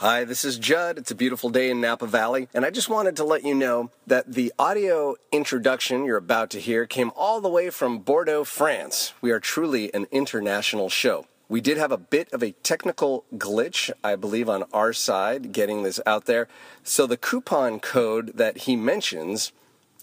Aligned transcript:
Hi, 0.00 0.22
this 0.22 0.44
is 0.44 0.60
Judd. 0.60 0.96
It's 0.96 1.10
a 1.10 1.16
beautiful 1.16 1.50
day 1.50 1.70
in 1.70 1.80
Napa 1.80 2.06
Valley, 2.06 2.46
and 2.54 2.64
I 2.64 2.70
just 2.70 2.88
wanted 2.88 3.16
to 3.16 3.24
let 3.24 3.42
you 3.42 3.52
know 3.52 3.90
that 4.06 4.32
the 4.32 4.52
audio 4.56 5.16
introduction 5.32 6.04
you're 6.04 6.16
about 6.16 6.50
to 6.50 6.60
hear 6.60 6.86
came 6.86 7.10
all 7.16 7.40
the 7.40 7.48
way 7.48 7.68
from 7.68 7.98
Bordeaux, 7.98 8.44
France. 8.44 9.12
We 9.20 9.32
are 9.32 9.40
truly 9.40 9.92
an 9.92 10.06
international 10.12 10.88
show. 10.88 11.26
We 11.48 11.60
did 11.60 11.78
have 11.78 11.90
a 11.90 11.96
bit 11.96 12.32
of 12.32 12.44
a 12.44 12.52
technical 12.62 13.24
glitch, 13.34 13.90
I 14.04 14.14
believe, 14.14 14.48
on 14.48 14.66
our 14.72 14.92
side 14.92 15.50
getting 15.50 15.82
this 15.82 15.98
out 16.06 16.26
there. 16.26 16.46
So 16.84 17.04
the 17.04 17.16
coupon 17.16 17.80
code 17.80 18.36
that 18.36 18.58
he 18.58 18.76
mentions 18.76 19.50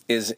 is 0.09 0.35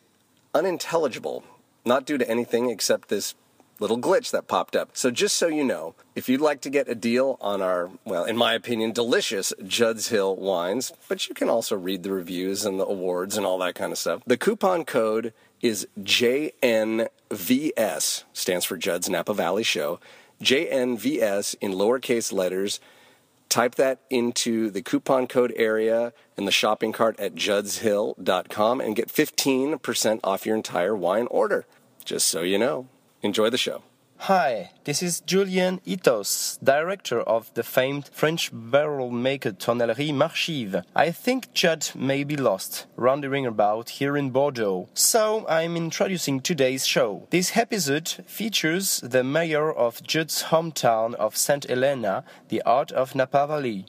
unintelligible, 0.54 1.44
not 1.84 2.06
due 2.06 2.20
to 2.20 2.30
anything 2.30 2.70
except 2.70 3.10
this 3.10 3.34
little 3.80 4.00
glitch 4.00 4.32
that 4.32 4.48
popped 4.48 4.76
up. 4.76 4.90
So 4.94 5.12
just 5.12 5.36
so 5.36 5.48
you 5.48 5.64
know, 5.64 5.96
if 6.16 6.28
you'd 6.28 6.42
like 6.42 6.62
to 6.62 6.70
get 6.70 6.88
a 6.90 6.96
deal 6.96 7.38
on 7.42 7.62
our, 7.62 7.90
well, 8.06 8.26
in 8.26 8.38
my 8.38 8.54
opinion, 8.54 8.92
delicious 8.92 9.54
Judd's 9.66 10.10
Hill 10.10 10.36
wines, 10.36 10.92
but 11.08 11.28
you 11.30 11.36
can 11.36 11.50
also 11.50 11.76
read 11.76 12.04
the 12.04 12.12
reviews 12.12 12.66
and 12.66 12.80
the 12.80 12.86
awards 12.86 13.38
and 13.38 13.46
all 13.46 13.58
that 13.60 13.76
kind 13.76 13.92
of 13.92 13.98
stuff. 13.98 14.24
The 14.26 14.38
coupon 14.38 14.86
code 14.86 15.34
is 15.62 15.88
JNVS, 16.00 17.10
stands 18.34 18.66
for 18.66 18.78
Judd's 18.78 19.10
Napa 19.10 19.34
Valley 19.34 19.64
Show. 19.64 20.00
JNVS 20.42 21.56
in 21.62 21.74
lowercase 21.74 22.32
letters. 22.32 22.80
Type 23.50 23.76
that 23.76 24.02
into 24.10 24.70
the 24.70 24.82
coupon 24.82 25.26
code 25.26 25.54
area 25.56 26.12
in 26.36 26.44
the 26.46 26.52
shopping 26.52 26.92
cart 26.92 27.18
at 27.20 27.34
juddshill.com 27.34 28.82
and 28.82 28.96
get 28.96 29.08
15% 29.08 30.20
off 30.24 30.46
your 30.46 30.56
entire 30.56 30.96
wine 30.96 31.28
order. 31.32 31.66
Just 32.04 32.28
so 32.28 32.42
you 32.42 32.58
know. 32.58 32.88
Enjoy 33.22 33.50
the 33.50 33.58
show. 33.58 33.82
Hi, 34.22 34.72
this 34.84 35.04
is 35.04 35.22
Julien 35.22 35.80
Itos, 35.86 36.58
director 36.64 37.22
of 37.22 37.54
the 37.54 37.62
famed 37.62 38.10
French 38.12 38.50
barrel 38.52 39.12
maker 39.12 39.52
Tonnellerie 39.52 40.12
Marchive. 40.12 40.82
I 40.96 41.12
think 41.12 41.54
Judd 41.54 41.92
may 41.96 42.24
be 42.24 42.36
lost, 42.36 42.88
wandering 42.98 43.46
about 43.46 43.90
here 43.90 44.18
in 44.18 44.32
Bordeaux. 44.32 44.90
So 44.96 45.46
I'm 45.48 45.78
introducing 45.78 46.40
today's 46.40 46.86
show. 46.86 47.28
This 47.30 47.56
episode 47.56 48.10
features 48.26 49.02
the 49.04 49.24
mayor 49.24 49.72
of 49.72 50.02
Judd's 50.02 50.46
hometown 50.46 51.14
of 51.14 51.38
St. 51.38 51.70
Helena, 51.70 52.24
the 52.50 52.64
art 52.64 52.92
of 52.92 53.14
Napa 53.14 53.46
Valley. 53.46 53.86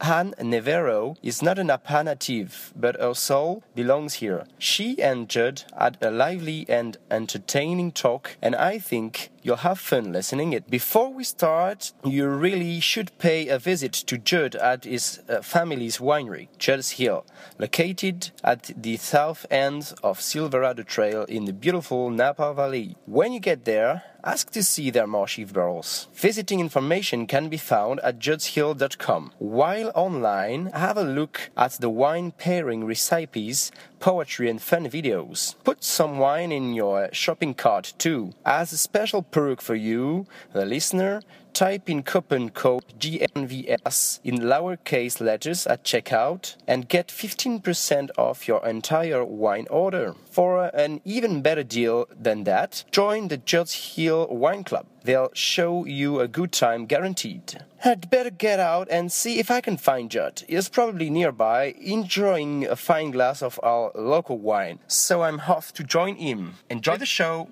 Ann 0.00 0.34
Navarro 0.40 1.16
is 1.22 1.42
not 1.42 1.58
a 1.58 1.64
Napa 1.64 2.04
native, 2.04 2.72
but 2.76 3.00
her 3.00 3.14
soul 3.14 3.62
belongs 3.74 4.14
here. 4.14 4.44
She 4.58 5.02
and 5.02 5.28
Judd 5.28 5.64
had 5.76 5.98
a 6.00 6.10
lively 6.10 6.66
and 6.68 6.96
entertaining 7.10 7.92
talk, 7.92 8.36
and 8.40 8.54
I 8.54 8.78
think 8.78 9.30
you'll 9.42 9.56
have 9.56 9.78
fun 9.78 10.12
listening 10.12 10.52
it. 10.52 10.70
Before 10.70 11.12
we 11.12 11.24
start, 11.24 11.92
you 12.04 12.28
really 12.28 12.80
should 12.80 13.16
pay 13.18 13.48
a 13.48 13.58
visit 13.58 13.92
to 13.92 14.18
Judd 14.18 14.54
at 14.56 14.84
his 14.84 15.20
uh, 15.28 15.42
family's 15.42 15.98
winery, 15.98 16.48
Judd's 16.58 16.92
Hill, 16.92 17.24
located 17.58 18.30
at 18.44 18.70
the 18.76 18.96
south 18.96 19.46
end 19.50 19.94
of 20.02 20.20
Silverado 20.20 20.82
Trail 20.82 21.24
in 21.24 21.44
the 21.44 21.52
beautiful 21.52 22.10
Napa 22.10 22.54
Valley. 22.54 22.96
When 23.06 23.32
you 23.32 23.40
get 23.40 23.64
there, 23.64 24.04
ask 24.24 24.50
to 24.50 24.62
see 24.62 24.90
their 24.90 25.06
Marchive 25.06 25.52
barrels. 25.52 26.08
Visiting 26.14 26.60
information 26.60 27.26
can 27.26 27.48
be 27.48 27.56
found 27.56 28.00
at 28.00 28.18
juddshill.com. 28.18 29.32
While 29.38 29.92
online, 29.94 30.66
have 30.66 30.96
a 30.96 31.04
look 31.04 31.50
at 31.56 31.72
the 31.72 31.90
wine 31.90 32.32
pairing 32.32 32.84
recipes, 32.84 33.70
poetry, 34.00 34.48
and 34.48 34.60
fun 34.60 34.86
videos. 34.86 35.54
Put 35.64 35.84
some 35.84 36.18
wine 36.18 36.52
in 36.52 36.74
your 36.74 37.08
shopping 37.12 37.54
cart 37.54 37.94
too. 37.98 38.32
As 38.44 38.72
a 38.72 38.78
special 38.78 39.22
perk 39.22 39.60
for 39.60 39.74
you, 39.74 40.26
the 40.52 40.64
listener, 40.64 41.22
type 41.54 41.88
in 41.88 42.02
coupon 42.02 42.50
code 42.50 42.84
JNVS 42.98 44.20
in 44.24 44.38
lowercase 44.38 45.20
letters 45.20 45.66
at 45.66 45.84
checkout 45.84 46.56
and 46.66 46.88
get 46.88 47.08
15% 47.08 48.10
off 48.16 48.48
your 48.48 48.64
entire 48.66 49.24
wine 49.24 49.66
order. 49.70 50.14
For 50.30 50.66
an 50.74 51.00
even 51.04 51.42
better 51.42 51.62
deal 51.62 52.06
than 52.10 52.44
that, 52.44 52.84
join 52.90 53.28
the 53.28 53.36
Judd's 53.36 53.94
Hill 53.94 54.26
Wine 54.28 54.64
Club. 54.64 54.86
They'll 55.04 55.30
show 55.32 55.84
you 55.84 56.20
a 56.20 56.28
good 56.28 56.52
time 56.52 56.86
guaranteed. 56.86 57.64
I'd 57.84 58.10
better 58.10 58.30
get 58.30 58.60
out 58.60 58.88
and 58.90 59.10
see 59.10 59.38
if 59.38 59.50
I 59.50 59.60
can 59.60 59.76
find 59.76 60.10
Judd. 60.10 60.42
He's 60.48 60.68
probably 60.68 61.10
nearby, 61.10 61.74
enjoying 61.80 62.66
a 62.66 62.76
fine 62.76 63.12
glass 63.12 63.40
of 63.42 63.58
our 63.62 63.92
local 63.94 64.38
wine. 64.38 64.80
So 64.86 65.22
I'm 65.22 65.40
off 65.40 65.72
to 65.74 65.84
join 65.84 66.16
him. 66.16 66.54
Enjoy 66.68 66.96
the 66.96 67.06
show. 67.06 67.48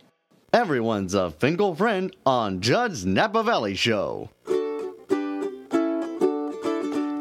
Everyone's 0.56 1.12
a 1.12 1.30
Finkel 1.32 1.74
friend 1.74 2.16
on 2.24 2.62
Judd's 2.62 3.04
Napa 3.04 3.42
Valley 3.42 3.74
Show. 3.74 4.30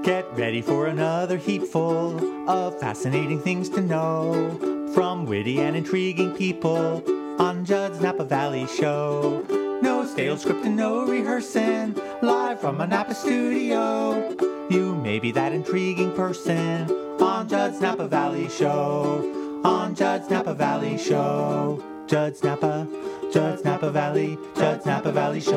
Get 0.05 0.25
ready 0.37 0.61
for 0.61 0.87
another 0.87 1.35
heapful 1.35 2.49
of 2.49 2.79
fascinating 2.79 3.41
things 3.41 3.67
to 3.71 3.81
know 3.81 4.89
from 4.93 5.25
witty 5.25 5.59
and 5.59 5.75
intriguing 5.75 6.31
people 6.31 7.03
on 7.37 7.65
Judd's 7.65 7.99
Napa 7.99 8.23
Valley 8.23 8.67
Show. 8.67 9.45
No 9.81 10.05
stale 10.05 10.37
script 10.37 10.63
and 10.63 10.77
no 10.77 11.05
rehearsing, 11.05 11.93
live 12.21 12.61
from 12.61 12.79
a 12.79 12.87
Napa 12.87 13.13
studio. 13.13 14.33
You 14.69 14.95
may 14.95 15.19
be 15.19 15.33
that 15.33 15.51
intriguing 15.51 16.13
person 16.13 16.89
on 17.19 17.49
Judd's 17.49 17.81
Napa 17.81 18.07
Valley 18.07 18.47
Show. 18.47 19.61
On 19.65 19.93
Judd's 19.93 20.29
Napa 20.29 20.53
Valley 20.53 20.97
Show. 20.97 21.83
Judd's 22.07 22.43
Napa, 22.43 22.87
Judd's 23.33 23.63
Napa 23.63 23.89
Valley, 23.89 24.37
Judd's 24.55 24.85
Napa 24.85 25.11
Valley 25.11 25.39
Show. 25.41 25.55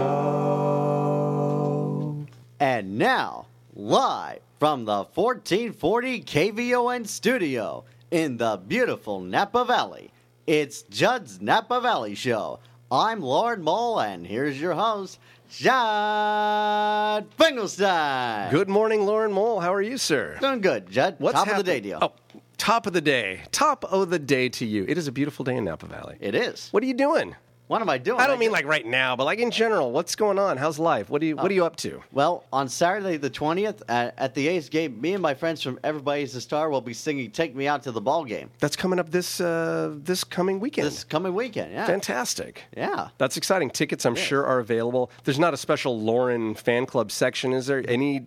And 2.59 2.97
now, 2.99 3.47
live 3.75 4.41
from 4.59 4.85
the 4.87 5.05
1440 5.15 6.23
KVON 6.23 7.07
studio 7.07 7.85
in 8.11 8.39
the 8.39 8.59
beautiful 8.67 9.21
Napa 9.21 9.65
Valley, 9.67 10.11
it's 10.47 10.83
Judd's 10.85 11.41
Napa 11.43 11.81
Valley 11.81 12.15
Show. 12.15 12.61
I'm 12.91 13.21
Lauren 13.21 13.63
Mole, 13.63 14.01
and 14.01 14.27
here's 14.27 14.59
your 14.59 14.73
host, 14.73 15.19
Judd 15.51 17.27
Finkelstein. 17.37 18.51
Good 18.51 18.71
morning, 18.71 19.05
Lauren 19.05 19.33
Mole. 19.33 19.61
How 19.61 19.75
are 19.75 19.83
you, 19.83 19.99
sir? 19.99 20.39
Doing 20.41 20.63
good, 20.63 20.91
Judd. 20.91 21.17
What's 21.19 21.35
Top 21.35 21.49
of 21.49 21.57
the 21.59 21.63
day 21.63 21.75
happening? 21.75 21.91
deal. 21.91 21.99
Oh, 22.03 22.13
top 22.59 22.87
of 22.87 22.93
the 22.93 23.01
day. 23.01 23.41
Top 23.53 23.85
of 23.85 24.11
the 24.11 24.19
day 24.19 24.49
to 24.51 24.67
you. 24.67 24.85
It 24.89 24.99
is 24.99 25.09
a 25.09 25.13
beautiful 25.13 25.45
day 25.45 25.57
in 25.57 25.65
Napa 25.65 25.87
Valley. 25.87 26.17
It 26.21 26.35
is. 26.35 26.69
What 26.71 26.83
are 26.83 26.87
you 26.87 26.95
doing? 26.95 27.35
What 27.69 27.83
am 27.83 27.91
I 27.91 27.99
doing? 27.99 28.19
I 28.19 28.27
don't 28.27 28.39
mean 28.39 28.47
just- 28.49 28.63
like 28.63 28.65
right 28.65 28.87
now, 28.87 29.15
but 29.15 29.25
like 29.25 29.41
in 29.41 29.51
general. 29.51 29.93
What's 29.93 30.17
going 30.17 30.39
on? 30.39 30.57
How's 30.57 30.79
life? 30.79 31.11
What 31.11 31.21
are 31.21 31.27
you 31.27 31.37
What 31.37 31.51
are 31.51 31.55
you 31.55 31.67
up 31.67 31.77
to? 31.77 32.03
Well, 32.13 32.45
on 32.51 32.67
Saturday 32.71 33.19
the 33.19 33.29
20th 33.29 33.83
at, 33.91 34.15
at 34.17 34.35
the 34.35 34.49
A's 34.49 34.71
game, 34.71 34.99
me 34.99 35.13
and 35.13 35.21
my 35.23 35.35
friends 35.35 35.61
from 35.63 35.79
Everybody's 35.85 36.35
a 36.35 36.41
Star 36.41 36.71
will 36.71 36.81
be 36.81 36.95
singing 36.95 37.31
Take 37.31 37.55
Me 37.55 37.69
Out 37.69 37.83
to 37.83 37.93
the 37.93 38.01
Ball 38.01 38.25
Game 38.25 38.49
That's 38.59 38.75
coming 38.75 38.99
up 38.99 39.11
this 39.11 39.39
uh, 39.39 39.93
this 39.99 40.25
coming 40.25 40.61
weekend. 40.61 40.87
this 40.87 41.05
coming 41.05 41.35
weekend. 41.35 41.73
Yeah. 41.73 41.85
Fantastic. 41.87 42.63
Yeah. 42.75 43.09
That's 43.19 43.37
exciting. 43.37 43.69
Tickets, 43.69 44.07
I'm 44.07 44.15
sure, 44.17 44.47
are 44.47 44.61
available. 44.61 45.11
There's 45.25 45.39
not 45.39 45.53
a 45.53 45.59
special 45.59 46.01
Lauren 46.01 46.55
fan 46.55 46.87
club 46.87 47.11
section, 47.13 47.53
is 47.53 47.67
there? 47.67 47.85
Any 47.87 48.25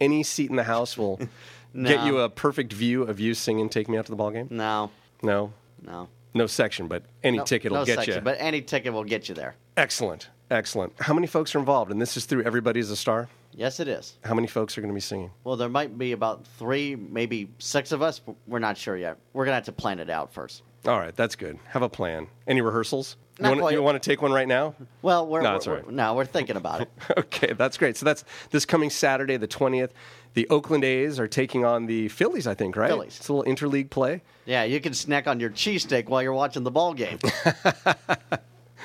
any 0.00 0.22
seat 0.22 0.48
in 0.48 0.56
the 0.56 0.62
house 0.64 0.96
will 0.96 1.20
get 1.84 2.04
you 2.06 2.20
a 2.20 2.28
perfect 2.28 2.72
view 2.72 3.02
of 3.02 3.20
you 3.20 3.34
singing 3.34 3.68
"Take 3.68 3.88
Me 3.88 3.96
Out 3.98 4.06
to 4.06 4.12
the 4.12 4.16
Ball 4.16 4.30
Game"? 4.30 4.48
No, 4.50 4.90
No, 5.22 5.52
no. 5.82 6.08
no 6.34 6.46
section, 6.46 6.86
but 6.88 7.02
any 7.22 7.38
No- 7.38 7.44
ticket 7.44 7.72
will 7.72 7.80
no 7.80 7.84
get 7.84 7.96
section, 7.98 8.14
you. 8.16 8.20
But 8.20 8.36
any 8.40 8.62
ticket 8.62 8.92
will 8.92 9.04
get 9.04 9.28
you 9.28 9.34
there. 9.34 9.54
Excellent, 9.76 10.28
excellent. 10.50 10.92
How 11.00 11.14
many 11.14 11.26
folks 11.26 11.54
are 11.54 11.58
involved? 11.58 11.90
And 11.90 12.00
this 12.00 12.16
is 12.16 12.24
through 12.26 12.42
Everybody's 12.44 12.90
a 12.90 12.96
Star. 12.96 13.28
Yes, 13.52 13.80
it 13.80 13.88
is. 13.88 14.16
How 14.24 14.34
many 14.34 14.46
folks 14.46 14.76
are 14.78 14.80
going 14.80 14.90
to 14.92 14.94
be 14.94 15.00
singing? 15.00 15.30
Well, 15.42 15.56
there 15.56 15.68
might 15.68 15.98
be 15.98 16.12
about 16.12 16.46
three, 16.46 16.94
maybe 16.94 17.48
six 17.58 17.90
of 17.92 18.02
us. 18.02 18.20
but 18.20 18.36
We're 18.46 18.58
not 18.60 18.76
sure 18.76 18.96
yet. 18.96 19.16
We're 19.32 19.44
going 19.46 19.52
to 19.52 19.56
have 19.56 19.64
to 19.64 19.72
plan 19.72 19.98
it 19.98 20.10
out 20.10 20.32
first. 20.32 20.62
All 20.86 20.98
right, 20.98 21.14
that's 21.16 21.34
good. 21.34 21.58
Have 21.70 21.82
a 21.82 21.88
plan. 21.88 22.28
Any 22.46 22.60
rehearsals? 22.60 23.16
You 23.40 23.56
want, 23.56 23.72
you 23.72 23.82
want 23.82 24.00
to 24.00 24.10
take 24.10 24.22
one 24.22 24.32
right 24.32 24.46
now? 24.46 24.74
Well, 25.02 25.26
we're, 25.26 25.42
No, 25.42 25.50
we're, 25.52 25.72
all 25.76 25.82
we're- 25.82 25.92
no, 25.94 26.14
we're 26.14 26.24
thinking 26.24 26.56
about 26.56 26.82
it. 26.82 26.90
okay, 27.18 27.52
that's 27.52 27.76
great. 27.78 27.96
So 27.96 28.04
that's 28.04 28.24
this 28.50 28.64
coming 28.64 28.90
Saturday, 28.90 29.36
the 29.38 29.48
20th. 29.48 29.90
The 30.38 30.48
Oakland 30.50 30.84
A's 30.84 31.18
are 31.18 31.26
taking 31.26 31.64
on 31.64 31.86
the 31.86 32.06
Phillies, 32.06 32.46
I 32.46 32.54
think, 32.54 32.76
right? 32.76 32.86
Phillies. 32.86 33.16
It's 33.16 33.26
a 33.26 33.32
little 33.32 33.52
interleague 33.52 33.90
play. 33.90 34.22
Yeah, 34.46 34.62
you 34.62 34.80
can 34.80 34.94
snack 34.94 35.26
on 35.26 35.40
your 35.40 35.50
cheesesteak 35.50 36.08
while 36.08 36.22
you're 36.22 36.32
watching 36.32 36.62
the 36.62 36.70
ball 36.70 36.94
game. 36.94 37.18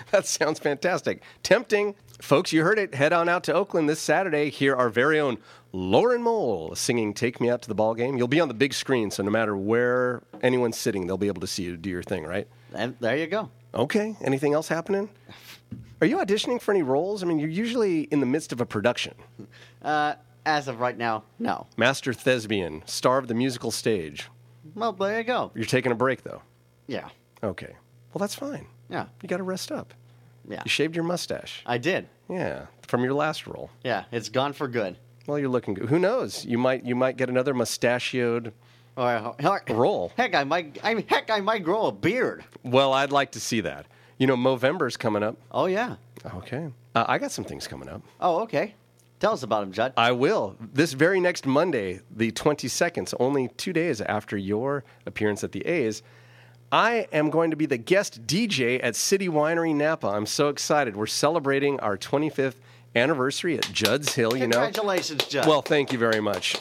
That 0.10 0.26
sounds 0.26 0.60
fantastic. 0.60 1.22
Tempting. 1.44 1.96
Folks, 2.20 2.52
you 2.54 2.64
heard 2.64 2.78
it. 2.78 2.96
Head 2.96 3.14
on 3.14 3.30
out 3.30 3.44
to 3.46 3.54
Oakland 3.54 3.88
this 3.88 4.00
Saturday. 4.00 4.50
Hear 4.50 4.76
our 4.76 4.90
very 4.90 5.20
own 5.20 5.38
Lauren 5.72 6.24
Mole 6.24 6.76
singing 6.76 7.14
Take 7.14 7.40
Me 7.40 7.50
Out 7.50 7.62
to 7.64 7.68
the 7.68 7.76
Ball 7.76 7.94
Game. 7.94 8.18
You'll 8.18 8.28
be 8.28 8.40
on 8.40 8.48
the 8.48 8.54
big 8.54 8.74
screen, 8.74 9.12
so 9.12 9.22
no 9.24 9.32
matter 9.32 9.56
where 9.56 10.24
anyone's 10.42 10.78
sitting, 10.78 11.06
they'll 11.08 11.18
be 11.18 11.28
able 11.28 11.42
to 11.42 11.48
see 11.48 11.64
you 11.64 11.78
do 11.78 11.90
your 11.90 12.04
thing, 12.04 12.26
right? 12.26 12.48
and 12.74 12.96
there 13.00 13.16
you 13.16 13.28
go. 13.28 13.50
Okay. 13.74 14.16
Anything 14.22 14.54
else 14.54 14.68
happening? 14.68 15.10
Are 16.02 16.08
you 16.08 16.18
auditioning 16.18 16.60
for 16.62 16.72
any 16.72 16.84
roles? 16.84 17.24
I 17.24 17.28
mean, 17.28 17.40
you're 17.40 17.50
usually 17.50 18.02
in 18.02 18.20
the 18.20 18.26
midst 18.26 18.52
of 18.52 18.60
a 18.62 18.66
production. 18.66 19.14
Uh, 19.82 20.16
as 20.46 20.68
of 20.68 20.80
right 20.80 20.98
now, 20.98 21.24
no. 21.40 21.68
Master 21.78 22.14
thespian, 22.14 22.84
star 22.86 23.18
of 23.18 23.28
the 23.28 23.34
musical 23.34 23.72
stage. 23.72 24.30
Well, 24.76 24.92
there 24.94 25.18
you 25.18 25.24
go. 25.24 25.52
You're 25.56 25.66
taking 25.66 25.92
a 25.92 25.96
break, 25.96 26.24
though. 26.24 26.42
Yeah, 26.88 27.10
Okay. 27.44 27.76
Well, 28.14 28.20
that's 28.20 28.36
fine. 28.36 28.68
yeah, 28.90 29.08
You 29.22 29.28
got 29.30 29.38
to 29.38 29.44
rest 29.44 29.72
up. 29.72 29.94
yeah. 30.48 30.62
You 30.66 30.70
shaved 30.70 30.96
your 30.96 31.04
mustache. 31.06 31.64
I 31.66 31.78
did. 31.78 32.08
Yeah, 32.30 32.68
from 32.88 33.04
your 33.04 33.14
last 33.14 33.48
role. 33.48 33.70
Yeah, 33.84 34.04
it's 34.12 34.30
gone 34.30 34.54
for 34.54 34.68
good. 34.68 34.98
Well, 35.28 35.40
you're 35.40 35.50
looking 35.50 35.74
good. 35.74 35.90
Who 35.90 36.00
knows? 36.00 36.46
You 36.46 36.58
might 36.58 36.84
you 36.86 36.96
might 36.96 37.18
get 37.18 37.30
another 37.30 37.54
mustachioed. 37.54 38.54
Or, 38.96 39.34
heck, 39.40 39.70
Roll. 39.70 40.12
Heck, 40.16 40.36
I 40.36 40.44
might. 40.44 40.78
I 40.84 40.94
mean, 40.94 41.06
heck, 41.08 41.32
I 41.32 41.40
might 41.40 41.64
grow 41.64 41.88
a 41.88 41.92
beard. 41.92 42.44
Well, 42.64 42.94
I'd 42.94 43.12
like 43.12 43.32
to 43.32 43.40
see 43.40 43.62
that. 43.62 43.88
You 44.20 44.28
know, 44.28 44.36
Movember's 44.38 44.96
coming 44.98 45.24
up. 45.24 45.36
Oh 45.52 45.66
yeah. 45.66 45.96
Okay. 46.36 46.70
Uh, 46.94 47.06
I 47.08 47.18
got 47.18 47.32
some 47.32 47.44
things 47.46 47.68
coming 47.68 47.90
up. 47.90 48.02
Oh 48.22 48.42
okay. 48.42 48.76
Tell 49.24 49.32
us 49.32 49.44
about 49.44 49.64
him, 49.64 49.72
Judd. 49.72 49.94
I 49.96 50.12
will. 50.12 50.58
This 50.60 50.92
very 50.92 51.22
next 51.22 51.46
Monday, 51.46 52.02
the 52.14 52.34
22nd, 52.34 53.08
so 53.08 53.16
only 53.22 53.48
two 53.56 53.72
days 53.72 54.02
after 54.02 54.36
your 54.36 54.84
appearance 55.06 55.46
at 55.46 55.54
the 55.54 55.66
A's, 55.66 56.04
I 56.74 57.08
am 57.14 57.30
going 57.30 57.50
to 57.52 57.56
be 57.56 57.66
the 57.66 57.78
guest 57.78 58.28
DJ 58.28 58.84
at 58.84 58.98
City 58.98 59.30
Winery 59.30 59.74
Napa. 59.74 60.08
I'm 60.08 60.26
so 60.26 60.50
excited. 60.50 60.98
We're 60.98 61.06
celebrating 61.06 61.80
our 61.80 61.98
25th 61.98 62.56
anniversary 62.98 63.58
at 63.58 63.72
Judd's 63.72 64.14
Hill, 64.14 64.36
you 64.36 64.46
know. 64.46 64.60
Congratulations, 64.60 65.24
Judd. 65.24 65.48
Well, 65.48 65.62
thank 65.62 65.94
you 65.94 65.98
very 65.98 66.20
much. 66.20 66.58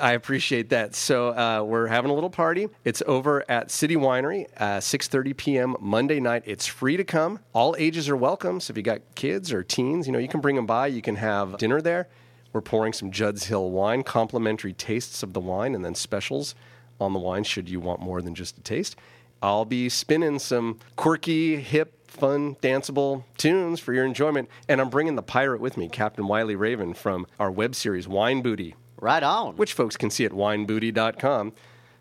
I 0.00 0.12
appreciate 0.12 0.70
that. 0.70 0.94
So 0.94 1.28
uh, 1.28 1.62
we're 1.62 1.86
having 1.86 2.10
a 2.10 2.14
little 2.14 2.30
party. 2.30 2.68
It's 2.84 3.02
over 3.06 3.44
at 3.50 3.70
City 3.70 3.96
Winery, 3.96 4.46
uh, 4.56 4.78
6:30 4.78 5.36
p.m. 5.36 5.76
Monday 5.80 6.20
night. 6.20 6.42
It's 6.46 6.66
free 6.66 6.96
to 6.96 7.04
come. 7.04 7.40
All 7.52 7.74
ages 7.78 8.08
are 8.08 8.16
welcome. 8.16 8.60
So 8.60 8.72
if 8.72 8.76
you 8.76 8.82
got 8.82 9.00
kids 9.14 9.52
or 9.52 9.62
teens, 9.62 10.06
you 10.06 10.12
know 10.12 10.18
you 10.18 10.28
can 10.28 10.40
bring 10.40 10.56
them 10.56 10.66
by. 10.66 10.88
You 10.88 11.02
can 11.02 11.16
have 11.16 11.58
dinner 11.58 11.80
there. 11.80 12.08
We're 12.52 12.60
pouring 12.60 12.92
some 12.92 13.10
Judd's 13.10 13.46
Hill 13.46 13.70
wine, 13.70 14.02
complimentary 14.02 14.72
tastes 14.72 15.22
of 15.22 15.32
the 15.32 15.40
wine, 15.40 15.74
and 15.74 15.84
then 15.84 15.94
specials 15.94 16.54
on 17.00 17.12
the 17.12 17.18
wine 17.18 17.44
should 17.44 17.68
you 17.68 17.80
want 17.80 18.00
more 18.00 18.22
than 18.22 18.34
just 18.34 18.56
a 18.58 18.62
taste. 18.62 18.96
I'll 19.42 19.66
be 19.66 19.88
spinning 19.90 20.38
some 20.38 20.78
quirky, 20.96 21.56
hip, 21.60 22.10
fun, 22.10 22.56
danceable 22.56 23.24
tunes 23.36 23.80
for 23.80 23.92
your 23.92 24.06
enjoyment, 24.06 24.48
and 24.68 24.80
I'm 24.80 24.88
bringing 24.88 25.16
the 25.16 25.22
pirate 25.22 25.60
with 25.60 25.76
me, 25.76 25.88
Captain 25.88 26.26
Wiley 26.26 26.56
Raven 26.56 26.94
from 26.94 27.26
our 27.38 27.50
web 27.50 27.74
series 27.74 28.08
Wine 28.08 28.40
Booty 28.40 28.74
right 29.00 29.22
on. 29.22 29.56
which 29.56 29.72
folks 29.72 29.96
can 29.96 30.10
see 30.10 30.24
at 30.24 30.32
winebooty.com. 30.32 31.52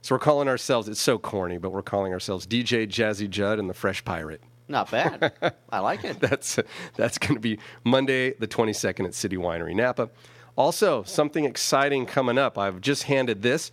So 0.02 0.16
we're 0.16 0.20
calling 0.20 0.48
ourselves, 0.48 0.88
it's 0.88 1.02
so 1.02 1.18
corny, 1.18 1.58
but 1.58 1.72
we're 1.72 1.82
calling 1.82 2.14
ourselves 2.14 2.46
DJ 2.46 2.88
Jazzy 2.88 3.30
Judd 3.30 3.58
and 3.58 3.70
the 3.70 3.74
Fresh 3.74 4.06
Pirate. 4.06 4.42
Not 4.68 4.92
bad. 4.92 5.34
I 5.70 5.80
like 5.80 6.04
it. 6.04 6.20
That's, 6.20 6.60
that's 6.96 7.18
going 7.18 7.36
to 7.36 7.40
be 7.40 7.60
Monday, 7.84 8.34
the 8.34 8.48
22nd 8.48 9.06
at 9.06 9.14
City 9.14 9.38
Winery 9.38 9.76
Napa. 9.76 10.10
Also, 10.56 11.04
something 11.04 11.46
exciting 11.46 12.06
coming 12.06 12.38
up. 12.38 12.58
I've 12.58 12.82
just 12.82 13.04
handed 13.04 13.42
this 13.42 13.72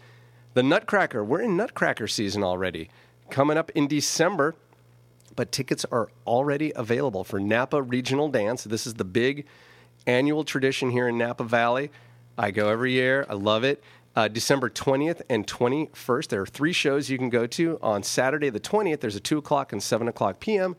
the 0.54 0.62
Nutcracker. 0.62 1.24
We're 1.24 1.42
in 1.42 1.56
Nutcracker 1.56 2.06
season 2.06 2.42
already. 2.42 2.90
Coming 3.30 3.56
up 3.56 3.70
in 3.70 3.86
December, 3.88 4.54
but 5.34 5.52
tickets 5.52 5.86
are 5.90 6.10
already 6.26 6.72
available 6.76 7.24
for 7.24 7.40
Napa 7.40 7.80
Regional 7.80 8.28
Dance. 8.28 8.64
This 8.64 8.86
is 8.86 8.94
the 8.94 9.04
big 9.04 9.46
annual 10.06 10.44
tradition 10.44 10.90
here 10.90 11.08
in 11.08 11.16
Napa 11.16 11.44
Valley. 11.44 11.90
I 12.36 12.50
go 12.50 12.68
every 12.68 12.92
year. 12.92 13.24
I 13.28 13.34
love 13.34 13.64
it. 13.64 13.82
Uh, 14.14 14.28
December 14.28 14.68
20th 14.68 15.22
and 15.30 15.46
21st, 15.46 16.28
there 16.28 16.42
are 16.42 16.46
three 16.46 16.72
shows 16.72 17.08
you 17.08 17.16
can 17.16 17.30
go 17.30 17.46
to. 17.46 17.78
On 17.82 18.02
Saturday, 18.02 18.50
the 18.50 18.60
20th, 18.60 19.00
there's 19.00 19.16
a 19.16 19.20
2 19.20 19.38
o'clock 19.38 19.72
and 19.72 19.82
7 19.82 20.06
o'clock 20.06 20.38
p.m. 20.38 20.76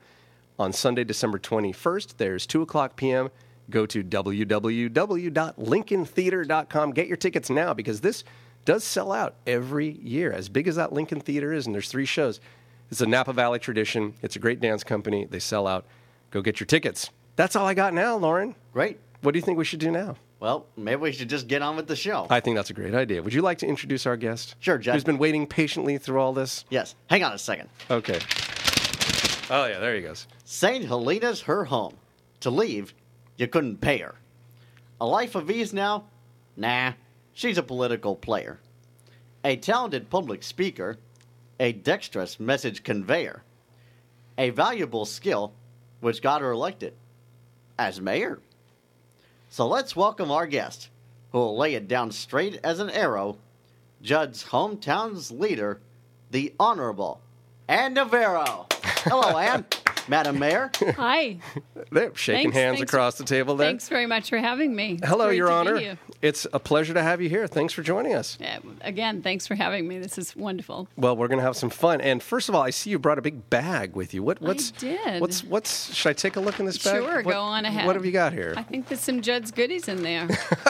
On 0.60 0.72
Sunday, 0.72 1.04
December 1.04 1.40
21st, 1.40 2.18
there's 2.18 2.46
2 2.46 2.62
o'clock 2.62 2.96
p.m. 2.96 3.32
Go 3.72 3.88
to 3.88 4.04
www.lincolntheater.com. 4.04 6.92
Get 6.92 7.08
your 7.08 7.18
tickets 7.18 7.50
now 7.50 7.74
because 7.74 8.02
this 8.02 8.24
does 8.66 8.84
sell 8.84 9.12
out 9.12 9.34
every 9.48 9.90
year. 9.90 10.32
As 10.32 10.50
big 10.50 10.68
as 10.68 10.76
that 10.76 10.94
Lincoln 10.94 11.20
Theater 11.20 11.54
is, 11.54 11.66
and 11.66 11.74
there's 11.74 11.90
three 11.90 12.06
shows, 12.06 12.40
it's 12.92 13.02
a 13.02 13.08
Napa 13.08 13.34
Valley 13.34 13.58
tradition. 13.58 14.14
It's 14.22 14.36
a 14.36 14.40
great 14.40 14.60
dance 14.60 14.84
company. 14.84 15.26
They 15.26 15.40
sell 15.40 15.66
out. 15.66 15.86
Go 16.30 16.42
get 16.42 16.60
your 16.60 16.68
tickets. 16.68 17.10
That's 17.36 17.56
all 17.56 17.66
I 17.66 17.74
got 17.74 17.96
now, 17.96 18.16
Lauren. 18.16 18.54
Great. 18.74 19.00
What 19.22 19.32
do 19.32 19.40
you 19.40 19.44
think 19.44 19.58
we 19.58 19.66
should 19.66 19.80
do 19.80 19.90
now? 19.90 20.18
Well, 20.44 20.66
maybe 20.76 21.00
we 21.00 21.14
should 21.14 21.30
just 21.30 21.48
get 21.48 21.62
on 21.62 21.78
with 21.78 21.88
the 21.88 21.96
show. 21.96 22.28
I 22.30 22.42
think 22.42 22.58
that's 22.58 22.70
a 22.70 22.74
great 22.74 22.94
idea. 22.94 23.24
Would 23.24 23.34
you 23.34 23.42
like 23.42 23.60
to 23.60 23.66
introduce 23.66 24.06
our 24.06 24.18
guest? 24.18 24.56
Sure, 24.60 24.78
Jeff. 24.78 24.94
Who's 24.94 25.06
been 25.06 25.18
waiting 25.18 25.48
patiently 25.48 25.98
through 25.98 26.20
all 26.20 26.34
this? 26.34 26.66
yes. 26.70 26.96
Hang 27.10 27.24
on 27.24 27.32
a 27.32 27.38
second. 27.38 27.70
Okay. 27.90 28.20
Oh, 29.50 29.66
yeah, 29.66 29.80
there 29.80 29.96
he 29.96 30.02
goes. 30.02 30.28
St. 30.44 30.84
Helena's 30.84 31.44
her 31.44 31.64
home. 31.64 31.94
To 32.42 32.50
leave, 32.50 32.94
you 33.38 33.48
couldn't 33.48 33.78
pay 33.80 34.00
her. 34.00 34.16
A 35.00 35.06
life 35.06 35.36
of 35.36 35.50
ease 35.50 35.72
now? 35.72 36.04
Nah, 36.58 36.92
she's 37.32 37.58
a 37.58 37.64
political 37.64 38.14
player. 38.14 38.60
A 39.46 39.56
talented 39.56 40.10
public 40.10 40.44
speaker, 40.44 40.98
a 41.58 41.72
dexterous 41.72 42.38
message 42.38 42.84
conveyor, 42.84 43.44
a 44.38 44.50
valuable 44.50 45.06
skill 45.06 45.54
which 46.02 46.22
got 46.22 46.42
her 46.42 46.52
elected 46.52 46.96
as 47.80 48.02
mayor. 48.02 48.42
So 49.54 49.68
let's 49.68 49.96
welcome 49.96 50.32
our 50.32 50.48
guest, 50.48 50.90
who 51.32 51.38
will 51.38 51.56
lay 51.56 51.76
it 51.76 51.88
down 51.88 52.12
straight 52.12 52.60
as 52.64 52.80
an 52.80 52.90
arrow, 52.90 53.38
Judd's 54.02 54.46
hometown's 54.46 55.30
leader, 55.30 55.80
the 56.32 56.56
Honorable 56.60 57.22
Ann 57.68 57.94
Navarro. 57.94 58.66
Hello, 58.82 59.38
Ann. 59.38 59.64
Madam 60.08 60.38
Mayor. 60.40 60.72
Hi. 60.98 61.38
There, 61.92 62.14
shaking 62.16 62.44
Thanks, 62.52 62.58
hands 62.58 62.78
thanks. 62.80 62.92
across 62.94 63.16
the 63.16 63.24
table 63.24 63.56
there. 63.56 63.68
Thanks 63.68 63.88
very 63.90 64.06
much 64.06 64.30
for 64.30 64.38
having 64.38 64.76
me. 64.76 65.00
Hello, 65.04 65.28
Great 65.28 65.38
Your 65.38 65.52
Honor. 65.52 65.78
you. 65.78 65.98
It's 66.22 66.46
a 66.54 66.60
pleasure 66.60 66.94
to 66.94 67.02
have 67.04 67.22
you 67.22 67.30
here. 67.30 67.48
Thanks 67.48 67.74
for 67.74 67.84
joining 67.84 68.14
us. 68.14 68.38
Uh, 68.42 68.60
again, 68.82 69.22
thanks 69.22 69.48
for 69.48 69.56
having 69.56 69.88
me. 69.88 70.00
This 70.00 70.18
is 70.18 70.36
wonderful. 70.36 70.88
Well, 70.98 71.16
we're 71.16 71.28
going 71.28 71.40
to 71.40 71.44
have 71.46 71.56
some 71.56 71.70
fun. 71.70 72.02
And 72.02 72.22
first 72.22 72.50
of 72.50 72.56
all, 72.56 72.62
I 72.62 72.70
see 72.72 72.90
you 72.90 73.00
brought 73.00 73.18
a 73.20 73.22
big 73.22 73.50
bag 73.50 73.96
with 73.96 74.14
you. 74.14 74.24
What? 74.24 74.42
What's? 74.42 74.72
did. 74.72 75.22
What's? 75.22 75.44
What's? 75.44 75.94
Should 75.94 76.10
I 76.10 76.14
take 76.14 76.36
a 76.36 76.40
look 76.40 76.60
in 76.60 76.66
this 76.66 76.78
bag? 76.84 77.02
Sure, 77.02 77.16
What- 77.24 77.34
go 77.34 77.42
on 77.42 77.66
ahead. 77.66 77.86
What 77.86 77.96
have 77.96 78.06
you 78.06 78.12
got 78.12 78.34
here? 78.34 78.54
I 78.58 78.64
think 78.64 78.88
there's 78.88 79.02
some 79.02 79.22
Judd's 79.22 79.52
goodies 79.52 79.88
in 79.88 80.04
there. 80.04 80.28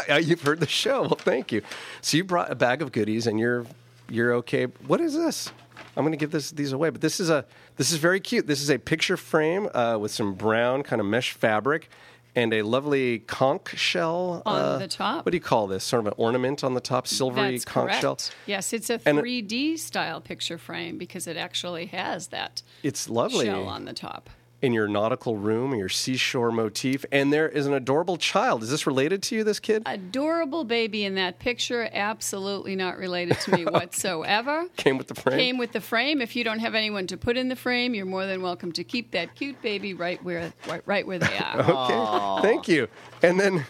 You've 0.19 0.41
heard 0.41 0.59
the 0.59 0.67
show. 0.67 1.01
Well, 1.01 1.15
thank 1.15 1.51
you. 1.51 1.61
So 2.01 2.17
you 2.17 2.23
brought 2.23 2.51
a 2.51 2.55
bag 2.55 2.81
of 2.81 2.91
goodies, 2.91 3.27
and 3.27 3.39
you're 3.39 3.65
you're 4.09 4.33
okay. 4.35 4.65
What 4.65 5.01
is 5.01 5.13
this? 5.15 5.51
I'm 5.95 6.03
going 6.03 6.11
to 6.11 6.17
give 6.17 6.31
this 6.31 6.51
these 6.51 6.71
away, 6.71 6.89
but 6.89 7.01
this 7.01 7.19
is 7.19 7.29
a 7.29 7.45
this 7.77 7.91
is 7.91 7.97
very 7.97 8.19
cute. 8.19 8.47
This 8.47 8.61
is 8.61 8.69
a 8.69 8.77
picture 8.79 9.17
frame 9.17 9.69
uh, 9.73 9.97
with 9.99 10.11
some 10.11 10.33
brown 10.33 10.83
kind 10.83 10.99
of 10.99 11.05
mesh 11.05 11.31
fabric 11.31 11.89
and 12.35 12.51
a 12.53 12.63
lovely 12.63 13.19
conch 13.19 13.77
shell 13.77 14.41
On 14.45 14.59
uh, 14.59 14.77
the 14.79 14.87
top. 14.87 15.25
What 15.25 15.31
do 15.31 15.37
you 15.37 15.41
call 15.41 15.67
this? 15.67 15.83
Sort 15.83 15.99
of 15.99 16.07
an 16.07 16.13
ornament 16.17 16.63
on 16.63 16.73
the 16.73 16.81
top, 16.81 17.07
silvery 17.07 17.51
That's 17.51 17.65
conch 17.65 17.89
correct. 17.89 18.01
shell. 18.01 18.17
Yes, 18.47 18.73
it's 18.73 18.89
a 18.89 18.97
3D 18.97 19.77
style 19.77 20.19
picture 20.19 20.57
frame 20.57 20.97
because 20.97 21.27
it 21.27 21.37
actually 21.37 21.85
has 21.87 22.27
that 22.29 22.63
It's 22.81 23.07
lovely. 23.09 23.45
shell 23.45 23.67
on 23.67 23.85
the 23.85 23.93
top. 23.93 24.29
In 24.63 24.71
your 24.71 24.87
nautical 24.87 25.35
room, 25.35 25.75
your 25.75 25.89
seashore 25.89 26.49
motif, 26.49 27.03
and 27.11 27.33
there 27.33 27.49
is 27.49 27.65
an 27.67 27.73
adorable 27.73 28.15
child. 28.15 28.63
Is 28.63 28.69
this 28.69 28.87
related 28.87 29.21
to 29.23 29.35
you? 29.35 29.43
This 29.43 29.59
kid 29.59 29.83
Adorable 29.85 30.63
baby 30.63 31.03
in 31.03 31.15
that 31.15 31.37
picture, 31.37 31.89
absolutely 31.91 32.73
not 32.73 32.97
related 32.97 33.37
to 33.41 33.51
me 33.57 33.65
whatsoever. 33.69 34.65
came 34.77 34.97
with 34.97 35.09
the 35.09 35.15
frame. 35.15 35.37
Came 35.37 35.57
with 35.57 35.73
the 35.73 35.81
frame. 35.81 36.21
If 36.21 36.33
you 36.37 36.45
don't 36.45 36.59
have 36.59 36.75
anyone 36.75 37.07
to 37.07 37.17
put 37.17 37.35
in 37.35 37.49
the 37.49 37.57
frame, 37.57 37.93
you're 37.93 38.05
more 38.05 38.25
than 38.25 38.41
welcome 38.41 38.71
to 38.71 38.85
keep 38.85 39.11
that 39.11 39.35
cute 39.35 39.61
baby 39.61 39.93
right 39.93 40.23
where 40.23 40.53
right, 40.69 40.81
right 40.85 41.05
where 41.05 41.19
they 41.19 41.37
are. 41.37 41.53
Okay, 41.83 42.47
thank 42.47 42.67
you. 42.69 42.87
And 43.21 43.37
then, 43.39 43.65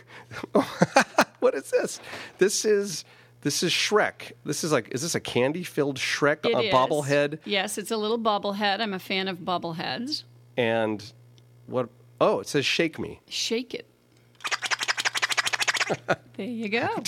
what 1.39 1.55
is 1.55 1.71
this? 1.71 1.99
This 2.37 2.65
is 2.65 3.03
this 3.41 3.63
is 3.63 3.71
Shrek. 3.71 4.33
This 4.45 4.63
is 4.63 4.71
like, 4.71 4.89
is 4.93 5.01
this 5.01 5.15
a 5.15 5.19
candy-filled 5.19 5.97
Shrek 5.97 6.45
It 6.45 6.55
a 6.55 6.59
is. 6.61 6.73
bobblehead? 6.73 7.39
Yes, 7.45 7.77
it's 7.77 7.91
a 7.91 7.97
little 7.97 8.19
bobblehead. 8.19 8.79
I'm 8.79 8.93
a 8.93 8.99
fan 8.99 9.27
of 9.27 9.39
bobbleheads. 9.39 10.23
And 10.57 11.03
what? 11.67 11.89
Oh, 12.21 12.39
it 12.39 12.47
says 12.47 12.65
"Shake 12.65 12.99
Me." 12.99 13.19
Shake 13.27 13.73
it. 13.73 13.87
There 16.37 16.45
you 16.45 16.69
go. 16.69 16.89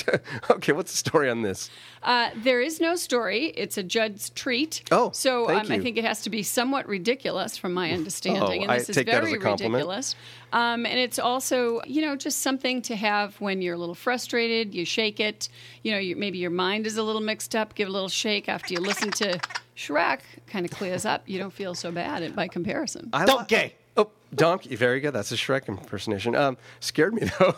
Okay, 0.49 0.71
what's 0.73 0.91
the 0.91 0.97
story 0.97 1.29
on 1.29 1.41
this? 1.41 1.69
Uh, 2.03 2.29
there 2.43 2.61
is 2.61 2.79
no 2.79 2.95
story. 2.95 3.47
It's 3.57 3.77
a 3.77 3.83
Judd's 3.83 4.29
treat. 4.31 4.83
Oh, 4.91 5.11
so 5.11 5.47
thank 5.47 5.65
um, 5.65 5.71
I 5.71 5.79
think 5.79 5.97
it 5.97 6.05
has 6.05 6.21
to 6.23 6.29
be 6.29 6.43
somewhat 6.43 6.87
ridiculous, 6.87 7.57
from 7.57 7.73
my 7.73 7.91
understanding. 7.99 8.61
Oh, 8.61 8.63
and 8.63 8.71
I 8.71 8.77
this 8.77 8.89
is 8.89 8.95
take 8.95 9.07
that 9.07 9.15
as 9.15 9.29
very 9.29 9.33
a 9.33 9.41
compliment. 9.41 9.73
ridiculous. 9.73 10.15
Um, 10.53 10.85
and 10.85 10.99
it's 10.99 11.19
also, 11.19 11.81
you 11.85 12.01
know, 12.01 12.15
just 12.15 12.39
something 12.41 12.81
to 12.83 12.95
have 12.95 13.39
when 13.41 13.61
you're 13.61 13.75
a 13.75 13.77
little 13.77 13.95
frustrated. 13.95 14.73
You 14.73 14.85
shake 14.85 15.19
it. 15.19 15.49
You 15.83 15.91
know, 15.91 15.97
you, 15.97 16.15
maybe 16.15 16.37
your 16.37 16.51
mind 16.51 16.87
is 16.87 16.97
a 16.97 17.03
little 17.03 17.21
mixed 17.21 17.55
up. 17.55 17.75
Give 17.75 17.87
it 17.87 17.91
a 17.91 17.93
little 17.93 18.09
shake 18.09 18.47
after 18.47 18.73
you 18.73 18.79
listen 18.79 19.11
to 19.11 19.39
Shrek. 19.75 20.19
Kind 20.47 20.65
of 20.65 20.71
clears 20.71 21.05
up. 21.05 21.23
You 21.25 21.39
don't 21.39 21.53
feel 21.53 21.75
so 21.75 21.91
bad 21.91 22.35
by 22.35 22.47
comparison. 22.47 23.09
I 23.13 23.25
Donkey. 23.25 23.73
Oh, 23.97 24.09
donkey. 24.33 24.75
Very 24.75 24.99
good. 24.99 25.13
That's 25.13 25.31
a 25.31 25.35
Shrek 25.35 25.67
impersonation. 25.67 26.35
Um, 26.35 26.57
scared 26.79 27.13
me 27.13 27.29
though. 27.39 27.55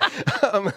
um, 0.52 0.72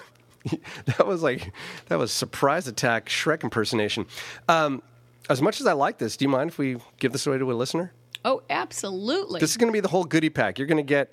that 0.85 1.05
was 1.05 1.23
like 1.23 1.51
that 1.87 1.97
was 1.97 2.11
surprise 2.11 2.67
attack 2.67 3.07
Shrek 3.07 3.43
impersonation. 3.43 4.05
Um, 4.47 4.81
as 5.29 5.41
much 5.41 5.61
as 5.61 5.67
I 5.67 5.73
like 5.73 5.99
this, 5.99 6.17
do 6.17 6.25
you 6.25 6.29
mind 6.29 6.49
if 6.49 6.57
we 6.57 6.77
give 6.99 7.13
this 7.13 7.25
away 7.25 7.37
to 7.37 7.51
a 7.51 7.53
listener? 7.53 7.93
oh, 8.25 8.41
absolutely. 8.49 9.39
This 9.39 9.51
is 9.51 9.57
going 9.57 9.67
to 9.67 9.73
be 9.73 9.79
the 9.79 9.87
whole 9.87 10.05
goodie 10.05 10.29
pack. 10.29 10.57
You're 10.57 10.67
going 10.67 10.77
to 10.77 10.83
get 10.83 11.11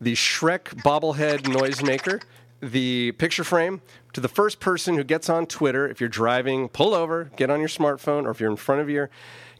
the 0.00 0.14
Shrek 0.14 0.82
bobblehead 0.82 1.40
noisemaker, 1.40 2.22
the 2.70 3.12
picture 3.12 3.44
frame. 3.44 3.80
To 4.12 4.20
the 4.20 4.28
first 4.28 4.60
person 4.60 4.94
who 4.94 5.04
gets 5.04 5.28
on 5.28 5.46
Twitter, 5.46 5.88
if 5.88 6.00
you're 6.00 6.08
driving, 6.08 6.68
pull 6.68 6.94
over, 6.94 7.30
get 7.36 7.50
on 7.50 7.58
your 7.58 7.68
smartphone, 7.68 8.24
or 8.24 8.30
if 8.30 8.40
you're 8.40 8.50
in 8.50 8.56
front 8.56 8.80
of 8.80 8.88
your 8.88 9.10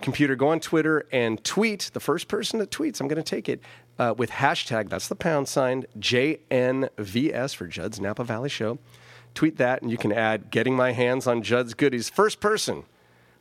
computer, 0.00 0.36
go 0.36 0.48
on 0.48 0.60
Twitter 0.60 1.06
and 1.12 1.42
tweet. 1.42 1.90
The 1.92 2.00
first 2.00 2.28
person 2.28 2.58
that 2.60 2.70
tweets, 2.70 3.00
I'm 3.00 3.08
going 3.08 3.22
to 3.22 3.22
take 3.22 3.48
it 3.48 3.60
uh, 3.98 4.14
with 4.16 4.30
hashtag, 4.30 4.88
that's 4.88 5.08
the 5.08 5.16
pound 5.16 5.48
sign, 5.48 5.86
JNVS 5.98 7.54
for 7.54 7.66
Judd's 7.66 8.00
Napa 8.00 8.24
Valley 8.24 8.48
Show. 8.48 8.78
Tweet 9.34 9.56
that, 9.56 9.82
and 9.82 9.90
you 9.90 9.98
can 9.98 10.12
add 10.12 10.50
"Getting 10.50 10.76
my 10.76 10.92
hands 10.92 11.26
on 11.26 11.42
Judd's 11.42 11.74
goodies." 11.74 12.08
First 12.08 12.38
person 12.38 12.84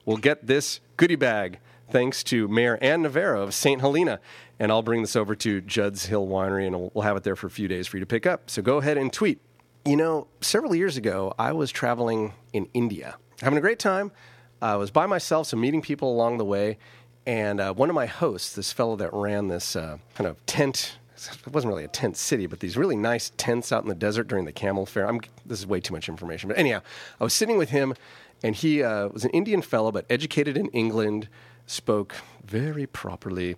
will 0.06 0.18
get 0.18 0.48
this 0.48 0.80
goodie 0.98 1.16
bag. 1.16 1.60
Thanks 1.90 2.24
to 2.26 2.48
Mayor 2.48 2.80
Ann 2.82 3.04
Navarro 3.04 3.44
of 3.44 3.54
St. 3.54 3.80
Helena. 3.80 4.20
And 4.60 4.72
I'll 4.72 4.82
bring 4.82 5.02
this 5.02 5.16
over 5.16 5.36
to 5.36 5.62
Judd's 5.62 6.08
Hill 6.08 6.26
Winery 6.28 6.66
and 6.66 6.92
we'll 6.94 7.04
have 7.04 7.18
it 7.18 7.24
there 7.24 7.36
for 7.36 7.48
a 7.48 7.52
few 7.52 7.68
days 7.68 7.88
for 7.88 7.98
you 7.98 8.02
to 8.02 8.08
pick 8.08 8.26
up. 8.26 8.50
So 8.50 8.62
go 8.62 8.78
ahead 8.78 8.98
and 8.98 9.12
tweet. 9.12 9.40
You 9.86 9.98
know, 9.98 10.28
several 10.40 10.74
years 10.74 10.96
ago, 10.96 11.34
I 11.38 11.52
was 11.52 11.70
traveling 11.70 12.32
in 12.54 12.70
India, 12.74 13.18
having 13.42 13.58
a 13.58 13.62
great 13.62 13.80
time. 13.80 14.14
I 14.62 14.78
was 14.78 14.92
by 14.92 15.08
myself, 15.08 15.48
so 15.48 15.58
meeting 15.58 15.82
people 15.82 16.10
along 16.10 16.38
the 16.38 16.46
way. 16.46 16.78
And 17.26 17.60
uh, 17.60 17.74
one 17.74 17.90
of 17.90 17.96
my 17.96 18.06
hosts, 18.06 18.56
this 18.56 18.72
fellow 18.72 18.96
that 18.96 19.10
ran 19.12 19.50
this 19.50 19.76
uh, 19.76 19.98
kind 20.16 20.26
of 20.26 20.44
tent, 20.46 21.00
it 21.18 21.52
wasn't 21.52 21.74
really 21.74 21.84
a 21.84 21.90
tent 21.90 22.16
city, 22.16 22.48
but 22.48 22.62
these 22.62 22.78
really 22.78 22.96
nice 22.96 23.34
tents 23.36 23.74
out 23.74 23.84
in 23.84 23.90
the 23.90 23.96
desert 23.96 24.30
during 24.30 24.46
the 24.46 24.54
camel 24.54 24.86
fair. 24.86 25.06
I'm, 25.06 25.20
this 25.46 25.60
is 25.60 25.68
way 25.68 25.82
too 25.82 25.94
much 25.94 26.08
information. 26.08 26.48
But 26.48 26.58
anyhow, 26.58 26.82
I 27.20 27.24
was 27.26 27.34
sitting 27.34 27.58
with 27.58 27.72
him, 27.72 27.94
and 28.42 28.56
he 28.56 28.82
uh, 28.82 29.10
was 29.10 29.26
an 29.26 29.32
Indian 29.32 29.62
fellow, 29.62 29.92
but 29.92 30.06
educated 30.10 30.56
in 30.56 30.68
England, 30.68 31.28
spoke 31.66 32.16
very 32.46 32.88
properly. 32.88 33.58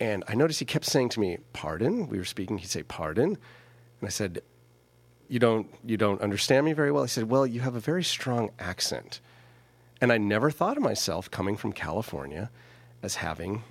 And 0.00 0.24
I 0.26 0.34
noticed 0.34 0.58
he 0.58 0.64
kept 0.64 0.86
saying 0.86 1.10
to 1.10 1.20
me, 1.20 1.38
Pardon? 1.52 2.08
We 2.08 2.18
were 2.18 2.24
speaking, 2.24 2.58
he'd 2.58 2.70
say, 2.70 2.82
Pardon? 2.82 3.38
And 4.00 4.06
I 4.06 4.10
said, 4.10 4.42
you 5.30 5.38
don't, 5.38 5.68
you 5.84 5.96
don't 5.96 6.20
understand 6.20 6.66
me 6.66 6.72
very 6.72 6.90
well? 6.90 7.04
He 7.04 7.08
said, 7.08 7.30
Well, 7.30 7.46
you 7.46 7.60
have 7.60 7.76
a 7.76 7.80
very 7.80 8.02
strong 8.02 8.50
accent. 8.58 9.20
And 10.00 10.12
I 10.12 10.18
never 10.18 10.50
thought 10.50 10.76
of 10.76 10.82
myself 10.82 11.30
coming 11.30 11.56
from 11.56 11.72
California 11.72 12.50
as 13.02 13.16
having 13.16 13.62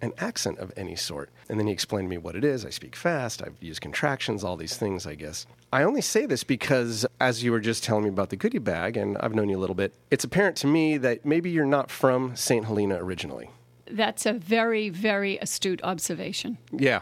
an 0.00 0.12
accent 0.18 0.58
of 0.58 0.72
any 0.76 0.94
sort. 0.94 1.30
And 1.48 1.58
then 1.58 1.66
he 1.66 1.72
explained 1.72 2.06
to 2.06 2.10
me 2.10 2.18
what 2.18 2.36
it 2.36 2.44
is. 2.44 2.64
I 2.64 2.70
speak 2.70 2.94
fast, 2.94 3.42
I've 3.42 3.56
used 3.60 3.80
contractions, 3.80 4.44
all 4.44 4.56
these 4.56 4.76
things, 4.76 5.06
I 5.06 5.16
guess. 5.16 5.44
I 5.72 5.82
only 5.82 6.02
say 6.02 6.24
this 6.24 6.44
because, 6.44 7.04
as 7.20 7.42
you 7.42 7.50
were 7.50 7.60
just 7.60 7.82
telling 7.82 8.04
me 8.04 8.10
about 8.10 8.30
the 8.30 8.36
goodie 8.36 8.58
bag, 8.58 8.96
and 8.96 9.18
I've 9.18 9.34
known 9.34 9.48
you 9.48 9.58
a 9.58 9.60
little 9.60 9.74
bit, 9.74 9.92
it's 10.10 10.24
apparent 10.24 10.56
to 10.58 10.68
me 10.68 10.98
that 10.98 11.26
maybe 11.26 11.50
you're 11.50 11.66
not 11.66 11.90
from 11.90 12.36
St. 12.36 12.64
Helena 12.64 12.96
originally. 13.02 13.50
That's 13.90 14.26
a 14.26 14.32
very, 14.32 14.88
very 14.88 15.38
astute 15.38 15.80
observation. 15.82 16.58
Yeah. 16.72 17.00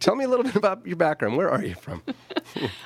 Tell 0.00 0.14
me 0.14 0.24
a 0.24 0.28
little 0.28 0.44
bit 0.44 0.56
about 0.56 0.86
your 0.86 0.96
background. 0.96 1.36
Where 1.36 1.50
are 1.50 1.62
you 1.64 1.74
from? 1.74 2.02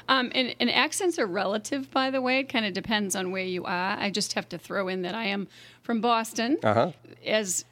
Um, 0.09 0.31
and, 0.35 0.55
and 0.61 0.71
accents 0.71 1.19
are 1.19 1.27
relative, 1.27 1.91
by 1.91 2.11
the 2.11 2.21
way. 2.21 2.41
It 2.41 2.51
kind 2.51 2.67
of 2.67 2.75
depends 2.75 3.17
on 3.17 3.31
where 3.31 3.45
you 3.45 3.65
are. 3.65 3.97
I 3.99 4.11
just 4.11 4.35
have 4.35 4.47
to 4.51 4.59
throw 4.59 4.89
in 4.89 5.01
that 5.03 5.15
I 5.15 5.25
am 5.25 5.49
from 5.81 6.03
Boston. 6.03 6.59
Uh-huh. 6.63 6.93
As 7.27 7.65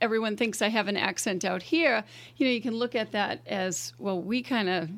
everyone 0.00 0.38
thinks 0.38 0.62
I 0.62 0.68
have 0.68 0.88
an 0.88 0.96
accent 0.96 1.44
out 1.44 1.62
here, 1.62 2.02
you 2.38 2.46
know, 2.46 2.52
you 2.52 2.62
can 2.62 2.74
look 2.74 2.94
at 2.94 3.12
that 3.12 3.46
as 3.46 3.92
well, 3.98 4.18
we 4.18 4.42
kind 4.42 4.70
of 4.70 4.88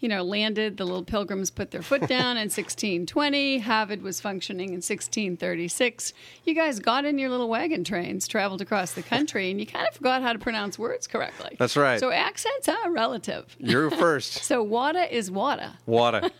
you 0.00 0.08
know, 0.08 0.22
landed. 0.22 0.76
The 0.76 0.84
little 0.84 1.04
pilgrims 1.04 1.50
put 1.50 1.70
their 1.70 1.82
foot 1.82 2.06
down 2.06 2.36
in 2.36 2.48
1620. 2.50 3.58
Harvard 3.58 4.02
was 4.02 4.20
functioning 4.20 4.68
in 4.70 4.82
1636. 4.82 6.12
You 6.44 6.54
guys 6.54 6.78
got 6.78 7.04
in 7.04 7.18
your 7.18 7.30
little 7.30 7.48
wagon 7.48 7.84
trains, 7.84 8.28
traveled 8.28 8.60
across 8.60 8.92
the 8.92 9.02
country, 9.02 9.50
and 9.50 9.58
you 9.60 9.66
kind 9.66 9.86
of 9.88 9.94
forgot 9.94 10.22
how 10.22 10.32
to 10.32 10.38
pronounce 10.38 10.78
words 10.78 11.06
correctly. 11.06 11.56
That's 11.58 11.76
right. 11.76 11.98
So 12.00 12.10
accents 12.10 12.68
are 12.68 12.90
relative. 12.90 13.54
You're 13.58 13.90
first. 13.90 14.42
So 14.54 14.62
water 14.62 15.02
is 15.02 15.30
water. 15.30 15.72
Water. 15.86 16.30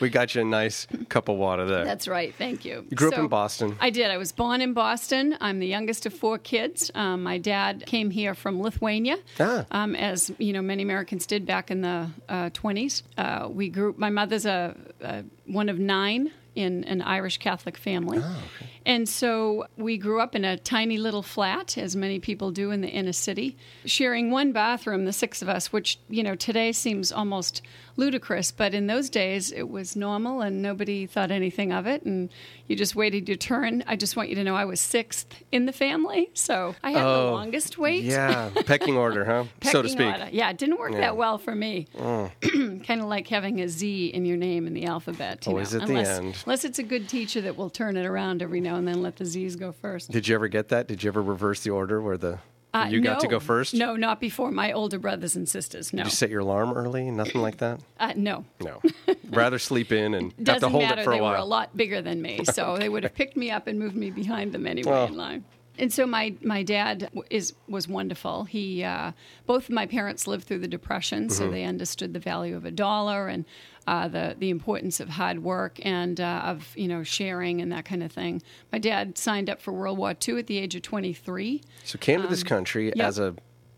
we 0.00 0.08
got 0.10 0.34
you 0.34 0.42
a 0.42 0.44
nice 0.44 0.86
cup 1.08 1.28
of 1.28 1.36
water 1.36 1.64
there. 1.66 1.84
That's 1.84 2.06
right. 2.06 2.34
Thank 2.34 2.64
you. 2.64 2.84
You 2.90 2.96
grew 2.96 3.08
up 3.10 3.18
in 3.18 3.28
Boston. 3.28 3.76
I 3.80 3.90
did. 3.90 4.10
I 4.10 4.16
was 4.16 4.32
born 4.32 4.60
in 4.60 4.74
Boston. 4.74 5.36
I'm 5.40 5.58
the 5.60 5.66
youngest 5.66 6.06
of 6.06 6.14
four 6.14 6.38
kids. 6.38 6.90
Um, 6.94 7.22
my 7.22 7.38
dad 7.38 7.84
came 7.86 8.10
here 8.10 8.34
from 8.34 8.60
Lithuania, 8.60 9.16
Ah. 9.40 9.64
um, 9.70 9.94
as 9.96 10.30
you 10.38 10.52
know, 10.52 10.62
many 10.62 10.82
Americans 10.82 11.26
did 11.26 11.46
back 11.46 11.70
in 11.70 11.80
the 11.80 12.08
20s. 12.28 13.02
Uh, 13.16 13.48
we 13.48 13.68
grew. 13.68 13.94
My 13.96 14.10
mother's 14.10 14.46
a, 14.46 14.76
a 15.00 15.24
one 15.46 15.68
of 15.68 15.78
nine 15.78 16.30
in 16.54 16.84
an 16.84 17.02
Irish 17.02 17.38
Catholic 17.38 17.76
family, 17.76 18.20
Ah, 18.22 18.42
and 18.86 19.08
so 19.08 19.66
we 19.76 19.98
grew 19.98 20.20
up 20.20 20.36
in 20.36 20.44
a 20.44 20.56
tiny 20.56 20.98
little 20.98 21.22
flat, 21.22 21.76
as 21.76 21.96
many 21.96 22.20
people 22.20 22.52
do 22.52 22.70
in 22.70 22.80
the 22.80 22.88
inner 22.88 23.12
city, 23.12 23.56
sharing 23.84 24.30
one 24.30 24.52
bathroom, 24.52 25.04
the 25.04 25.12
six 25.12 25.42
of 25.42 25.48
us, 25.48 25.72
which 25.72 25.98
you 26.08 26.22
know 26.22 26.36
today 26.36 26.70
seems 26.72 27.10
almost 27.10 27.62
ludicrous, 27.96 28.50
but 28.50 28.74
in 28.74 28.86
those 28.86 29.08
days 29.08 29.52
it 29.52 29.68
was 29.68 29.94
normal 29.96 30.40
and 30.40 30.60
nobody 30.62 31.06
thought 31.06 31.30
anything 31.30 31.72
of 31.72 31.86
it, 31.86 32.02
and 32.04 32.30
you 32.66 32.76
just 32.76 32.96
waited 32.96 33.28
your 33.28 33.36
turn. 33.36 33.84
I 33.86 33.96
just 33.96 34.16
want 34.16 34.28
you 34.30 34.34
to 34.36 34.44
know 34.44 34.56
I 34.56 34.64
was 34.64 34.80
sixth 34.80 35.42
in 35.52 35.66
the 35.66 35.72
family, 35.72 36.30
so 36.34 36.74
I 36.82 36.90
had 36.90 37.04
the 37.04 37.08
Oh, 37.08 37.32
longest 37.32 37.78
wait. 37.78 38.04
Yeah, 38.04 38.50
pecking 38.66 38.96
order, 38.96 39.24
huh? 39.24 39.44
so 39.62 39.82
to 39.82 39.88
speak. 39.88 40.06
order. 40.06 40.28
Yeah, 40.32 40.50
it 40.50 40.58
didn't 40.58 40.78
work 40.78 40.92
Yeah. 40.92 41.00
that 41.00 41.16
well 41.16 41.38
for 41.38 41.54
me. 41.54 41.86
Mm. 41.96 42.84
kind 42.86 43.00
of 43.00 43.06
like 43.08 43.28
having 43.28 43.60
a 43.60 43.68
Z 43.68 44.06
in 44.08 44.24
your 44.24 44.36
name 44.36 44.66
in 44.66 44.74
the 44.74 44.86
alphabet. 44.86 45.46
You 45.46 45.50
oh, 45.50 45.54
Always 45.54 45.74
know, 45.74 45.80
at 45.82 45.88
the 45.88 45.94
end. 45.94 46.36
Unless 46.46 46.64
it's 46.64 46.78
a 46.78 46.82
good 46.82 47.08
teacher 47.08 47.40
that 47.42 47.56
will 47.56 47.70
turn 47.70 47.96
it 47.96 48.06
around 48.06 48.42
every 48.42 48.60
now 48.60 48.76
and 48.76 48.86
then, 48.88 49.02
let 49.02 49.16
the 49.16 49.24
Z's 49.24 49.56
go 49.56 49.72
first. 49.72 50.10
Did 50.10 50.26
you 50.28 50.34
ever 50.34 50.48
get 50.48 50.68
that? 50.68 50.88
Did 50.88 51.02
you 51.02 51.08
ever 51.08 51.22
reverse 51.22 51.60
the 51.60 51.70
order 51.70 52.00
where 52.02 52.16
the 52.18 52.38
Uh, 52.74 52.86
you 52.90 53.00
got 53.00 53.20
to 53.20 53.28
go 53.28 53.38
first? 53.38 53.72
No, 53.72 53.94
not 53.96 54.18
before 54.20 54.50
my 54.50 54.72
older 54.72 54.98
brothers 54.98 55.36
and 55.36 55.48
sisters. 55.48 55.92
No, 55.92 56.02
Did 56.02 56.10
you 56.10 56.16
set 56.16 56.28
your 56.30 56.40
alarm 56.40 56.72
early? 56.72 57.10
Nothing 57.10 57.40
like 57.40 57.58
that? 57.58 57.80
uh, 58.00 58.12
no. 58.16 58.44
No. 58.60 58.82
Rather 59.30 59.58
sleep 59.58 59.92
in 59.92 60.12
and 60.14 60.24
have 60.32 60.36
to 60.38 60.42
Doesn't 60.44 60.70
hold 60.70 60.82
matter. 60.82 61.00
it 61.02 61.04
for 61.04 61.12
a 61.12 61.16
they 61.16 61.20
were 61.20 61.36
a 61.36 61.44
lot 61.44 61.76
bigger 61.76 62.02
than 62.02 62.20
me, 62.20 62.44
so 62.44 62.76
they 62.80 62.88
would 62.88 63.04
have 63.04 63.14
picked 63.14 63.36
me 63.36 63.50
up 63.50 63.66
and 63.68 63.78
moved 63.78 63.94
me 63.96 64.10
behind 64.10 64.52
them 64.52 64.66
anyway 64.66 64.92
Oh. 64.92 65.04
in 65.06 65.16
line. 65.16 65.44
And 65.76 65.92
so 65.92 66.06
my 66.06 66.34
my 66.42 66.62
dad 66.62 67.10
is 67.30 67.52
was 67.68 67.88
wonderful. 67.88 68.44
He 68.44 68.84
uh, 68.84 69.10
both 69.44 69.64
of 69.64 69.70
my 69.70 69.86
parents 69.86 70.28
lived 70.28 70.44
through 70.44 70.60
the 70.60 70.68
depression, 70.68 71.24
Mm-hmm. 71.24 71.32
so 71.34 71.50
they 71.50 71.64
understood 71.64 72.12
the 72.12 72.20
value 72.20 72.56
of 72.56 72.64
a 72.64 72.70
dollar 72.70 73.26
and 73.26 73.44
uh, 73.86 74.08
the 74.08 74.36
the 74.38 74.50
importance 74.50 75.00
of 75.00 75.10
hard 75.10 75.42
work 75.42 75.78
and 75.84 76.20
uh, 76.20 76.42
of 76.44 76.72
you 76.76 76.88
know 76.88 77.02
sharing 77.02 77.60
and 77.60 77.72
that 77.72 77.84
kind 77.84 78.02
of 78.02 78.12
thing. 78.12 78.42
My 78.72 78.78
dad 78.78 79.18
signed 79.18 79.50
up 79.50 79.60
for 79.60 79.72
World 79.72 79.98
War 79.98 80.14
II 80.26 80.38
at 80.38 80.46
the 80.46 80.58
age 80.58 80.74
of 80.74 80.82
twenty 80.82 81.12
three. 81.12 81.62
So 81.84 81.98
came 81.98 82.22
to 82.22 82.28
this 82.28 82.42
country 82.42 82.86
yep. 82.86 82.98
as 82.98 83.18
a 83.18 83.34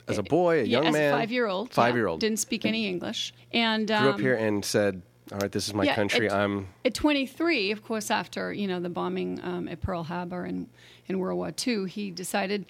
as 0.09 0.19
a 0.19 0.23
boy, 0.23 0.61
a 0.61 0.63
Yeah, 0.63 0.79
young 0.79 0.87
as 0.87 0.93
man, 0.93 1.13
five 1.13 1.31
year 1.31 1.47
old. 1.47 1.73
five 1.73 1.97
year 1.97 2.07
old, 2.07 2.21
didn't 2.21 2.39
speak 2.39 2.65
any 2.65 2.89
English, 2.89 3.35
and 3.53 3.87
grew 3.89 3.97
up 3.97 4.15
um, 4.17 4.21
here 4.21 4.35
and 4.35 4.65
said, 4.65 5.03
"All 5.33 5.39
right, 5.39 5.51
this 5.51 5.67
is 5.67 5.75
my 5.75 5.85
yeah, 5.85 5.95
country. 5.95 6.29
at- 6.29 6.37
I'm." 6.37 6.69
At 6.85 6.95
23, 6.95 7.73
of 7.73 7.83
course, 7.83 8.11
after 8.11 8.53
you 8.53 8.69
know 8.69 8.81
the 8.81 8.89
bombing 8.89 9.41
um, 9.43 9.69
at 9.69 9.81
Pearl 9.81 10.05
Harbor 10.05 10.45
and 10.45 10.69
in 11.07 11.19
World 11.19 11.39
War 11.39 11.53
II, 11.67 11.89
he 11.89 12.11
decided 12.11 12.67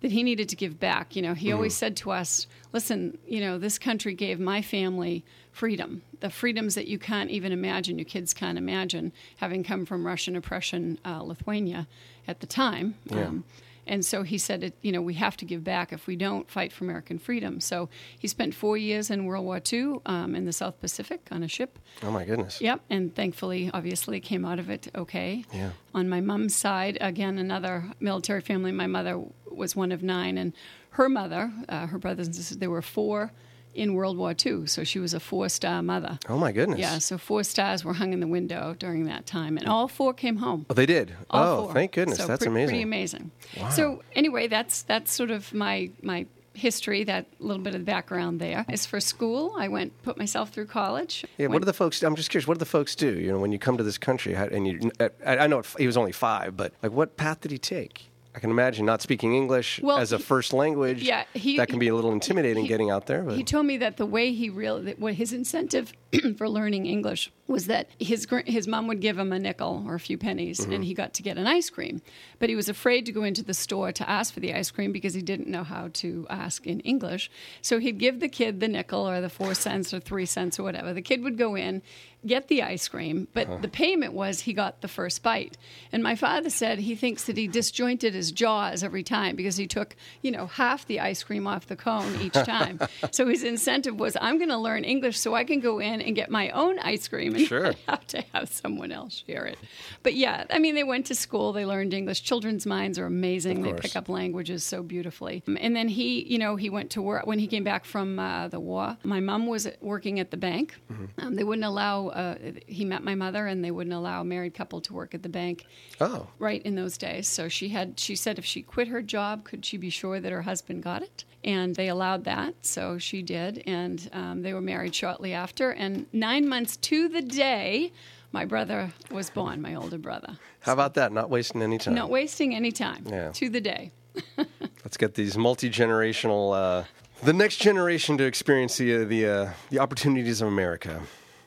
that 0.00 0.12
he 0.12 0.22
needed 0.22 0.48
to 0.48 0.56
give 0.56 0.80
back. 0.80 1.14
You 1.14 1.22
know, 1.22 1.34
he 1.34 1.52
always 1.52 1.76
said 1.76 1.96
to 1.98 2.10
us, 2.10 2.46
"Listen, 2.72 3.18
you 3.26 3.40
know, 3.40 3.58
this 3.58 3.78
country 3.78 4.14
gave 4.14 4.40
my 4.40 4.62
family 4.62 5.24
freedom, 5.52 6.02
the 6.20 6.30
freedoms 6.30 6.74
that 6.74 6.86
you 6.88 6.98
can't 6.98 7.30
even 7.30 7.52
imagine, 7.52 7.98
your 7.98 8.04
kids 8.04 8.32
can't 8.32 8.58
imagine, 8.58 9.12
having 9.36 9.62
come 9.64 9.84
from 9.84 10.06
Russian 10.06 10.36
oppression, 10.36 10.98
uh, 11.04 11.22
Lithuania, 11.22 11.86
at 12.26 12.40
the 12.40 12.46
time." 12.46 12.94
Um, 13.26 13.44
and 13.90 14.06
so 14.06 14.22
he 14.22 14.38
said, 14.38 14.62
it, 14.62 14.74
you 14.82 14.92
know, 14.92 15.02
we 15.02 15.14
have 15.14 15.36
to 15.38 15.44
give 15.44 15.64
back 15.64 15.92
if 15.92 16.06
we 16.06 16.14
don't 16.14 16.48
fight 16.48 16.72
for 16.72 16.84
American 16.84 17.18
freedom. 17.18 17.60
So 17.60 17.88
he 18.16 18.28
spent 18.28 18.54
four 18.54 18.76
years 18.76 19.10
in 19.10 19.24
World 19.24 19.44
War 19.44 19.60
II 19.60 19.96
um, 20.06 20.36
in 20.36 20.44
the 20.44 20.52
South 20.52 20.80
Pacific 20.80 21.26
on 21.32 21.42
a 21.42 21.48
ship. 21.48 21.76
Oh 22.04 22.12
my 22.12 22.24
goodness. 22.24 22.60
Yep, 22.60 22.82
and 22.88 23.12
thankfully, 23.12 23.68
obviously, 23.74 24.20
came 24.20 24.44
out 24.44 24.60
of 24.60 24.70
it 24.70 24.86
okay. 24.94 25.44
Yeah. 25.52 25.70
On 25.92 26.08
my 26.08 26.20
mom's 26.20 26.54
side, 26.54 26.98
again, 27.00 27.36
another 27.36 27.90
military 27.98 28.40
family. 28.40 28.70
My 28.70 28.86
mother 28.86 29.20
was 29.50 29.74
one 29.74 29.90
of 29.90 30.04
nine, 30.04 30.38
and 30.38 30.52
her 30.90 31.08
mother, 31.08 31.52
uh, 31.68 31.88
her 31.88 31.98
brothers 31.98 32.28
and 32.28 32.36
sisters, 32.36 32.58
there 32.58 32.70
were 32.70 32.82
four 32.82 33.32
in 33.74 33.94
World 33.94 34.16
War 34.16 34.34
II. 34.44 34.66
So 34.66 34.84
she 34.84 34.98
was 34.98 35.14
a 35.14 35.20
four-star 35.20 35.82
mother. 35.82 36.18
Oh 36.28 36.38
my 36.38 36.52
goodness. 36.52 36.78
Yeah, 36.78 36.98
so 36.98 37.18
four 37.18 37.44
stars 37.44 37.84
were 37.84 37.94
hung 37.94 38.12
in 38.12 38.20
the 38.20 38.26
window 38.26 38.74
during 38.78 39.04
that 39.06 39.26
time, 39.26 39.56
and 39.56 39.66
all 39.68 39.88
four 39.88 40.12
came 40.14 40.36
home. 40.36 40.66
Oh, 40.70 40.74
they 40.74 40.86
did. 40.86 41.14
All 41.30 41.44
oh, 41.44 41.64
four. 41.64 41.74
thank 41.74 41.92
goodness. 41.92 42.18
So 42.18 42.26
That's 42.26 42.44
pre- 42.44 42.48
amazing. 42.48 42.68
Pretty 42.68 42.82
amazing. 42.82 43.30
Wow. 43.58 43.70
So 43.70 44.02
anyway, 44.14 44.48
that's 44.48 44.82
that's 44.82 45.12
sort 45.12 45.30
of 45.30 45.52
my 45.54 45.90
my 46.02 46.26
history. 46.54 47.04
That 47.04 47.26
little 47.38 47.62
bit 47.62 47.74
of 47.74 47.80
the 47.80 47.84
background 47.86 48.40
there. 48.40 48.64
As 48.68 48.86
for 48.86 49.00
school, 49.00 49.54
I 49.56 49.68
went 49.68 50.02
put 50.02 50.18
myself 50.18 50.50
through 50.50 50.66
college. 50.66 51.24
Yeah, 51.38 51.48
what 51.48 51.60
do 51.60 51.66
the 51.66 51.72
folks? 51.72 52.02
I'm 52.02 52.16
just 52.16 52.30
curious. 52.30 52.46
What 52.46 52.54
do 52.54 52.58
the 52.58 52.66
folks 52.66 52.94
do? 52.94 53.18
You 53.18 53.32
know, 53.32 53.38
when 53.38 53.52
you 53.52 53.58
come 53.58 53.76
to 53.76 53.84
this 53.84 53.98
country, 53.98 54.34
how, 54.34 54.44
and 54.44 54.66
you, 54.66 54.90
I 55.00 55.38
I 55.38 55.46
know 55.46 55.62
he 55.78 55.86
was 55.86 55.96
only 55.96 56.12
five, 56.12 56.56
but 56.56 56.72
like, 56.82 56.92
what 56.92 57.16
path 57.16 57.40
did 57.40 57.50
he 57.50 57.58
take? 57.58 58.09
I 58.34 58.38
can 58.38 58.50
imagine 58.50 58.86
not 58.86 59.02
speaking 59.02 59.34
English 59.34 59.80
Well, 59.82 59.98
as 59.98 60.12
a 60.12 60.18
first 60.18 60.52
language. 60.52 61.02
Yeah, 61.02 61.24
he- 61.34 61.56
that 61.56 61.68
can 61.68 61.78
be 61.80 61.88
a 61.88 61.94
little 61.94 62.12
intimidating 62.12 62.62
he- 62.62 62.68
getting 62.68 62.88
out 62.90 63.06
there. 63.06 63.22
But 63.22 63.36
He 63.36 63.42
told 63.44 63.66
me 63.66 63.76
that 63.78 63.96
the 63.96 64.06
way 64.06 64.32
he 64.32 64.48
really, 64.48 64.82
that 64.84 64.98
what 65.00 65.14
his 65.14 65.32
incentive 65.32 65.92
for 66.36 66.48
learning 66.48 66.86
English 66.86 67.32
was 67.50 67.66
that 67.66 67.88
his 67.98 68.26
his 68.46 68.66
mom 68.68 68.86
would 68.86 69.00
give 69.00 69.18
him 69.18 69.32
a 69.32 69.38
nickel 69.38 69.82
or 69.86 69.94
a 69.94 70.00
few 70.00 70.16
pennies, 70.16 70.60
Mm-hmm. 70.60 70.72
and 70.72 70.84
he 70.84 70.94
got 70.94 71.12
to 71.14 71.22
get 71.22 71.36
an 71.36 71.46
ice 71.46 71.68
cream. 71.70 72.00
But 72.38 72.48
he 72.48 72.56
was 72.56 72.68
afraid 72.68 73.04
to 73.06 73.12
go 73.12 73.24
into 73.24 73.42
the 73.42 73.54
store 73.54 73.92
to 73.92 74.08
ask 74.08 74.32
for 74.32 74.40
the 74.40 74.54
ice 74.54 74.70
cream 74.70 74.92
because 74.92 75.14
he 75.14 75.22
didn't 75.22 75.48
know 75.48 75.64
how 75.64 75.88
to 75.94 76.26
ask 76.30 76.66
in 76.66 76.80
English. 76.80 77.30
So 77.60 77.78
he'd 77.78 77.98
give 77.98 78.20
the 78.20 78.28
kid 78.28 78.60
the 78.60 78.68
nickel 78.68 79.08
or 79.08 79.20
the 79.20 79.28
four 79.28 79.54
cents 79.54 79.92
or 79.92 80.00
three 80.00 80.26
cents 80.26 80.58
or 80.58 80.62
whatever. 80.62 80.92
The 80.94 81.02
kid 81.02 81.22
would 81.22 81.36
go 81.38 81.54
in, 81.56 81.82
get 82.26 82.48
the 82.48 82.62
ice 82.62 82.86
cream, 82.88 83.26
but 83.34 83.48
Uh-huh. 83.48 83.58
the 83.62 83.68
payment 83.68 84.12
was 84.12 84.40
he 84.40 84.52
got 84.52 84.80
the 84.82 84.88
first 84.88 85.22
bite. 85.22 85.56
And 85.92 86.02
my 86.02 86.14
father 86.14 86.50
said 86.50 86.78
he 86.80 86.94
thinks 86.94 87.24
that 87.24 87.36
he 87.36 87.48
disjointed 87.48 88.14
his 88.14 88.30
jaws 88.30 88.82
every 88.84 89.02
time 89.02 89.34
because 89.36 89.56
he 89.56 89.66
took, 89.66 89.96
you 90.22 90.30
know, 90.30 90.46
half 90.46 90.86
the 90.86 91.00
ice 91.00 91.22
cream 91.22 91.46
off 91.46 91.66
the 91.66 91.76
cone 91.76 92.20
each 92.20 92.32
time. 92.56 92.78
so 93.10 93.26
his 93.26 93.42
incentive 93.42 93.98
was 93.98 94.16
I'm 94.20 94.36
going 94.38 94.50
to 94.50 94.58
learn 94.58 94.84
English 94.84 95.18
so 95.18 95.34
I 95.34 95.44
can 95.44 95.60
go 95.60 95.78
in 95.78 96.00
and 96.02 96.14
get 96.14 96.30
my 96.30 96.50
own 96.50 96.78
ice 96.78 97.08
cream 97.08 97.34
sure. 97.46 97.74
have 97.88 98.06
to 98.08 98.22
have 98.32 98.48
someone 98.48 98.92
else 98.92 99.24
share 99.26 99.46
it. 99.46 99.58
But 100.02 100.14
yeah, 100.14 100.44
I 100.50 100.58
mean, 100.58 100.74
they 100.74 100.84
went 100.84 101.06
to 101.06 101.14
school, 101.14 101.52
they 101.52 101.66
learned 101.66 101.94
English. 101.94 102.22
Children's 102.22 102.66
minds 102.66 102.98
are 102.98 103.06
amazing. 103.06 103.62
They 103.62 103.72
pick 103.72 103.96
up 103.96 104.08
languages 104.08 104.64
so 104.64 104.82
beautifully. 104.82 105.42
And 105.46 105.74
then 105.74 105.88
he, 105.88 106.22
you 106.24 106.38
know, 106.38 106.56
he 106.56 106.70
went 106.70 106.90
to 106.90 107.02
work 107.02 107.26
when 107.26 107.38
he 107.38 107.46
came 107.46 107.64
back 107.64 107.84
from 107.84 108.18
uh, 108.18 108.48
the 108.48 108.60
war. 108.60 108.96
My 109.02 109.20
mom 109.20 109.46
was 109.46 109.68
working 109.80 110.20
at 110.20 110.30
the 110.30 110.36
bank. 110.36 110.74
Mm-hmm. 110.90 111.04
Um, 111.18 111.34
they 111.36 111.44
wouldn't 111.44 111.64
allow. 111.64 112.08
Uh, 112.08 112.36
he 112.66 112.84
met 112.84 113.02
my 113.02 113.14
mother, 113.14 113.46
and 113.46 113.64
they 113.64 113.70
wouldn't 113.70 113.94
allow 113.94 114.20
a 114.20 114.24
married 114.24 114.54
couple 114.54 114.80
to 114.82 114.92
work 114.92 115.14
at 115.14 115.22
the 115.22 115.28
bank 115.28 115.66
Oh, 116.00 116.28
right 116.38 116.62
in 116.62 116.74
those 116.74 116.96
days. 116.96 117.28
So 117.28 117.48
she 117.48 117.68
had 117.68 117.98
she 118.00 118.16
said 118.16 118.38
if 118.38 118.44
she 118.44 118.62
quit 118.62 118.88
her 118.88 119.02
job, 119.02 119.44
could 119.44 119.64
she 119.64 119.76
be 119.76 119.90
sure 119.90 120.20
that 120.20 120.32
her 120.32 120.42
husband 120.42 120.82
got 120.82 121.02
it? 121.02 121.24
And 121.42 121.74
they 121.74 121.88
allowed 121.88 122.24
that, 122.24 122.54
so 122.60 122.98
she 122.98 123.22
did, 123.22 123.62
and 123.66 124.10
um, 124.12 124.42
they 124.42 124.52
were 124.52 124.60
married 124.60 124.94
shortly 124.94 125.32
after. 125.32 125.70
And 125.70 126.04
nine 126.12 126.46
months 126.46 126.76
to 126.78 127.08
the 127.08 127.22
day, 127.22 127.92
my 128.30 128.44
brother 128.44 128.92
was 129.10 129.30
born, 129.30 129.62
my 129.62 129.74
older 129.74 129.98
brother. 129.98 130.36
how 130.60 130.74
about 130.74 130.94
that? 130.94 131.12
Not 131.12 131.30
wasting 131.30 131.62
any 131.62 131.78
time. 131.78 131.94
Not 131.94 132.10
wasting 132.10 132.54
any 132.54 132.72
time. 132.72 133.04
Yeah. 133.08 133.32
To 133.32 133.48
the 133.48 133.60
day. 133.60 133.90
Let's 134.84 134.96
get 134.96 135.14
these 135.14 135.38
multi 135.38 135.70
generational, 135.70 136.54
uh, 136.54 136.84
the 137.22 137.32
next 137.32 137.56
generation 137.56 138.18
to 138.18 138.24
experience 138.24 138.76
the 138.76 138.96
uh, 138.96 139.04
the 139.04 139.26
uh, 139.26 139.50
the 139.70 139.78
opportunities 139.78 140.42
of 140.42 140.48
America 140.48 141.00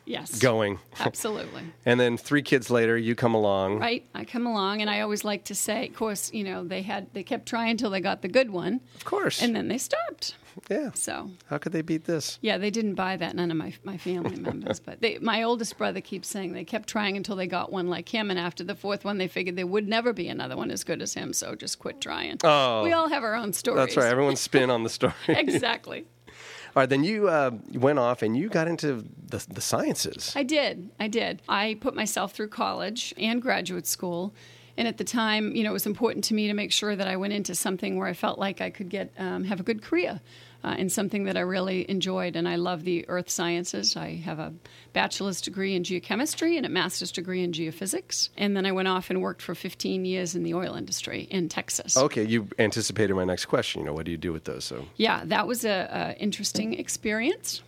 Yes. 0.05 0.39
going. 0.39 0.79
Absolutely. 0.99 1.63
And 1.85 1.99
then 1.99 2.17
three 2.17 2.41
kids 2.41 2.69
later, 2.69 2.97
you 2.97 3.13
come 3.15 3.33
along. 3.33 3.79
Right. 3.79 4.05
I 4.15 4.23
come 4.25 4.45
along, 4.47 4.81
and 4.81 4.89
I 4.89 5.01
always 5.01 5.23
like 5.25 5.43
to 5.45 5.55
say, 5.55 5.87
of 5.87 5.95
course, 5.95 6.31
you 6.33 6.43
know, 6.43 6.63
they 6.63 6.81
had 6.81 7.07
they 7.13 7.23
kept 7.23 7.45
trying 7.45 7.71
until 7.71 7.89
they 7.89 7.99
got 8.01 8.21
the 8.21 8.27
good 8.29 8.49
one, 8.51 8.79
Of 8.95 9.03
course. 9.05 9.41
and 9.41 9.53
then 9.55 9.67
they 9.67 9.77
stopped. 9.77 10.35
yeah. 10.69 10.91
So 10.93 11.31
How 11.47 11.57
could 11.57 11.71
they 11.73 11.81
beat 11.81 12.05
this? 12.05 12.37
Yeah, 12.41 12.57
they 12.57 12.69
didn't 12.69 12.95
buy 12.95 13.17
that. 13.17 13.35
None 13.35 13.51
of 13.51 13.57
my 13.57 13.73
my 13.83 13.97
family 13.97 14.37
members, 14.37 14.79
but 14.79 15.01
they, 15.01 15.17
my 15.19 15.43
oldest 15.43 15.77
brother 15.77 15.99
keeps 16.01 16.27
saying 16.29 16.53
they 16.53 16.63
kept 16.65 16.87
trying 16.87 17.17
until 17.17 17.35
they 17.35 17.47
got 17.47 17.71
one 17.71 17.89
like 17.89 18.07
him, 18.07 18.29
and 18.29 18.39
after 18.39 18.63
the 18.63 18.75
fourth 18.75 19.03
one, 19.03 19.17
they 19.17 19.27
figured 19.27 19.55
there 19.57 19.67
would 19.67 19.87
never 19.87 20.13
be 20.13 20.27
another 20.29 20.55
one 20.55 20.71
as 20.71 20.83
good 20.85 21.01
as 21.01 21.13
him. 21.13 21.33
So 21.33 21.55
just 21.55 21.79
quit 21.79 21.99
trying. 22.01 22.37
Oh. 22.43 22.83
we 22.83 22.93
all 22.93 23.09
have 23.09 23.23
our 23.23 23.35
own 23.35 23.51
stories. 23.53 23.77
That's 23.85 23.97
right. 23.97 24.09
Everyone's 24.11 24.39
spin 24.41 24.69
on 24.75 24.83
the 24.83 24.89
story. 24.89 25.13
exactly. 25.27 26.05
All 26.75 26.81
right. 26.81 26.89
Then 26.89 27.03
you 27.03 27.27
uh, 27.27 27.51
went 27.73 27.99
off 27.99 28.23
and 28.23 28.35
you 28.35 28.49
got 28.49 28.67
into 28.67 29.05
the, 29.27 29.45
the 29.49 29.61
sciences. 29.61 30.33
I 30.35 30.43
did. 30.43 30.89
I 30.99 31.07
did. 31.07 31.41
I 31.47 31.77
put 31.81 31.93
myself 31.93 32.33
through 32.33 32.47
college 32.49 33.13
and 33.17 33.41
graduate 33.41 33.85
school. 33.85 34.33
And 34.75 34.87
at 34.87 34.97
the 34.97 35.03
time, 35.03 35.55
you 35.55 35.63
know, 35.63 35.69
it 35.69 35.73
was 35.73 35.85
important 35.85 36.23
to 36.25 36.33
me 36.33 36.47
to 36.47 36.53
make 36.53 36.71
sure 36.71 36.95
that 36.95 37.07
I 37.07 37.15
went 37.15 37.33
into 37.33 37.53
something 37.53 37.97
where 37.97 38.07
I 38.07 38.13
felt 38.13 38.39
like 38.39 38.59
I 38.59 38.71
could 38.71 38.89
get 38.89 39.11
um, 39.19 39.43
have 39.43 39.59
a 39.59 39.63
good 39.63 39.83
career 39.83 40.19
uh, 40.63 40.75
in 40.77 40.89
something 40.89 41.25
that 41.25 41.37
I 41.37 41.41
really 41.41 41.89
enjoyed. 41.89 42.35
And 42.35 42.47
I 42.47 42.55
love 42.55 42.83
the 42.83 43.07
earth 43.09 43.29
sciences. 43.29 43.95
I 43.95 44.15
have 44.15 44.39
a 44.39 44.53
bachelor's 44.93 45.41
degree 45.41 45.75
in 45.75 45.83
geochemistry 45.83 46.57
and 46.57 46.65
a 46.65 46.69
master's 46.69 47.11
degree 47.11 47.43
in 47.43 47.51
geophysics. 47.51 48.29
And 48.37 48.55
then 48.55 48.65
I 48.65 48.71
went 48.71 48.87
off 48.87 49.09
and 49.09 49.21
worked 49.21 49.41
for 49.41 49.55
15 49.55 50.05
years 50.05 50.35
in 50.35 50.43
the 50.43 50.53
oil 50.53 50.75
industry 50.75 51.27
in 51.29 51.49
Texas. 51.49 51.97
Okay, 51.97 52.23
you 52.23 52.47
anticipated 52.59 53.13
my 53.13 53.25
next 53.25 53.45
question. 53.45 53.81
You 53.81 53.87
know, 53.87 53.93
what 53.93 54.05
do 54.05 54.11
you 54.11 54.17
do 54.17 54.31
with 54.31 54.45
those? 54.45 54.65
So, 54.65 54.85
Yeah, 54.95 55.23
that 55.25 55.47
was 55.47 55.65
a, 55.65 56.15
a 56.17 56.21
interesting 56.21 56.73
experience, 56.73 57.61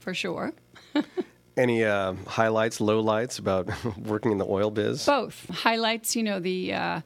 for 0.00 0.14
sure. 0.14 0.52
any 1.56 1.84
uh, 1.84 2.14
highlights, 2.26 2.78
lowlights 2.78 3.38
about 3.38 3.68
working 3.98 4.32
in 4.32 4.38
the 4.38 4.46
oil 4.46 4.70
biz? 4.70 5.06
Both 5.06 5.48
highlights, 5.50 6.16
you 6.16 6.22
know, 6.22 6.40
the 6.40 6.74
uh, 6.74 7.00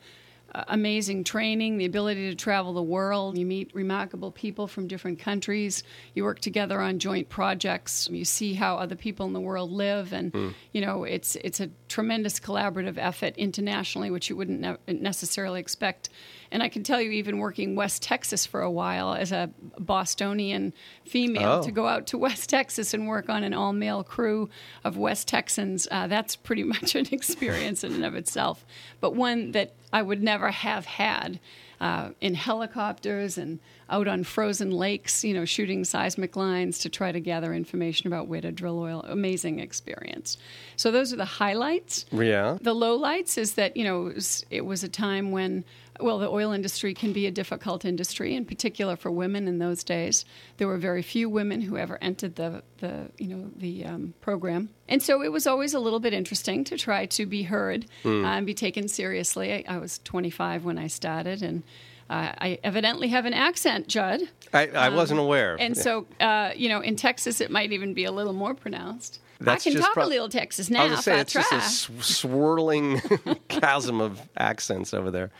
amazing 0.68 1.24
training, 1.24 1.78
the 1.78 1.84
ability 1.84 2.30
to 2.30 2.34
travel 2.34 2.72
the 2.72 2.82
world. 2.82 3.36
You 3.36 3.46
meet 3.46 3.74
remarkable 3.74 4.30
people 4.30 4.66
from 4.66 4.86
different 4.86 5.18
countries. 5.18 5.82
You 6.14 6.24
work 6.24 6.40
together 6.40 6.80
on 6.80 6.98
joint 6.98 7.28
projects. 7.28 8.08
You 8.10 8.24
see 8.24 8.54
how 8.54 8.76
other 8.76 8.96
people 8.96 9.26
in 9.26 9.32
the 9.32 9.40
world 9.40 9.70
live, 9.70 10.12
and 10.12 10.32
hmm. 10.32 10.48
you 10.72 10.80
know, 10.80 11.04
it's 11.04 11.36
it's 11.36 11.60
a 11.60 11.70
tremendous 11.88 12.40
collaborative 12.40 12.96
effort 12.98 13.36
internationally, 13.36 14.10
which 14.10 14.30
you 14.30 14.36
wouldn't 14.36 14.60
ne- 14.60 14.76
necessarily 14.86 15.60
expect. 15.60 16.08
And 16.50 16.62
I 16.62 16.68
can 16.68 16.82
tell 16.82 17.00
you, 17.00 17.10
even 17.10 17.38
working 17.38 17.74
West 17.76 18.02
Texas 18.02 18.46
for 18.46 18.60
a 18.62 18.70
while 18.70 19.14
as 19.14 19.32
a 19.32 19.50
Bostonian 19.78 20.72
female, 21.04 21.60
Oh. 21.60 21.62
to 21.62 21.70
go 21.72 21.86
out 21.86 22.06
to 22.08 22.18
West 22.26 22.50
Texas 22.50 22.92
and 22.94 23.06
work 23.08 23.28
on 23.28 23.42
an 23.42 23.54
all 23.54 23.72
male 23.72 24.02
crew 24.04 24.48
of 24.84 24.96
West 24.96 25.26
Texans, 25.28 25.88
uh, 25.90 26.06
that's 26.06 26.36
pretty 26.36 26.64
much 26.74 26.94
an 26.94 27.06
experience 27.12 27.82
in 27.84 27.92
and 27.94 28.04
of 28.04 28.14
itself, 28.14 28.64
but 29.00 29.14
one 29.14 29.52
that 29.52 29.72
I 29.92 30.02
would 30.02 30.22
never 30.22 30.50
have 30.50 30.86
had. 30.86 31.40
Uh, 31.78 32.08
in 32.22 32.34
helicopters 32.34 33.36
and 33.36 33.58
out 33.90 34.08
on 34.08 34.24
frozen 34.24 34.70
lakes, 34.70 35.22
you 35.22 35.34
know, 35.34 35.44
shooting 35.44 35.84
seismic 35.84 36.34
lines 36.34 36.78
to 36.78 36.88
try 36.88 37.12
to 37.12 37.20
gather 37.20 37.52
information 37.52 38.06
about 38.06 38.28
where 38.28 38.40
to 38.40 38.50
drill 38.50 38.78
oil. 38.78 39.04
Amazing 39.06 39.60
experience. 39.60 40.38
So 40.76 40.90
those 40.90 41.12
are 41.12 41.16
the 41.16 41.26
highlights. 41.26 42.06
Yeah. 42.10 42.56
The 42.62 42.74
lowlights 42.74 43.36
is 43.36 43.56
that 43.56 43.76
you 43.76 43.84
know 43.84 44.06
it 44.06 44.14
was, 44.14 44.46
it 44.48 44.64
was 44.64 44.84
a 44.84 44.88
time 44.88 45.32
when 45.32 45.64
well 46.00 46.18
the 46.18 46.28
oil 46.28 46.52
industry 46.52 46.94
can 46.94 47.12
be 47.12 47.26
a 47.26 47.30
difficult 47.30 47.84
industry, 47.84 48.34
in 48.34 48.44
particular 48.44 48.96
for 48.96 49.10
women 49.10 49.48
in 49.48 49.58
those 49.58 49.84
days. 49.84 50.24
There 50.56 50.68
were 50.68 50.78
very 50.78 51.02
few 51.02 51.28
women 51.28 51.60
who 51.62 51.76
ever 51.76 51.98
entered 52.02 52.36
the 52.36 52.62
the 52.78 53.10
you 53.18 53.28
know 53.28 53.50
the 53.56 53.84
um, 53.84 54.14
program, 54.20 54.70
and 54.88 55.02
so 55.02 55.22
it 55.22 55.32
was 55.32 55.46
always 55.46 55.74
a 55.74 55.80
little 55.80 56.00
bit 56.00 56.12
interesting 56.12 56.64
to 56.64 56.76
try 56.76 57.06
to 57.06 57.26
be 57.26 57.44
heard 57.44 57.86
uh, 58.04 58.08
and 58.08 58.46
be 58.46 58.54
taken 58.54 58.88
seriously. 58.88 59.52
I, 59.52 59.76
I 59.76 59.78
was 59.78 59.98
25 60.04 60.64
when 60.64 60.78
I 60.78 60.86
started, 60.88 61.42
and 61.42 61.62
uh, 62.08 62.32
I 62.38 62.58
evidently 62.62 63.08
have 63.08 63.24
an 63.26 63.34
accent, 63.34 63.88
Judd. 63.88 64.20
I, 64.52 64.68
I 64.68 64.88
wasn't 64.90 65.20
aware. 65.20 65.54
Um, 65.54 65.58
And 65.60 65.76
so, 65.76 66.06
uh, 66.20 66.52
you 66.54 66.68
know, 66.68 66.80
in 66.80 66.94
Texas, 66.96 67.40
it 67.40 67.50
might 67.50 67.72
even 67.72 67.94
be 67.94 68.04
a 68.04 68.12
little 68.12 68.32
more 68.32 68.54
pronounced. 68.54 69.20
That's 69.40 69.66
I 69.66 69.70
can 69.70 69.72
just 69.74 69.84
talk 69.84 69.94
prob- 69.94 70.06
a 70.06 70.08
little 70.08 70.28
Texas 70.28 70.70
I 70.70 70.74
now 70.74 70.82
was 70.84 70.90
gonna 70.90 71.02
say 71.02 71.14
I 71.16 71.20
it's 71.20 71.32
try. 71.32 71.42
just 71.50 71.52
a 71.52 71.60
sw- 72.02 72.04
swirling 72.16 73.00
chasm 73.48 74.00
of 74.00 74.20
accents 74.36 74.94
over 74.94 75.10
there. 75.10 75.30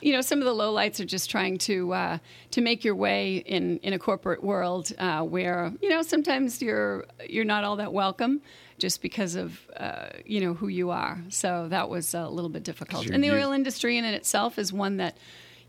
you 0.00 0.12
know, 0.12 0.20
some 0.20 0.38
of 0.38 0.44
the 0.44 0.52
lowlights 0.54 1.00
are 1.00 1.04
just 1.04 1.30
trying 1.30 1.58
to 1.58 1.92
uh, 1.92 2.18
to 2.52 2.60
make 2.60 2.84
your 2.84 2.94
way 2.94 3.36
in 3.38 3.78
in 3.78 3.92
a 3.92 3.98
corporate 3.98 4.42
world 4.44 4.92
uh, 4.98 5.22
where 5.22 5.72
you 5.82 5.88
know 5.88 6.02
sometimes 6.02 6.62
you're 6.62 7.04
you're 7.28 7.44
not 7.44 7.64
all 7.64 7.76
that 7.76 7.92
welcome 7.92 8.40
just 8.78 9.02
because 9.02 9.34
of 9.34 9.60
uh, 9.76 10.08
you 10.24 10.40
know 10.40 10.54
who 10.54 10.68
you 10.68 10.90
are. 10.90 11.18
So 11.28 11.66
that 11.68 11.88
was 11.90 12.14
a 12.14 12.28
little 12.28 12.50
bit 12.50 12.62
difficult. 12.62 13.06
And 13.10 13.22
the 13.22 13.28
used- 13.28 13.44
oil 13.44 13.52
industry 13.52 13.98
in 13.98 14.04
it 14.04 14.14
itself 14.14 14.58
is 14.58 14.72
one 14.72 14.98
that 14.98 15.16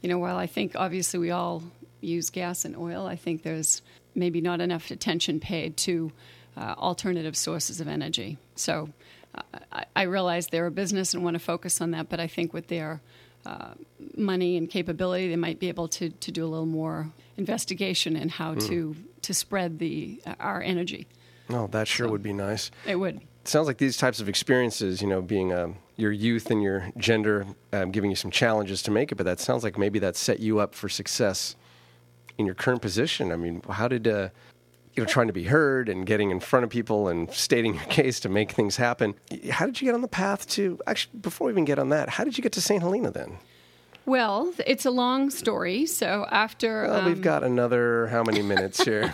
you 0.02 0.08
know 0.10 0.20
while 0.20 0.38
I 0.38 0.48
think 0.48 0.76
obviously 0.76 1.20
we 1.20 1.32
all 1.32 1.64
use 2.00 2.30
gas 2.30 2.64
and 2.66 2.76
oil, 2.78 3.06
I 3.08 3.16
think 3.16 3.44
there's 3.44 3.82
maybe 4.16 4.40
not 4.42 4.60
enough 4.62 4.92
attention 4.92 5.40
paid 5.40 5.78
to 5.78 6.12
uh, 6.58 6.76
alternative 6.78 7.36
sources 7.36 7.80
of 7.82 7.88
energy. 7.88 8.38
So. 8.56 8.90
uh, 9.36 9.42
I, 9.72 9.86
I 9.96 10.02
realize 10.04 10.48
they're 10.48 10.66
a 10.66 10.72
business 10.72 11.14
and 11.14 11.24
want 11.24 11.36
to 11.36 11.40
focus 11.40 11.80
on 11.80 11.92
that, 11.92 12.10
but 12.10 12.20
I 12.20 12.28
think 12.28 12.54
with 12.54 12.68
their 12.68 13.00
uh, 13.46 13.74
money 14.18 14.58
and 14.58 14.70
capability, 14.70 15.30
they 15.30 15.38
might 15.38 15.58
be 15.60 15.70
able 15.70 15.88
to, 15.88 16.10
to 16.10 16.32
do 16.32 16.44
a 16.44 16.50
little 16.50 16.66
more 16.66 17.10
investigation 17.38 18.16
in 18.18 18.28
how 18.30 18.56
to 18.56 18.96
to 19.22 19.34
spread 19.34 19.80
the 19.80 20.22
uh, 20.26 20.36
our 20.40 20.62
energy. 20.62 21.08
Oh, 21.50 21.68
that 21.68 21.88
sure 21.88 22.08
So- 22.08 22.12
would 22.12 22.24
be 22.24 22.34
nice. 22.34 22.72
It 22.86 22.98
would. 22.98 23.16
It 23.44 23.48
sounds 23.48 23.68
like 23.68 23.78
these 23.78 23.96
types 23.98 24.20
of 24.20 24.28
experiences, 24.28 25.02
you 25.02 25.08
know, 25.08 25.22
being 25.22 25.54
um, 25.54 25.78
your 25.96 26.12
youth 26.12 26.52
and 26.52 26.62
your 26.62 26.92
gender, 26.98 27.46
um, 27.72 27.92
giving 27.92 28.10
you 28.10 28.16
some 28.18 28.32
challenges 28.32 28.84
to 28.84 28.92
make 28.92 29.12
it, 29.12 29.16
but 29.16 29.26
that 29.26 29.40
sounds 29.40 29.64
like 29.64 29.78
maybe 29.78 29.98
that 30.00 30.16
set 30.18 30.40
you 30.42 30.60
up 30.60 30.76
for 30.76 30.90
success 30.90 31.56
in 32.38 32.46
your 32.46 32.54
current 32.56 32.82
position. 32.82 33.32
I 33.32 33.38
mean, 33.38 33.62
how 33.70 33.88
did, 33.88 34.08
uh, 34.08 34.30
you 34.96 35.04
know, 35.04 35.10
trying 35.10 35.28
to 35.28 35.34
be 35.34 35.44
heard 35.44 35.90
and 35.90 36.06
getting 36.06 36.32
in 36.32 36.40
front 36.40 36.64
of 36.64 36.70
people 36.70 37.08
and 37.08 37.32
stating 37.32 37.76
your 37.76 37.84
case 37.86 38.20
to 38.22 38.30
make 38.30 38.52
things 38.52 38.76
happen, 38.76 39.16
how 39.50 39.66
did 39.66 39.82
you 39.82 39.86
get 39.86 39.96
on 39.96 40.02
the 40.02 40.08
path 40.08 40.48
to, 40.50 40.80
actually, 40.88 41.20
before 41.20 41.48
we 41.48 41.54
even 41.54 41.66
get 41.66 41.80
on 41.80 41.90
that, 41.90 42.10
how 42.10 42.24
did 42.24 42.38
you 42.38 42.42
get 42.42 42.52
to 42.54 42.62
St. 42.62 42.82
Helena 42.82 43.12
then? 43.12 43.38
Well, 44.06 44.52
it's 44.66 44.86
a 44.86 44.92
long 44.92 45.30
story. 45.30 45.86
So 45.86 46.26
after 46.32 46.84
Well, 46.84 47.00
um, 47.02 47.06
we've 47.06 47.22
got 47.22 47.44
another, 47.44 48.08
how 48.08 48.24
many 48.24 48.42
minutes 48.42 48.84
here? 48.84 49.14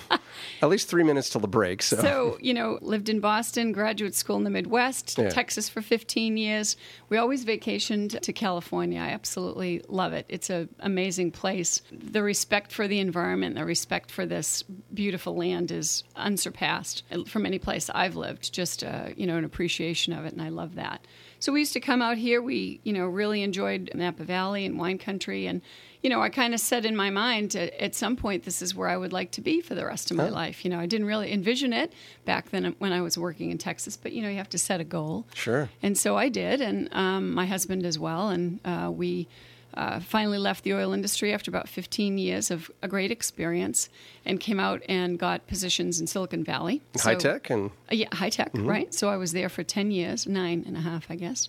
At 0.62 0.70
least 0.70 0.88
three 0.88 1.04
minutes 1.04 1.30
till 1.30 1.42
the 1.42 1.48
break. 1.48 1.82
So, 1.82 1.98
So, 1.98 2.38
you 2.40 2.54
know, 2.54 2.80
lived 2.82 3.10
in 3.10 3.20
Boston, 3.20 3.74
graduate 3.74 4.16
school 4.16 4.38
in 4.38 4.44
the 4.44 4.50
Midwest, 4.50 5.18
Yeah. 5.18 5.30
Texas 5.30 5.68
for 5.68 5.82
15 5.82 6.38
years. 6.38 6.78
We 7.10 7.18
always 7.18 7.44
vacationed 7.44 8.20
to 8.22 8.34
California. 8.34 9.00
I 9.02 9.10
absolutely 9.10 9.82
love 9.90 10.14
it. 10.14 10.26
It's 10.30 10.50
an 10.50 10.70
amazing 10.80 11.32
place. 11.32 11.82
The 11.92 12.24
respect 12.24 12.72
for 12.72 12.88
the 12.88 13.00
environment, 13.00 13.56
the 13.56 13.66
respect 13.66 14.10
for 14.10 14.26
this 14.26 14.64
beautiful 14.94 15.36
land 15.36 15.70
is 15.72 16.04
unsurpassed 16.16 17.04
from 17.28 17.46
any 17.46 17.60
place 17.60 17.90
I've 17.94 18.16
lived. 18.16 18.54
Just, 18.54 18.84
uh, 18.84 19.10
you 19.18 19.28
know, 19.28 19.38
an 19.38 19.44
appreciation 19.44 20.14
of 20.14 20.26
it, 20.26 20.34
and 20.34 20.42
I 20.42 20.50
love 20.50 20.76
that. 20.76 21.06
So 21.40 21.52
we 21.52 21.60
used 21.60 21.74
to 21.74 21.80
come 21.80 22.02
out 22.02 22.18
here. 22.18 22.42
We, 22.42 22.80
you 22.84 22.94
know, 22.94 23.06
really 23.06 23.44
enjoyed 23.44 23.92
Napa 23.94 24.24
Valley 24.24 24.66
and 24.66 24.80
wine 24.80 24.98
country. 24.98 25.46
And, 25.46 25.62
you 26.02 26.10
know, 26.10 26.22
I 26.22 26.30
kind 26.30 26.54
of 26.54 26.60
said 26.60 26.86
in 26.86 26.96
my 26.96 27.10
mind 27.10 27.56
at, 27.56 27.74
at 27.74 27.96
some 27.96 28.16
point, 28.16 28.44
this 28.44 28.62
is 28.62 28.74
where 28.74 28.90
I 28.90 28.98
would 28.98 29.14
like 29.14 29.32
to 29.32 29.42
be 29.42 29.62
for 29.62 29.76
the 29.76 29.86
rest 29.86 30.12
of 30.12 30.18
my 30.18 30.30
life. 30.30 30.64
You 30.64 30.72
know, 30.72 30.80
I 30.80 30.86
didn't 30.86 31.08
really 31.08 31.32
envision 31.32 31.74
it 31.74 31.94
back 32.26 32.50
then 32.50 32.76
when 32.80 32.94
I 32.94 33.02
was 33.02 33.18
working 33.18 33.52
in 33.52 33.58
Texas, 33.58 33.98
but, 33.98 34.12
you 34.14 34.22
know, 34.22 34.30
you 34.30 34.38
have 34.38 34.50
to 34.50 34.58
set 34.58 34.80
a 34.80 34.84
goal. 34.84 35.26
Sure. 35.34 35.70
And 35.84 35.98
so 35.98 36.18
I 36.18 36.30
did, 36.30 36.62
and 36.62 36.90
um, 36.94 37.34
my 37.34 37.46
husband 37.46 37.86
as 37.86 38.00
well. 38.00 38.30
And 38.30 38.60
uh, 38.66 38.90
we 38.92 39.28
uh, 39.78 40.00
finally 40.00 40.40
left 40.40 40.64
the 40.64 40.74
oil 40.74 40.92
industry 40.92 41.32
after 41.32 41.52
about 41.52 41.70
15 41.70 42.18
years 42.18 42.50
of 42.50 42.72
a 42.82 42.88
great 42.88 43.12
experience 43.12 43.90
and 44.26 44.40
came 44.40 44.60
out 44.60 44.82
and 44.90 45.20
got 45.20 45.46
positions 45.46 46.02
in 46.02 46.08
Silicon 46.08 46.44
Valley. 46.44 46.82
So, 46.96 47.04
High 47.10 47.16
tech 47.16 47.50
and 47.52 47.70
uh, 47.92 47.96
yeah, 47.96 48.14
high 48.14 48.32
tech, 48.32 48.50
right? 48.56 48.92
So 48.92 49.10
I 49.10 49.18
was 49.18 49.34
there 49.34 49.50
for 49.50 49.64
10 49.64 49.92
years, 49.92 50.26
nine 50.26 50.64
and 50.66 50.76
a 50.76 50.80
half, 50.80 51.06
I 51.12 51.16
guess, 51.16 51.48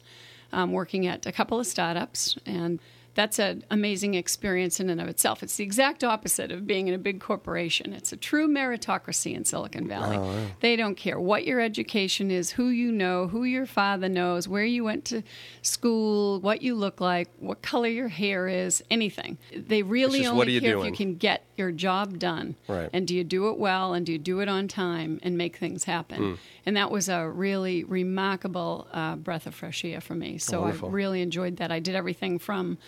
um, 0.53 0.73
working 0.73 1.07
at 1.07 1.25
a 1.25 1.33
couple 1.33 1.59
of 1.59 1.67
startups. 1.67 2.37
And 2.45 2.81
that's 3.19 3.41
an 3.41 3.65
amazing 3.73 4.15
experience 4.15 4.79
in 4.79 4.89
and 4.89 5.01
of 5.01 5.09
itself. 5.09 5.43
It's 5.43 5.57
the 5.57 5.65
exact 5.65 6.05
opposite 6.05 6.53
of 6.53 6.69
being 6.69 6.87
in 6.87 6.95
a 6.95 6.99
big 6.99 7.19
corporation. 7.21 7.93
It's 7.93 8.13
a 8.13 8.17
true 8.17 8.47
meritocracy 8.47 9.35
in 9.35 9.45
Silicon 9.45 9.89
Valley. 9.89 10.47
They 10.61 10.77
don't 10.77 10.95
care 10.95 11.19
what 11.19 11.45
your 11.45 11.59
education 11.59 12.31
is, 12.31 12.53
who 12.53 12.69
you 12.69 12.93
know, 12.93 13.27
who 13.27 13.43
your 13.43 13.67
father 13.67 14.09
knows, 14.09 14.47
where 14.47 14.65
you 14.65 14.85
went 14.85 15.05
to 15.07 15.25
school, 15.63 16.39
what 16.39 16.63
you 16.63 16.77
look 16.77 17.01
like, 17.01 17.29
what 17.41 17.61
color 17.61 17.89
your 17.89 18.07
hair 18.07 18.47
is, 18.47 18.85
anything. 18.89 19.37
They 19.53 19.83
really 19.83 20.21
just, 20.21 20.31
only 20.33 20.61
care 20.61 20.79
if 20.79 20.85
you 20.85 20.93
can 20.93 21.17
get 21.17 21.45
your 21.57 21.73
job 21.73 22.21
done. 22.21 22.55
Right. 22.69 22.89
And 22.93 23.05
do 23.05 23.17
you 23.17 23.25
do 23.25 23.49
it 23.49 23.59
well 23.59 23.95
and 23.95 24.07
do 24.07 24.13
you 24.13 24.19
do 24.19 24.39
it 24.39 24.49
on 24.49 24.69
time 24.69 25.19
and 25.25 25.37
make 25.37 25.57
things 25.57 25.83
happen? 25.83 26.19
Hmm. 26.19 26.35
And 26.65 26.77
that 26.77 26.93
was 26.93 27.09
a 27.09 27.29
really 27.29 27.83
remarkable 27.83 28.87
uh, 28.93 29.17
breath 29.17 29.49
of 29.49 29.57
fresh 29.57 29.85
air 29.85 30.01
for 30.01 30.15
me. 30.15 30.39
So 30.39 30.61
Wonderful. 30.61 30.91
I 30.91 30.93
really 30.93 31.21
enjoyed 31.21 31.57
that. 31.57 31.73
I 31.73 31.81
did 31.81 31.97
everything 31.97 32.39
from 32.39 32.79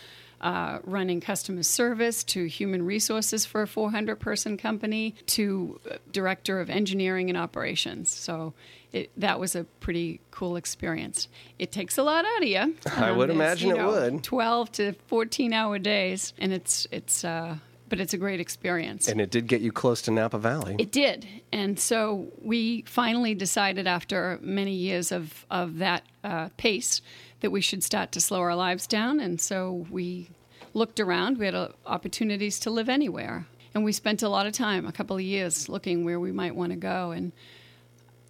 uh, 0.41 0.79
running 0.85 1.21
customer 1.21 1.63
service 1.63 2.25
to 2.25 2.47
human 2.47 2.85
resources 2.85 3.45
for 3.45 3.63
a 3.63 3.67
400 3.67 4.17
person 4.17 4.57
company 4.57 5.15
to 5.27 5.79
uh, 5.91 5.97
director 6.13 6.61
of 6.61 6.71
engineering 6.71 7.29
and 7.29 7.39
operations. 7.39 8.11
So 8.11 8.55
it, 8.93 9.11
that 9.17 9.39
was 9.39 9.55
a 9.55 9.65
pretty 9.65 10.21
cool 10.31 10.57
experience. 10.57 11.29
It 11.59 11.73
takes 11.73 11.99
a 11.99 12.03
lot 12.03 12.25
out 12.25 12.43
of 12.43 12.49
you. 12.49 12.75
I 12.97 13.13
would 13.13 13.31
imagine 13.31 13.71
you 13.71 13.77
it 13.77 13.87
would. 13.87 14.25
12 14.25 14.73
to 14.73 14.93
14 15.07 15.53
hour 15.53 15.79
days, 15.79 16.33
and 16.39 16.53
it's 16.53 16.87
it's. 16.91 17.25
Uh, 17.25 17.57
but 17.91 17.99
it's 17.99 18.15
a 18.15 18.17
great 18.17 18.39
experience. 18.39 19.09
and 19.09 19.21
it 19.21 19.31
did 19.31 19.49
get 19.49 19.61
you 19.61 19.73
close 19.73 20.01
to 20.03 20.13
Napa 20.13 20.39
Valley. 20.39 20.77
It 20.79 20.93
did. 20.93 21.27
And 21.53 21.79
so 21.79 22.29
we 22.41 22.83
finally 22.83 23.35
decided 23.35 23.89
after 23.89 24.39
many 24.41 24.75
years 24.75 25.11
of, 25.11 25.45
of 25.51 25.79
that 25.79 26.05
uh, 26.23 26.51
pace 26.57 27.03
that 27.41 27.51
we 27.51 27.61
should 27.61 27.83
start 27.83 28.13
to 28.13 28.21
slow 28.21 28.41
our 28.41 28.55
lives 28.55 28.87
down. 28.87 29.21
And 29.21 29.41
so 29.41 29.87
we 29.91 30.31
looked 30.75 31.01
around. 31.01 31.39
We 31.39 31.47
had 31.47 31.55
uh, 31.55 31.69
opportunities 31.87 32.61
to 32.61 32.71
live 32.71 32.89
anywhere. 32.89 33.47
And 33.75 33.85
we 33.85 33.93
spent 33.93 34.23
a 34.23 34.29
lot 34.29 34.47
of 34.47 34.53
time, 34.53 34.87
a 34.87 34.93
couple 34.93 35.17
of 35.17 35.23
years, 35.23 35.69
looking 35.69 36.05
where 36.05 36.19
we 36.19 36.33
might 36.33 36.57
want 36.57 36.73
to 36.73 36.77
go. 36.77 37.13
And 37.13 37.33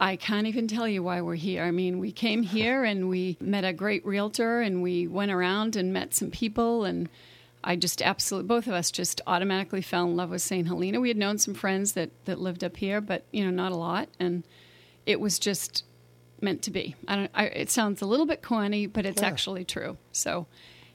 I 0.00 0.16
can't 0.16 0.46
even 0.46 0.66
tell 0.66 0.88
you 0.88 1.02
why 1.02 1.20
we're 1.20 1.34
here. 1.34 1.62
I 1.64 1.70
mean, 1.70 1.98
we 1.98 2.12
came 2.12 2.42
here 2.42 2.84
and 2.84 3.08
we 3.08 3.36
met 3.40 3.64
a 3.64 3.72
great 3.72 4.04
realtor 4.06 4.62
and 4.62 4.82
we 4.82 5.06
went 5.06 5.30
around 5.30 5.76
and 5.76 5.92
met 5.92 6.14
some 6.14 6.30
people 6.30 6.84
and 6.84 7.08
I 7.62 7.76
just 7.76 8.00
absolutely 8.00 8.48
both 8.48 8.66
of 8.66 8.72
us 8.72 8.90
just 8.90 9.20
automatically 9.26 9.82
fell 9.82 10.06
in 10.06 10.16
love 10.16 10.30
with 10.30 10.40
St. 10.40 10.66
Helena. 10.66 10.98
We 10.98 11.08
had 11.08 11.18
known 11.18 11.36
some 11.36 11.52
friends 11.52 11.92
that 11.92 12.08
that 12.24 12.40
lived 12.40 12.64
up 12.64 12.78
here, 12.78 13.02
but 13.02 13.24
you 13.30 13.44
know, 13.44 13.50
not 13.50 13.72
a 13.72 13.76
lot 13.76 14.08
and 14.18 14.44
it 15.04 15.20
was 15.20 15.38
just 15.38 15.84
meant 16.42 16.62
to 16.62 16.70
be. 16.70 16.94
I 17.08 17.16
don't 17.16 17.30
I, 17.34 17.44
it 17.46 17.70
sounds 17.70 18.02
a 18.02 18.06
little 18.06 18.26
bit 18.26 18.42
corny, 18.42 18.86
but 18.86 19.06
it's 19.06 19.22
actually 19.22 19.64
true. 19.64 19.96
So, 20.12 20.46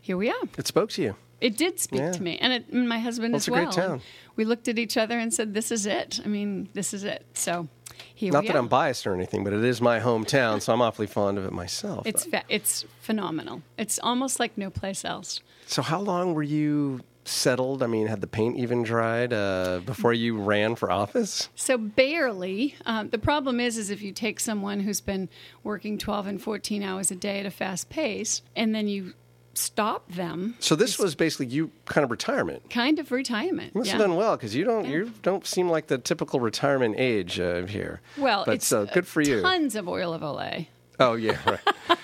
here 0.02 0.18
we 0.18 0.30
are. 0.30 0.44
It 0.58 0.68
spoke 0.68 0.90
to 0.92 1.02
you. 1.02 1.16
It 1.42 1.58
did 1.58 1.80
speak 1.80 2.00
Yeah. 2.00 2.12
to 2.14 2.24
me, 2.24 2.38
and, 2.40 2.54
it, 2.54 2.66
and 2.70 2.88
my 2.88 2.98
husband 3.00 3.34
Well, 3.34 3.38
as 3.38 3.42
it's 3.44 3.48
a 3.50 3.52
well. 3.52 3.64
great 3.66 3.74
town. 3.76 4.02
We 4.36 4.46
looked 4.46 4.68
at 4.68 4.80
each 4.80 4.96
other 4.98 5.20
and 5.20 5.34
said, 5.34 5.54
"This 5.54 5.72
is 5.72 5.86
it." 5.86 6.20
I 6.24 6.28
mean, 6.28 6.70
this 6.74 6.94
is 6.94 7.04
it. 7.04 7.26
So 7.34 7.68
here 8.14 8.32
Not 8.32 8.46
that. 8.48 8.56
I'm 8.56 8.68
biased 8.70 9.06
or 9.06 9.14
anything, 9.14 9.44
but 9.44 9.52
it 9.54 9.64
is 9.64 9.82
my 9.82 10.00
hometown, 10.00 10.62
so 10.62 10.74
I'm 10.74 10.82
awfully 10.82 11.08
fond 11.08 11.38
of 11.38 11.46
it 11.46 11.52
myself. 11.52 12.08
It's 12.08 12.26
fa- 12.26 12.44
it's 12.50 12.86
phenomenal. 13.02 13.62
It's 13.78 14.00
almost 14.02 14.40
like 14.40 14.58
no 14.58 14.70
place 14.70 15.04
else. 15.06 15.42
so, 15.68 15.82
how 15.82 16.00
long 16.00 16.34
were 16.34 16.44
you 16.44 17.02
settled? 17.28 17.84
I 17.84 17.88
mean, 17.88 18.08
had 18.08 18.22
the 18.22 18.28
paint 18.28 18.58
even 18.58 18.84
dried 18.84 19.34
uh, 19.34 19.82
before 19.86 20.14
you 20.14 20.38
ran 20.38 20.76
for 20.76 20.92
office? 20.92 21.50
So 21.56 21.78
barely. 21.78 22.76
Um, 22.86 23.10
the 23.10 23.18
problem 23.18 23.60
is, 23.60 23.78
is 23.78 23.90
if 23.90 24.02
you 24.02 24.12
take 24.12 24.40
someone 24.40 24.80
who's 24.82 25.02
been 25.02 25.30
working 25.64 25.98
12 25.98 26.28
and 26.28 26.42
14 26.42 26.84
hours 26.84 27.12
a 27.12 27.16
day 27.16 27.40
at 27.40 27.46
a 27.46 27.52
fast 27.52 27.90
pace, 27.90 28.42
and 28.56 28.74
then 28.74 28.88
you 28.88 29.14
stop 29.54 30.12
them, 30.12 30.56
So, 30.60 30.76
this 30.76 31.00
was 31.00 31.16
basically 31.16 31.46
you 31.48 31.72
kind 31.86 32.04
of 32.04 32.12
retirement. 32.12 32.70
kind 32.70 33.00
of 33.00 33.12
retirement. 33.12 33.72
You 33.74 33.80
must 33.80 33.88
yeah. 33.88 33.94
have 33.98 34.02
done 34.02 34.16
well 34.18 34.36
because 34.36 34.54
you 34.54 34.66
don't 34.66 34.86
you 34.86 35.14
don't 35.22 35.46
seem 35.48 35.70
like 35.70 35.88
the 35.88 35.98
typical 35.98 36.40
retirement 36.40 36.96
age 36.98 37.40
uh, 37.40 37.66
here. 37.66 38.02
Well, 38.18 38.44
but 38.46 38.56
it's 38.56 38.68
so 38.68 38.86
good 38.86 39.08
for 39.08 39.22
you. 39.22 39.42
Tons 39.42 39.76
of 39.76 39.88
oil 39.88 40.14
of 40.14 40.22
Olay. 40.22 40.68
Oh 41.00 41.14
yeah, 41.14 41.38
right. 41.46 41.60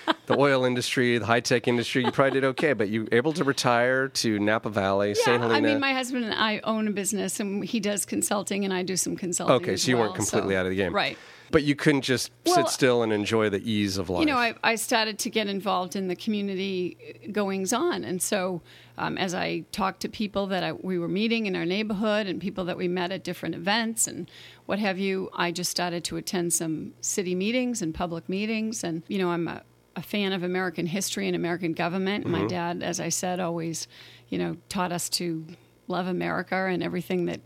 the 0.32 0.40
oil 0.40 0.66
industry, 0.66 1.18
the 1.18 1.26
high 1.26 1.40
tech 1.40 1.68
industry, 1.68 2.04
you 2.04 2.12
probably 2.12 2.40
did 2.40 2.46
okay, 2.50 2.74
but 2.74 2.90
you 2.90 3.08
able 3.12 3.34
to 3.34 3.44
retire 3.44 4.08
to 4.08 4.40
Napa 4.40 4.70
Valley, 4.70 5.10
Yeah, 5.10 5.24
St. 5.26 5.42
Helena. 5.42 5.58
I 5.58 5.62
mean, 5.62 5.80
my 5.80 5.94
husband 5.94 6.26
and 6.26 6.34
I 6.34 6.60
own 6.64 6.88
a 6.88 6.92
business, 6.92 7.40
and 7.40 7.64
he 7.64 7.80
does 7.80 8.06
consulting, 8.06 8.66
and 8.66 8.74
I 8.74 8.84
do 8.84 8.96
some 8.96 9.16
consulting. 9.16 9.56
okay, 9.56 9.76
so 9.76 9.90
you 9.92 9.98
weren't 9.98 10.16
completely 10.16 10.54
so- 10.56 10.60
out 10.60 10.66
of 10.66 10.70
the 10.72 10.76
game, 10.78 10.94
right? 10.94 11.18
But 11.52 11.64
you 11.64 11.76
couldn't 11.76 12.04
just 12.04 12.32
Well, 12.46 12.56
sit 12.56 12.70
still 12.70 13.04
and 13.04 13.12
enjoy 13.12 13.50
the 13.50 13.60
ease 13.70 13.98
of 13.98 14.10
life. 14.10 14.22
You 14.22 14.26
know, 14.28 14.38
I, 14.38 14.56
I 14.64 14.76
started 14.76 15.20
to 15.20 15.30
get 15.30 15.48
involved 15.48 15.98
in 15.98 16.08
the 16.08 16.16
community 16.16 16.96
goings 17.30 17.74
on. 17.74 18.06
And 18.06 18.22
so, 18.22 18.62
um, 18.98 19.18
as 19.18 19.34
I 19.36 19.66
talked 19.74 20.00
to 20.04 20.08
people 20.08 20.48
that 20.48 20.64
I, 20.64 20.72
we 20.72 20.98
were 20.98 21.10
meeting 21.10 21.48
in 21.48 21.58
our 21.58 21.66
neighborhood 21.66 22.26
and 22.26 22.40
people 22.40 22.64
that 22.66 22.78
we 22.78 22.88
met 22.88 23.12
at 23.12 23.26
different 23.26 23.56
events 23.56 24.08
and 24.08 24.32
what 24.66 24.80
have 24.80 24.98
you, 24.98 25.30
I 25.34 25.52
just 25.52 25.70
started 25.70 26.06
to 26.06 26.16
attend 26.16 26.54
some 26.54 26.94
city 27.02 27.36
meetings 27.36 27.82
and 27.82 27.94
public 27.94 28.30
meetings. 28.30 28.82
And, 28.82 29.04
you 29.10 29.18
know, 29.20 29.32
I'm 29.32 29.50
a, 29.50 29.62
a 29.96 30.02
fan 30.02 30.34
of 30.34 30.44
American 30.44 30.86
history 30.88 31.28
and 31.28 31.36
American 31.36 31.74
government. 31.74 32.26
My 32.26 32.40
mm-hmm. 32.40 32.48
dad, 32.48 32.84
as 32.84 33.00
I 33.00 33.10
said, 33.10 33.40
always, 33.40 33.88
you 34.30 34.38
know, 34.38 34.58
taught 34.70 34.92
us 34.92 35.10
to 35.10 35.46
love 35.88 36.08
America 36.08 36.56
and 36.56 36.82
everything 36.82 37.26
that 37.26 37.42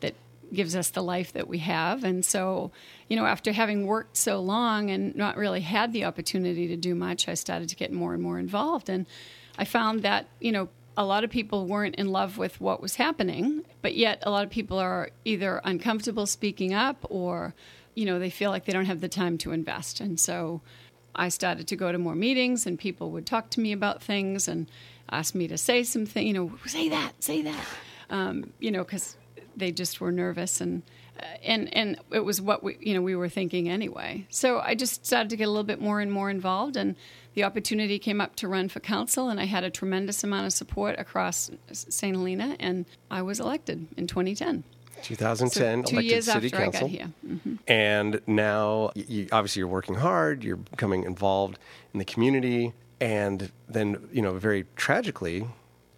that 0.00 0.14
gives 0.52 0.76
us 0.76 0.90
the 0.90 1.02
life 1.02 1.32
that 1.32 1.48
we 1.48 1.58
have. 1.58 2.04
And 2.04 2.24
so, 2.24 2.70
you 3.08 3.16
know, 3.16 3.26
after 3.26 3.52
having 3.52 3.86
worked 3.86 4.16
so 4.16 4.40
long 4.40 4.90
and 4.90 5.14
not 5.16 5.36
really 5.36 5.60
had 5.60 5.92
the 5.92 6.04
opportunity 6.04 6.68
to 6.68 6.76
do 6.76 6.94
much, 6.94 7.28
I 7.28 7.34
started 7.34 7.68
to 7.70 7.76
get 7.76 7.92
more 7.92 8.14
and 8.14 8.22
more 8.22 8.38
involved. 8.38 8.88
And 8.88 9.06
I 9.58 9.64
found 9.64 10.02
that, 10.02 10.28
you 10.40 10.52
know, 10.52 10.68
a 10.96 11.04
lot 11.04 11.24
of 11.24 11.30
people 11.30 11.66
weren't 11.66 11.94
in 11.96 12.10
love 12.10 12.36
with 12.36 12.60
what 12.60 12.82
was 12.82 12.96
happening, 12.96 13.64
but 13.82 13.94
yet 13.96 14.18
a 14.22 14.30
lot 14.30 14.44
of 14.44 14.50
people 14.50 14.78
are 14.78 15.10
either 15.24 15.60
uncomfortable 15.64 16.26
speaking 16.26 16.74
up 16.74 16.98
or, 17.08 17.54
you 17.94 18.04
know, 18.04 18.18
they 18.18 18.30
feel 18.30 18.50
like 18.50 18.64
they 18.64 18.72
don't 18.72 18.86
have 18.86 19.00
the 19.00 19.08
time 19.08 19.38
to 19.38 19.52
invest. 19.52 20.00
And 20.00 20.18
so 20.18 20.60
I 21.14 21.28
started 21.28 21.66
to 21.68 21.76
go 21.76 21.92
to 21.92 21.98
more 21.98 22.14
meetings 22.14 22.66
and 22.66 22.78
people 22.78 23.10
would 23.10 23.26
talk 23.26 23.50
to 23.50 23.60
me 23.60 23.72
about 23.72 24.02
things 24.02 24.48
and 24.48 24.70
ask 25.10 25.34
me 25.34 25.48
to 25.48 25.58
say 25.58 25.82
something, 25.82 26.26
you 26.26 26.32
know, 26.32 26.52
say 26.66 26.88
that, 26.88 27.22
say 27.22 27.42
that, 27.42 27.66
um, 28.10 28.52
you 28.58 28.70
know, 28.70 28.84
because 28.84 29.16
they 29.56 29.72
just 29.72 30.00
were 30.00 30.12
nervous 30.12 30.60
and 30.60 30.82
uh, 31.18 31.24
and 31.42 31.72
and 31.74 31.98
it 32.12 32.24
was 32.24 32.40
what 32.40 32.62
we 32.62 32.76
you 32.80 32.94
know 32.94 33.02
we 33.02 33.14
were 33.14 33.28
thinking 33.28 33.68
anyway. 33.68 34.26
So 34.30 34.60
I 34.60 34.74
just 34.74 35.04
started 35.04 35.30
to 35.30 35.36
get 35.36 35.44
a 35.44 35.50
little 35.50 35.64
bit 35.64 35.80
more 35.80 36.00
and 36.00 36.10
more 36.10 36.30
involved, 36.30 36.76
and 36.76 36.96
the 37.34 37.44
opportunity 37.44 37.98
came 37.98 38.20
up 38.20 38.36
to 38.36 38.48
run 38.48 38.68
for 38.68 38.80
council, 38.80 39.28
and 39.28 39.38
I 39.38 39.44
had 39.44 39.64
a 39.64 39.70
tremendous 39.70 40.24
amount 40.24 40.46
of 40.46 40.52
support 40.52 40.98
across 40.98 41.50
St. 41.72 42.16
Helena, 42.16 42.56
and 42.58 42.86
I 43.10 43.22
was 43.22 43.40
elected 43.40 43.86
in 43.96 44.06
2010. 44.06 44.64
2010 45.02 45.84
two 45.84 45.94
elected 45.96 46.10
years 46.10 46.24
city 46.26 46.46
after 46.46 46.56
council. 46.56 46.78
I 46.78 46.80
got 46.80 46.90
here. 46.90 47.12
Mm. 47.26 47.58
And 47.68 48.20
now, 48.26 48.90
you, 48.94 49.28
obviously, 49.32 49.60
you're 49.60 49.68
working 49.68 49.94
hard. 49.96 50.42
You're 50.44 50.56
becoming 50.56 51.04
involved 51.04 51.58
in 51.92 51.98
the 51.98 52.04
community, 52.04 52.72
and 53.00 53.50
then, 53.68 54.08
you 54.12 54.22
know, 54.22 54.34
very 54.34 54.66
tragically, 54.76 55.46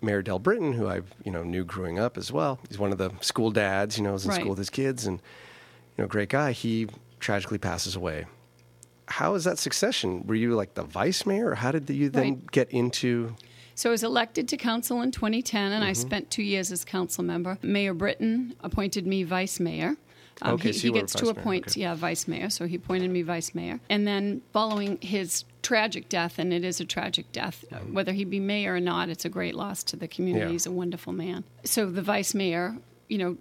Mayor 0.01 0.23
Del 0.23 0.38
Britton, 0.38 0.73
who 0.73 0.88
I, 0.88 1.03
you 1.25 1.31
know, 1.33 1.43
knew 1.43 1.65
growing 1.65 1.99
up 1.99 2.17
as 2.19 2.33
well, 2.33 2.59
he's 2.69 2.79
one 2.79 2.93
of 2.93 2.99
the 2.99 3.11
school 3.21 3.51
dads. 3.51 3.97
You 3.99 4.05
know, 4.05 4.12
was 4.12 4.25
in 4.25 4.31
Right. 4.31 4.37
school 4.41 4.51
with 4.51 4.59
his 4.59 4.71
kids, 4.71 5.07
and 5.07 5.21
you 5.97 6.03
know, 6.03 6.09
great 6.09 6.29
guy. 6.29 6.53
He 6.53 6.88
tragically 7.21 7.59
passes 7.59 7.95
away. 7.97 8.27
How 9.07 9.35
is 9.35 9.45
that 9.45 9.59
succession? 9.59 10.27
Were 10.27 10.35
you 10.35 10.55
like 10.55 10.75
the 10.75 10.83
vice 10.85 11.27
mayor, 11.27 11.51
or 11.51 11.55
how 11.57 11.71
did 11.73 11.88
you 11.91 12.09
then 12.09 12.23
Right. 12.23 12.51
get 12.51 12.71
into? 12.71 13.35
So 13.75 13.91
I 13.91 13.93
was 13.93 14.03
elected 14.05 14.49
to 14.49 14.57
council 14.57 15.01
in 15.03 15.11
2010, 15.13 15.73
and 15.73 15.83
I 15.85 15.93
Mm-hmm. 15.93 16.01
spent 16.01 16.31
two 16.31 16.43
years 16.43 16.71
as 16.73 16.85
council 16.85 17.25
member. 17.25 17.59
Mayor 17.63 17.95
Britton 17.95 18.55
appointed 18.61 19.07
me 19.07 19.23
vice 19.23 19.59
mayor. 19.61 19.97
Um, 20.41 20.55
Okay, 20.55 20.69
he, 20.69 20.73
so 20.79 20.87
he 20.89 20.93
gets 20.93 21.13
to 21.15 21.29
appoint, 21.29 21.69
okay. 21.69 21.81
yeah, 21.83 21.95
vice 21.95 22.27
mayor. 22.27 22.51
So 22.51 22.67
he 22.67 22.77
appointed 22.77 23.11
me 23.11 23.23
vice 23.23 23.55
mayor. 23.55 23.81
And 23.91 24.07
then 24.07 24.43
following 24.53 24.99
his 25.01 25.45
tragic 25.63 26.09
death, 26.09 26.39
and 26.39 26.53
it 26.53 26.65
is 26.65 26.81
a 26.81 26.85
tragic 26.85 27.31
death, 27.33 27.65
uh, 27.73 27.77
whether 27.79 28.13
he 28.13 28.25
be 28.25 28.41
mayor 28.41 28.75
or 28.75 28.81
not, 28.81 29.09
it's 29.09 29.25
a 29.25 29.29
great 29.29 29.55
loss 29.55 29.83
to 29.85 29.97
the 29.97 30.09
community. 30.09 30.41
Mm-hmm. 30.45 30.49
Yeah. 30.49 30.53
He's 30.53 30.67
a 30.67 30.73
wonderful 30.73 31.13
man. 31.13 31.45
So 31.65 31.87
the 31.91 32.03
vice 32.03 32.35
mayor, 32.35 32.77
you 33.09 33.19
know, 33.19 33.37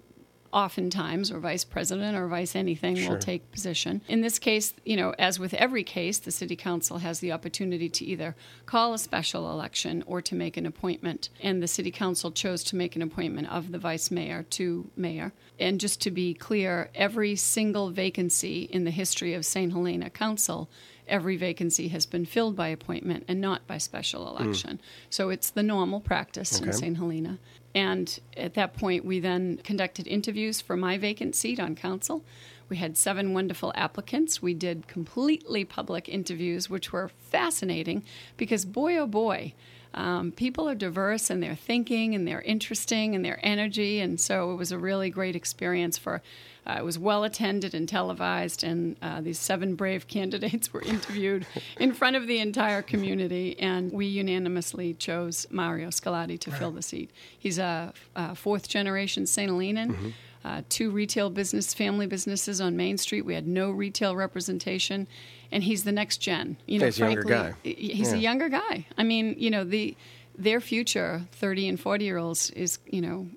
oftentimes 0.52 1.30
or 1.30 1.38
vice 1.38 1.64
president 1.64 2.16
or 2.16 2.28
vice 2.28 2.54
anything 2.54 2.96
Sure. 2.96 3.10
will 3.10 3.18
take 3.18 3.50
position. 3.50 4.02
In 4.08 4.20
this 4.20 4.38
case, 4.38 4.74
you 4.84 4.96
know, 4.96 5.14
as 5.18 5.38
with 5.38 5.54
every 5.54 5.82
case, 5.82 6.18
the 6.18 6.30
city 6.30 6.56
council 6.56 6.98
has 6.98 7.20
the 7.20 7.32
opportunity 7.32 7.88
to 7.88 8.04
either 8.04 8.36
call 8.66 8.92
a 8.94 8.98
special 8.98 9.50
election 9.50 10.02
or 10.06 10.20
to 10.22 10.34
make 10.34 10.56
an 10.56 10.66
appointment. 10.66 11.30
And 11.40 11.62
the 11.62 11.68
city 11.68 11.90
council 11.90 12.30
chose 12.30 12.62
to 12.64 12.76
make 12.76 12.96
an 12.96 13.02
appointment 13.02 13.50
of 13.50 13.72
the 13.72 13.78
vice 13.78 14.10
mayor 14.10 14.42
to 14.50 14.90
mayor. 14.96 15.32
And 15.58 15.80
just 15.80 16.00
to 16.02 16.10
be 16.10 16.34
clear, 16.34 16.90
every 16.94 17.36
single 17.36 17.90
vacancy 17.90 18.62
in 18.64 18.84
the 18.84 18.90
history 18.90 19.34
of 19.34 19.46
St. 19.46 19.72
Helena 19.72 20.10
Council 20.10 20.68
every 21.08 21.36
vacancy 21.36 21.88
has 21.88 22.06
been 22.06 22.24
filled 22.24 22.56
by 22.56 22.68
appointment 22.68 23.24
and 23.28 23.40
not 23.40 23.66
by 23.66 23.78
special 23.78 24.28
election. 24.28 24.78
Mm. 24.78 24.80
So 25.10 25.30
it's 25.30 25.50
the 25.50 25.62
normal 25.62 26.00
practice 26.00 26.60
in 26.60 26.72
St. 26.72 26.96
Helena. 26.96 27.38
And 27.74 28.18
at 28.36 28.54
that 28.54 28.74
point, 28.74 29.04
we 29.04 29.18
then 29.20 29.58
conducted 29.64 30.06
interviews 30.06 30.60
for 30.60 30.76
my 30.76 30.98
vacant 30.98 31.34
seat 31.34 31.58
on 31.58 31.74
council. 31.74 32.24
We 32.68 32.76
had 32.76 32.96
seven 32.96 33.34
wonderful 33.34 33.72
applicants. 33.74 34.40
We 34.40 34.54
did 34.54 34.88
completely 34.88 35.64
public 35.64 36.08
interviews, 36.08 36.70
which 36.70 36.92
were 36.92 37.08
fascinating 37.08 38.04
because, 38.36 38.64
boy, 38.64 38.96
oh 38.96 39.06
boy, 39.06 39.54
um, 39.94 40.32
people 40.32 40.68
are 40.68 40.74
diverse 40.74 41.30
in 41.30 41.40
their 41.40 41.54
thinking 41.54 42.14
and 42.14 42.26
they're 42.26 42.42
interesting 42.42 43.14
and 43.14 43.24
their 43.24 43.38
energy. 43.42 44.00
And 44.00 44.20
so 44.20 44.52
it 44.52 44.56
was 44.56 44.72
a 44.72 44.78
really 44.78 45.10
great 45.10 45.36
experience 45.36 45.98
for. 45.98 46.22
Uh, 46.64 46.76
it 46.78 46.84
was 46.84 46.96
well 46.96 47.24
attended 47.24 47.74
and 47.74 47.88
televised, 47.88 48.62
and 48.62 48.94
uh, 49.02 49.20
these 49.20 49.36
seven 49.36 49.74
brave 49.74 50.06
candidates 50.16 50.72
were 50.72 50.82
interviewed 50.82 51.44
in 51.80 51.92
front 51.92 52.14
of 52.14 52.28
the 52.28 52.38
entire 52.38 52.82
community. 52.82 53.58
And 53.58 53.92
we 53.92 54.06
unanimously 54.06 54.94
chose 54.94 55.44
Mario 55.50 55.88
Sculatti 55.88 56.38
to 56.38 56.52
fill 56.52 56.70
the 56.70 56.80
seat. 56.80 57.10
He's 57.36 57.58
a, 57.58 57.92
a 58.14 58.36
fourth 58.36 58.68
generation 58.68 59.26
St. 59.26 59.50
Helenan 59.50 60.12
uh, 60.44 60.62
two 60.68 60.90
retail 60.90 61.30
business, 61.30 61.72
family 61.74 62.06
businesses 62.06 62.60
on 62.60 62.76
Main 62.76 62.98
Street. 62.98 63.22
We 63.22 63.34
had 63.34 63.46
no 63.46 63.70
retail 63.70 64.16
representation, 64.16 65.06
and 65.50 65.62
he's 65.62 65.84
the 65.84 65.92
next 65.92 66.18
gen. 66.18 66.56
You 66.66 66.78
know, 66.80 66.86
He's 66.86 66.98
a 67.00 67.04
younger 67.04 67.22
frankly, 67.22 67.50
guy. 67.50 67.54
y- 67.64 67.94
He's 67.94 68.12
a 68.12 68.18
younger 68.18 68.48
guy. 68.48 68.86
I 68.98 69.04
mean, 69.04 69.36
you 69.38 69.50
know, 69.50 69.64
the 69.64 69.96
their 70.36 70.60
future, 70.60 71.22
thirty 71.32 71.68
and 71.68 71.78
forty 71.78 72.04
year 72.06 72.16
olds, 72.18 72.50
is 72.50 72.78
you 72.86 73.00
know, 73.00 73.28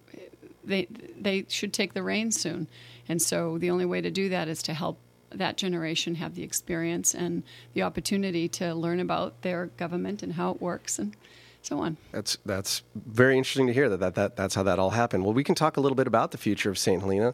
they 0.63 0.87
they 1.19 1.45
should 1.49 1.73
take 1.73 1.93
the 1.93 2.01
reins 2.03 2.39
soon, 2.39 2.67
and 3.07 3.21
so 3.21 3.57
the 3.57 3.69
only 3.69 3.85
way 3.85 4.01
to 4.01 4.09
do 4.11 4.29
that 4.29 4.47
is 4.47 4.63
to 4.63 4.73
help 4.73 4.97
that 5.31 5.57
generation 5.57 6.15
have 6.15 6.35
the 6.35 6.43
experience 6.43 7.13
and 7.13 7.43
the 7.73 7.81
opportunity 7.81 8.47
to 8.47 8.73
learn 8.73 8.99
about 9.01 9.41
their 9.41 9.65
government 9.77 10.23
and 10.23 10.33
how 10.33 10.51
it 10.51 10.61
works 10.61 10.97
and 10.97 11.13
so 11.65 11.79
on. 11.79 11.97
That's 12.11 12.37
that's 12.45 12.83
very 12.95 13.37
interesting 13.37 13.67
to 13.67 13.73
hear 13.73 13.89
that, 13.89 13.99
that 13.99 14.15
that 14.15 14.35
that's 14.35 14.55
how 14.55 14.63
that 14.63 14.79
all 14.79 14.91
happened. 14.91 15.23
Well, 15.25 15.33
we 15.33 15.43
can 15.43 15.55
talk 15.55 15.77
a 15.77 15.81
little 15.81 15.95
bit 15.95 16.07
about 16.07 16.31
the 16.31 16.37
future 16.37 16.69
of 16.69 16.77
St. 16.77 17.01
Helena 17.01 17.33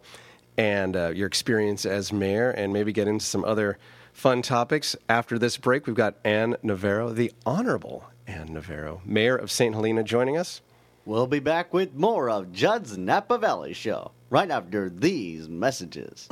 and 0.57 0.95
uh, 0.95 1.09
your 1.09 1.27
experience 1.27 1.85
as 1.85 2.11
mayor, 2.11 2.51
and 2.51 2.73
maybe 2.73 2.91
get 2.91 3.07
into 3.07 3.25
some 3.25 3.43
other 3.45 3.77
fun 4.13 4.41
topics 4.41 4.95
after 5.07 5.39
this 5.39 5.57
break. 5.57 5.87
We've 5.87 5.95
got 5.95 6.15
Ann 6.23 6.55
Navarro, 6.61 7.11
the 7.11 7.31
Honorable 7.45 8.05
Ann 8.27 8.53
Navarro, 8.53 9.01
Mayor 9.05 9.35
of 9.35 9.51
St. 9.51 9.73
Helena, 9.73 10.03
joining 10.03 10.37
us. 10.37 10.61
We'll 11.05 11.27
be 11.27 11.39
back 11.39 11.73
with 11.73 11.95
more 11.95 12.29
of 12.29 12.51
Judd's 12.51 12.97
Napa 12.97 13.37
Valley 13.37 13.73
Show 13.73 14.11
right 14.29 14.51
after 14.51 14.89
these 14.89 15.49
messages. 15.49 16.27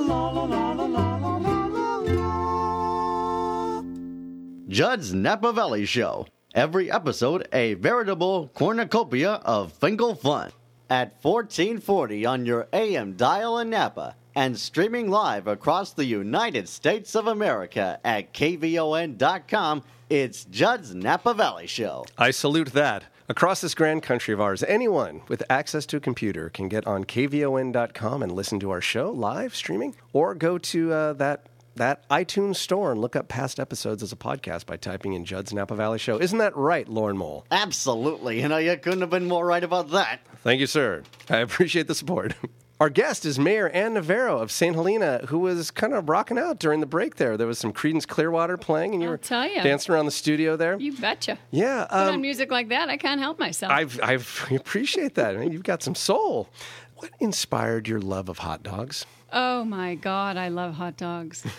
Judd's 4.68 5.12
Napa 5.12 5.52
Valley 5.52 5.84
Show. 5.84 6.26
Every 6.54 6.90
episode, 6.90 7.46
a 7.52 7.74
veritable 7.74 8.50
cornucopia 8.54 9.34
of 9.44 9.72
Finkel 9.72 10.16
fun. 10.16 10.50
At 10.88 11.14
1440 11.22 12.26
on 12.26 12.44
your 12.44 12.66
AM 12.72 13.12
dial 13.12 13.60
in 13.60 13.70
Napa 13.70 14.16
and 14.34 14.58
streaming 14.58 15.08
live 15.08 15.46
across 15.46 15.92
the 15.92 16.04
United 16.04 16.68
States 16.68 17.14
of 17.14 17.28
America 17.28 18.00
at 18.04 18.34
KVON.com, 18.34 19.84
it's 20.08 20.44
Judd's 20.46 20.92
Napa 20.92 21.34
Valley 21.34 21.68
Show. 21.68 22.04
I 22.18 22.32
salute 22.32 22.72
that. 22.72 23.04
Across 23.28 23.60
this 23.60 23.74
grand 23.74 24.02
country 24.02 24.34
of 24.34 24.40
ours, 24.40 24.64
anyone 24.64 25.22
with 25.28 25.44
access 25.48 25.86
to 25.86 25.98
a 25.98 26.00
computer 26.00 26.50
can 26.50 26.68
get 26.68 26.84
on 26.84 27.04
kvon.com 27.04 28.22
and 28.24 28.32
listen 28.32 28.58
to 28.58 28.70
our 28.72 28.80
show 28.80 29.12
live 29.12 29.54
streaming, 29.54 29.94
or 30.12 30.34
go 30.34 30.58
to 30.58 30.92
uh, 30.92 31.12
that 31.12 31.46
that 31.76 32.08
iTunes 32.08 32.56
store 32.56 32.92
and 32.92 33.00
look 33.00 33.16
up 33.16 33.28
past 33.28 33.58
episodes 33.60 34.02
as 34.02 34.12
a 34.12 34.16
podcast 34.16 34.66
by 34.66 34.76
typing 34.76 35.12
in 35.14 35.24
Judd's 35.24 35.52
Napa 35.52 35.74
Valley 35.74 35.98
Show. 35.98 36.20
Isn't 36.20 36.38
that 36.38 36.56
right, 36.56 36.88
Lauren 36.88 37.16
Mole? 37.16 37.46
Absolutely. 37.50 38.40
You 38.42 38.48
know, 38.48 38.58
you 38.58 38.76
couldn't 38.76 39.00
have 39.00 39.10
been 39.10 39.26
more 39.28 39.46
right 39.46 39.62
about 39.64 39.90
that. 39.90 40.20
Thank 40.42 40.60
you, 40.60 40.66
sir. 40.66 41.02
I 41.28 41.38
appreciate 41.38 41.86
the 41.86 41.94
support. 41.94 42.34
Our 42.80 42.88
guest 42.88 43.26
is 43.26 43.38
Mayor 43.38 43.68
Ann 43.68 43.92
Navarro 43.92 44.38
of 44.38 44.50
St. 44.50 44.74
Helena, 44.74 45.26
who 45.28 45.38
was 45.40 45.70
kind 45.70 45.92
of 45.92 46.08
rocking 46.08 46.38
out 46.38 46.58
during 46.58 46.80
the 46.80 46.86
break 46.86 47.16
there. 47.16 47.36
There 47.36 47.46
was 47.46 47.58
some 47.58 47.74
Creedence 47.74 48.06
Clearwater 48.08 48.56
playing, 48.56 48.94
and 48.94 49.02
you 49.02 49.08
I'll 49.08 49.12
were 49.12 49.18
tell 49.18 49.46
ya. 49.46 49.62
dancing 49.62 49.94
around 49.94 50.06
the 50.06 50.10
studio 50.10 50.56
there. 50.56 50.78
You 50.80 50.94
betcha. 50.96 51.38
yeah. 51.50 51.84
Put 51.90 51.94
on 51.94 52.14
Um, 52.14 52.20
music 52.22 52.50
like 52.50 52.70
that, 52.70 52.88
I 52.88 52.96
can't 52.96 53.20
help 53.20 53.38
myself. 53.38 53.70
I've, 53.70 54.00
I've, 54.02 54.46
I 54.50 54.54
appreciate 54.54 55.14
that. 55.16 55.36
I 55.36 55.38
mean, 55.40 55.52
you've 55.52 55.62
got 55.62 55.82
some 55.82 55.94
soul. 55.94 56.48
What 56.96 57.10
inspired 57.20 57.86
your 57.86 58.00
love 58.00 58.30
of 58.30 58.38
hot 58.38 58.62
dogs? 58.62 59.04
Oh 59.32 59.64
my 59.64 59.94
God, 59.94 60.36
I 60.36 60.48
love 60.48 60.74
hot 60.74 60.96
dogs. 60.96 61.44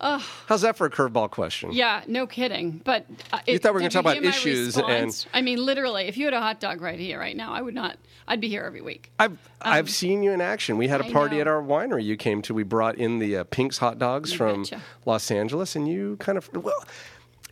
Oh. 0.00 0.24
How's 0.46 0.60
that 0.60 0.76
for 0.76 0.86
a 0.86 0.90
curveball 0.90 1.28
question? 1.32 1.72
Yeah, 1.72 2.04
no 2.06 2.24
kidding. 2.28 2.80
But 2.84 3.04
uh, 3.32 3.40
You 3.48 3.54
it- 3.54 3.62
thought 3.62 3.70
we 3.70 3.74
were 3.74 3.80
gonna 3.80 3.90
talk 3.90 4.02
about 4.02 4.22
issues 4.22 4.76
response? 4.76 5.26
I 5.34 5.42
mean, 5.42 5.58
literally, 5.58 6.04
if 6.04 6.16
you 6.16 6.26
had 6.26 6.34
a 6.34 6.40
hot 6.40 6.60
dog 6.60 6.80
right 6.80 7.00
here, 7.00 7.18
right 7.18 7.36
now, 7.36 7.52
I 7.52 7.60
would 7.62 7.74
not. 7.74 7.96
I'd 8.28 8.40
be 8.40 8.48
here 8.48 8.62
every 8.62 8.80
week. 8.80 9.10
I've 9.18 9.36
I've 9.60 9.90
seen 9.90 10.22
you 10.22 10.30
in 10.30 10.40
action. 10.40 10.76
We 10.76 10.86
had 10.86 11.00
a 11.00 11.04
Um, 11.06 11.12
party 11.12 11.40
at 11.40 11.48
our 11.48 11.60
winery 11.60 12.04
you 12.04 12.16
came 12.16 12.42
to. 12.42 12.54
We 12.54 12.62
brought 12.62 12.94
in 12.94 13.18
the 13.18 13.38
uh, 13.38 13.44
Pink's 13.50 13.78
hot 13.78 13.98
dogs 13.98 14.30
You 14.30 14.38
from 14.38 14.62
betcha. 14.62 14.82
Los 15.04 15.32
Angeles, 15.32 15.74
and 15.74 15.88
you 15.88 16.16
kind 16.20 16.38
of 16.38 16.48
well. 16.54 16.84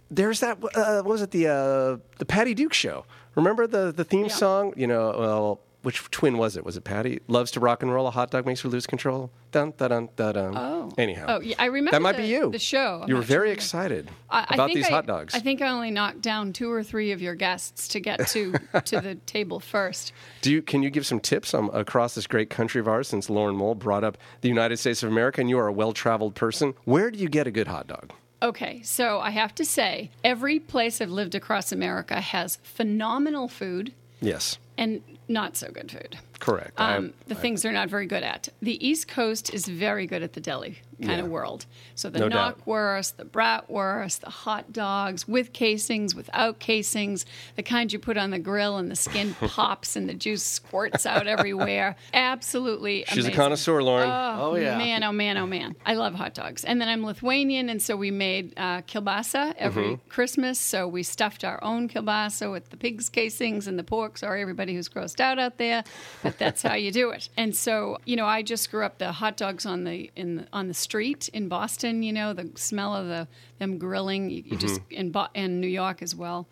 There's 0.09 0.39
that. 0.39 0.59
Uh, 0.73 1.03
what 1.03 1.05
was 1.07 1.23
it? 1.23 1.33
The 1.33 1.49
uh, 1.49 1.97
the 2.19 2.27
Patty 2.27 2.55
Duke 2.55 2.75
show. 2.75 3.07
Remember 3.35 3.67
the 3.67 3.91
the 3.91 4.05
theme 4.05 4.27
Yeah. 4.27 4.33
song? 4.33 4.73
You 4.77 4.87
know, 4.87 5.13
well, 5.19 5.61
which 5.87 6.03
twin 6.11 6.37
was 6.37 6.57
it? 6.57 6.64
Was 6.64 6.77
it 6.77 6.81
Patty? 6.83 7.20
Loves 7.29 7.53
to 7.53 7.61
rock 7.61 7.81
and 7.81 7.94
roll. 7.94 8.09
A 8.09 8.11
hot 8.11 8.33
dog 8.33 8.44
makes 8.44 8.61
her 8.62 8.68
lose 8.68 8.88
control. 8.88 9.31
Dun 9.53 9.72
dun 9.79 9.88
dun 9.90 10.09
dun 10.16 10.35
dun. 10.35 10.57
Oh. 10.57 10.92
Anyhow. 10.99 11.27
Oh, 11.29 11.40
yeah, 11.40 11.55
I 11.61 11.66
remember 11.66 11.92
That 11.92 12.03
might 12.03 12.16
the- 12.16 12.22
be 12.22 12.29
you. 12.29 12.51
the 12.51 12.59
show. 12.59 13.03
I'm 13.05 13.09
you 13.09 13.14
were 13.14 13.22
very 13.22 13.46
sure. 13.51 13.53
excited 13.55 14.11
I, 14.29 14.40
I 14.49 14.55
about 14.55 14.66
think 14.66 14.79
these 14.79 14.88
I- 14.88 14.90
hot 14.90 15.07
dogs. 15.07 15.33
I 15.33 15.38
think 15.38 15.62
I 15.62 15.68
only 15.68 15.92
knocked 15.92 16.22
down 16.22 16.53
two 16.53 16.72
or 16.72 16.83
three 16.83 17.12
of 17.12 17.22
your 17.22 17.37
guests 17.37 17.87
to 17.87 18.01
get 18.01 18.27
to 18.31 18.55
to 18.85 19.01
the 19.01 19.14
table 19.27 19.61
first. 19.61 20.12
Do 20.42 20.51
you, 20.51 20.61
can 20.61 20.83
you 20.83 20.90
give 20.90 21.07
some 21.07 21.20
tips 21.20 21.55
um, 21.55 21.70
across 21.72 22.16
this 22.16 22.27
great 22.27 22.51
country 22.51 22.81
of 22.81 22.88
ours 22.88 23.07
since 23.07 23.31
Lauren 23.31 23.55
Mole 23.55 23.77
brought 23.77 24.03
up 24.03 24.18
the 24.40 24.49
United 24.49 24.79
States 24.79 25.05
of 25.05 25.09
America 25.12 25.40
and 25.40 25.49
you 25.49 25.57
are 25.61 25.68
a 25.68 25.72
well 25.72 25.92
traveled 25.92 26.35
person? 26.35 26.75
Where 26.85 27.12
do 27.12 27.18
you 27.20 27.29
get 27.29 27.46
a 27.46 27.53
good 27.53 27.68
hot 27.68 27.87
dog? 27.87 28.12
Okay, 28.42 28.83
so 28.83 29.20
I 29.20 29.31
have 29.31 29.55
to 29.55 29.64
say, 29.64 30.11
every 30.25 30.59
place 30.59 31.01
I've 31.01 31.11
lived 31.12 31.37
across 31.37 31.70
America 31.70 32.20
has 32.20 32.57
phenomenal 32.64 33.46
food 33.46 33.94
Yes, 34.20 34.59
and 34.79 35.03
not 35.29 35.57
so 35.57 35.71
good 35.71 35.91
food. 35.91 36.19
correct. 36.39 36.73
I- 36.77 36.97
Um, 36.97 37.15
the 37.29 37.35
things 37.35 37.62
they're 37.62 37.73
not 37.73 37.89
very 37.89 38.05
good 38.07 38.23
at. 38.23 38.51
The 38.61 38.87
East 38.87 39.09
Coast 39.09 39.53
is 39.55 39.67
very 39.67 40.07
good 40.07 40.23
at 40.23 40.35
the 40.35 40.41
deli 40.41 40.79
kind 41.03 41.21
of 41.21 41.29
world. 41.29 41.65
So 41.95 42.09
the 42.11 42.19
No 42.21 42.29
doubt. 42.29 42.59
knockwurst, 42.65 43.17
the 43.17 43.25
bratwurst, 43.25 44.21
the 44.21 44.29
hot 44.31 44.71
dogs 44.73 45.27
with 45.27 45.53
casings, 45.55 46.15
without 46.15 46.59
casings, 46.59 47.25
the 47.57 47.62
kind 47.62 47.91
you 47.93 47.99
put 47.99 48.17
on 48.19 48.31
the 48.31 48.39
grill 48.39 48.77
and 48.77 48.91
the 48.91 48.97
skin 48.97 49.35
pops 49.41 49.97
and 49.97 50.09
the 50.11 50.15
juice 50.15 50.43
squirts 50.43 51.07
out 51.07 51.27
everywhere. 51.27 51.97
Absolutely 52.12 53.05
She's 53.09 53.27
a 53.27 53.31
connoisseur, 53.31 53.83
Lauren. 53.83 54.09
Oh, 54.09 54.53
Oh, 54.53 54.55
yeah. 54.57 54.77
man, 54.77 55.03
oh 55.05 55.12
man, 55.12 55.37
oh 55.39 55.47
man. 55.47 55.75
I 55.87 55.95
love 55.95 56.15
hot 56.15 56.35
dogs. 56.35 56.65
And 56.65 56.81
then 56.81 56.89
I'm 56.89 57.05
Lithuanian, 57.05 57.69
and 57.71 57.81
so 57.81 57.97
we 57.97 58.11
made 58.11 58.53
uh, 58.59 58.83
kielbasa 58.83 59.55
every 59.59 59.85
Mm-hmm. 59.85 60.09
Christmas. 60.11 60.59
So 60.61 60.87
we 60.89 61.03
stuffed 61.03 61.45
our 61.45 61.62
own 61.65 61.89
kielbasa 61.89 62.51
with 62.53 62.69
the 62.71 62.77
pig's 62.77 63.09
casings 63.09 63.67
and 63.67 63.79
the 63.79 63.85
pork. 63.85 64.19
Sorry, 64.19 64.43
everybody 64.43 64.66
who's 64.75 64.89
grossed 64.89 65.21
out 65.21 65.39
out 65.39 65.59
there, 65.59 65.85
but 66.23 66.39
that's 66.39 66.63
how 66.63 66.75
you 66.75 66.91
do 66.93 67.11
it. 67.11 67.29
And 67.37 67.55
so, 67.55 67.99
you 68.05 68.17
know, 68.17 68.27
I 68.27 68.43
just 68.43 68.71
grew 68.71 68.85
up 68.85 68.99
the 68.99 69.13
hot 69.13 69.37
dogs 69.37 69.65
on 69.67 69.85
the 69.85 70.11
in 70.17 70.37
the, 70.37 70.47
on 70.53 70.69
the 70.69 70.75
street 70.75 71.29
in 71.33 71.49
Boston. 71.49 72.03
You 72.03 72.13
know, 72.13 72.33
the 72.33 72.51
smell 72.57 72.95
of 72.95 73.07
the 73.07 73.29
them 73.59 73.79
grilling. 73.79 74.31
You, 74.31 74.43
you 74.47 74.57
just 74.57 74.81
Mm-hmm. 74.81 74.95
in 74.95 75.11
Bo- 75.13 75.29
in 75.35 75.61
New 75.61 75.69
York 75.69 76.03
as 76.03 76.15
well. 76.15 76.47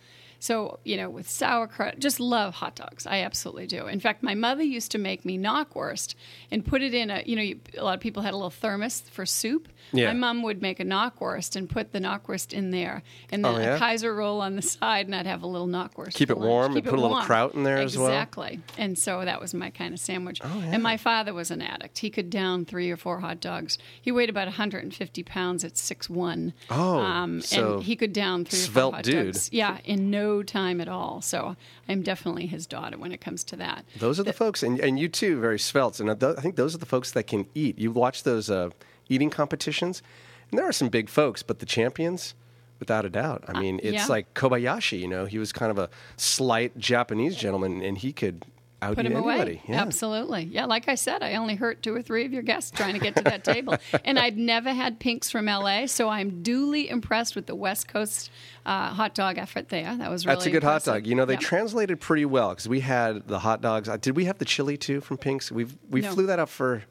So, 0.44 0.78
you 0.84 0.98
know, 0.98 1.08
with 1.08 1.26
sauerkraut, 1.30 1.98
just 2.00 2.20
love 2.20 2.52
hot 2.52 2.74
dogs. 2.76 3.06
I 3.06 3.20
absolutely 3.22 3.66
do. 3.66 3.86
In 3.86 3.98
fact, 3.98 4.22
my 4.22 4.34
mother 4.34 4.62
used 4.62 4.90
to 4.90 4.98
make 4.98 5.24
me 5.24 5.38
knockwurst 5.38 6.14
and 6.50 6.62
put 6.66 6.82
it 6.82 6.92
in 6.92 7.08
a, 7.10 7.22
you 7.24 7.34
know, 7.34 7.40
you, 7.40 7.60
a 7.78 7.82
lot 7.82 7.94
of 7.94 8.00
people 8.02 8.22
had 8.22 8.34
a 8.34 8.36
little 8.36 8.50
thermos 8.50 9.00
for 9.10 9.24
soup. 9.24 9.68
Yeah. 9.92 10.08
My 10.08 10.12
mom 10.18 10.42
would 10.42 10.60
make 10.60 10.80
a 10.80 10.84
knockwurst 10.84 11.56
and 11.56 11.66
put 11.68 11.92
the 11.92 11.98
knockwurst 11.98 12.52
in 12.52 12.72
there 12.72 13.02
and 13.32 13.42
then 13.42 13.54
Oh, 13.54 13.58
yeah? 13.58 13.76
a 13.76 13.78
Kaiser 13.78 14.14
roll 14.14 14.42
on 14.42 14.56
the 14.56 14.62
side, 14.62 15.06
and 15.06 15.14
I'd 15.14 15.26
have 15.26 15.42
a 15.42 15.46
little 15.46 15.66
knockwurst. 15.66 16.12
Keep 16.14 16.28
it 16.30 16.34
lunch. 16.36 16.46
warm 16.46 16.66
and 16.66 16.74
Keep 16.76 16.86
it 16.86 16.90
put 16.90 16.98
a 16.98 17.00
little 17.00 17.10
warm. 17.16 17.24
kraut 17.24 17.54
in 17.54 17.62
there 17.62 17.78
as 17.78 17.96
well? 17.96 18.08
Exactly. 18.08 18.60
And 18.76 18.98
so 18.98 19.24
that 19.24 19.40
was 19.40 19.54
my 19.54 19.70
kind 19.70 19.94
of 19.94 20.00
sandwich. 20.00 20.40
Oh, 20.44 20.62
And 20.66 20.82
my 20.82 20.98
father 20.98 21.32
was 21.32 21.50
an 21.50 21.62
addict. 21.62 21.98
He 22.00 22.10
could 22.10 22.28
down 22.28 22.66
three 22.66 22.90
or 22.90 22.98
four 22.98 23.20
hot 23.20 23.40
dogs. 23.40 23.78
He 24.02 24.12
weighed 24.12 24.28
about 24.28 24.46
150 24.48 25.22
pounds 25.22 25.64
at 25.64 25.72
6'1". 25.74 26.52
Oh, 26.70 26.98
um, 26.98 27.40
so 27.40 27.76
and 27.76 27.82
he 27.84 27.96
could 27.96 28.12
down 28.12 28.44
three 28.44 28.60
or 28.60 28.88
four 28.90 28.92
hot 28.92 29.04
dude. 29.04 29.32
dogs. 29.32 29.48
Yeah, 29.50 29.78
in 29.86 30.10
no 30.10 30.33
time 30.42 30.80
at 30.80 30.88
all. 30.88 31.20
So 31.20 31.56
I'm 31.88 32.02
definitely 32.02 32.46
his 32.46 32.66
daughter 32.66 32.98
when 32.98 33.12
it 33.12 33.20
comes 33.20 33.44
to 33.44 33.56
that. 33.56 33.84
those 33.98 34.18
are 34.18 34.24
the 34.24 34.32
folks, 34.32 34.62
and, 34.62 34.80
and 34.80 34.98
you 34.98 35.08
too, 35.08 35.40
very 35.40 35.58
svelte. 35.58 36.00
And 36.00 36.10
I 36.10 36.40
think 36.40 36.56
those 36.56 36.74
are 36.74 36.78
the 36.78 36.86
folks 36.86 37.12
that 37.12 37.24
can 37.24 37.46
eat. 37.54 37.78
You 37.78 37.90
watch 37.90 38.22
those 38.22 38.50
uh, 38.50 38.70
eating 39.08 39.30
competitions, 39.30 40.02
and 40.50 40.58
there 40.58 40.68
are 40.68 40.72
some 40.72 40.88
big 40.88 41.08
folks, 41.08 41.42
but 41.42 41.58
the 41.58 41.66
champions, 41.66 42.34
without 42.78 43.04
a 43.04 43.10
doubt. 43.10 43.44
I 43.48 43.60
mean, 43.60 43.80
it's 43.82 43.94
yeah. 43.94 44.06
like 44.06 44.34
Kobayashi, 44.34 45.00
you 45.00 45.08
know, 45.08 45.24
he 45.26 45.38
was 45.38 45.52
kind 45.52 45.70
of 45.70 45.78
a 45.78 45.88
slight 46.16 46.76
Japanese 46.76 47.36
gentleman, 47.36 47.82
and 47.82 47.98
he 47.98 48.12
could 48.12 48.44
out 48.84 48.96
Put 48.96 49.04
them 49.04 49.16
away. 49.16 49.60
Yeah. 49.68 49.80
Absolutely. 49.82 50.44
Yeah, 50.44 50.66
like 50.66 50.88
I 50.88 50.94
said, 50.94 51.22
I 51.22 51.34
only 51.36 51.54
hurt 51.54 51.82
two 51.82 51.94
or 51.94 52.02
three 52.02 52.24
of 52.24 52.32
your 52.32 52.42
guests 52.42 52.70
trying 52.70 52.94
to 52.94 53.00
get 53.00 53.16
to 53.16 53.22
that 53.24 53.44
table. 53.44 53.76
And 54.04 54.18
I'd 54.18 54.36
never 54.36 54.72
had 54.72 54.98
Pink's 54.98 55.30
from 55.30 55.46
LA, 55.46 55.86
so 55.86 56.08
I'm 56.08 56.42
duly 56.42 56.88
impressed 56.88 57.34
with 57.36 57.46
the 57.46 57.54
West 57.54 57.88
Coast 57.88 58.30
uh, 58.66 58.88
hot 58.90 59.14
dog 59.14 59.38
effort 59.38 59.68
there. 59.68 59.96
That 59.96 60.10
was 60.10 60.26
really 60.26 60.36
That's 60.36 60.46
a 60.46 60.50
good 60.50 60.62
hot 60.64 60.84
dog. 60.84 61.06
You 61.06 61.14
know, 61.14 61.24
they 61.24 61.34
Yeah. 61.34 61.38
translated 61.40 62.00
pretty 62.00 62.24
well 62.24 62.50
because 62.50 62.68
we 62.68 62.80
had 62.80 63.26
the 63.28 63.38
hot 63.38 63.60
dogs. 63.60 63.88
Uh, 63.88 63.96
Did 63.96 64.16
we 64.16 64.24
have 64.26 64.38
the 64.38 64.44
chili 64.44 64.76
too 64.76 65.00
from 65.00 65.16
Pink's? 65.16 65.50
We 65.50 65.66
we 65.90 66.00
No. 66.02 66.12
flew 66.12 66.26
that 66.26 66.38
up 66.38 66.48
for. 66.48 66.84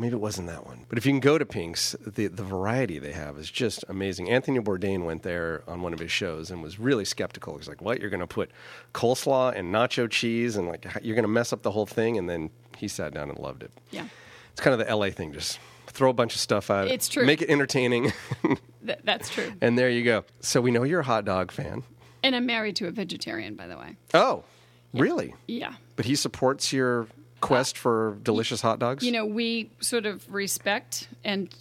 Maybe 0.00 0.14
it 0.14 0.20
wasn't 0.20 0.46
that 0.46 0.64
one, 0.64 0.86
but 0.88 0.96
if 0.96 1.04
you 1.06 1.10
can 1.12 1.18
go 1.20 1.38
to 1.38 1.44
Pink's, 1.44 1.96
the 2.06 2.28
the 2.28 2.44
variety 2.44 2.98
they 3.00 3.12
have 3.12 3.36
is 3.36 3.50
just 3.50 3.84
amazing. 3.88 4.30
Anthony 4.30 4.60
Bourdain 4.60 5.04
went 5.04 5.24
there 5.24 5.64
on 5.66 5.82
one 5.82 5.92
of 5.92 5.98
his 5.98 6.12
shows 6.12 6.50
and 6.52 6.62
was 6.62 6.78
really 6.78 7.04
skeptical. 7.04 7.56
He's 7.58 7.68
like, 7.68 7.82
"What? 7.82 8.00
You're 8.00 8.10
going 8.10 8.20
to 8.20 8.26
put 8.28 8.50
coleslaw 8.94 9.56
and 9.56 9.74
nacho 9.74 10.08
cheese 10.08 10.54
and 10.56 10.68
like 10.68 10.86
you're 11.02 11.16
going 11.16 11.24
to 11.24 11.28
mess 11.28 11.52
up 11.52 11.62
the 11.62 11.72
whole 11.72 11.86
thing?" 11.86 12.16
And 12.16 12.28
then 12.30 12.50
he 12.76 12.86
sat 12.86 13.12
down 13.12 13.28
and 13.28 13.38
loved 13.40 13.64
it. 13.64 13.72
Yeah. 13.90 14.06
It's 14.52 14.60
kind 14.60 14.80
of 14.80 14.86
the 14.86 14.94
LA 14.96 15.10
thing. 15.10 15.32
Just 15.32 15.58
throw 15.88 16.10
a 16.10 16.14
bunch 16.14 16.34
of 16.34 16.40
stuff 16.40 16.70
at 16.70 16.86
it. 16.86 16.92
It's 16.92 17.08
true. 17.08 17.26
Make 17.26 17.42
it 17.42 17.50
entertaining, 17.50 18.12
Th- 18.86 18.98
that's 19.02 19.28
true. 19.30 19.52
and 19.60 19.76
there 19.76 19.90
you 19.90 20.04
go. 20.04 20.24
So 20.40 20.60
we 20.60 20.70
know 20.70 20.84
you're 20.84 21.00
a 21.00 21.04
hot 21.04 21.24
dog 21.24 21.50
fan. 21.50 21.82
And 22.22 22.36
I'm 22.36 22.46
married 22.46 22.76
to 22.76 22.86
a 22.86 22.90
vegetarian, 22.92 23.56
by 23.56 23.66
the 23.66 23.76
way. 23.76 23.96
Oh, 24.14 24.44
really? 24.92 25.34
Yeah. 25.48 25.74
But 25.96 26.04
he 26.06 26.14
supports 26.14 26.72
your 26.72 27.06
quest 27.40 27.78
for 27.78 28.18
delicious 28.22 28.60
hot 28.60 28.78
dogs. 28.78 29.04
You 29.04 29.12
know, 29.12 29.26
we 29.26 29.70
sort 29.80 30.06
of 30.06 30.32
respect 30.32 31.08
and 31.24 31.52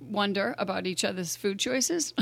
wonder 0.00 0.54
about 0.58 0.86
each 0.86 1.04
other's 1.04 1.36
food 1.36 1.58
choices. 1.58 2.14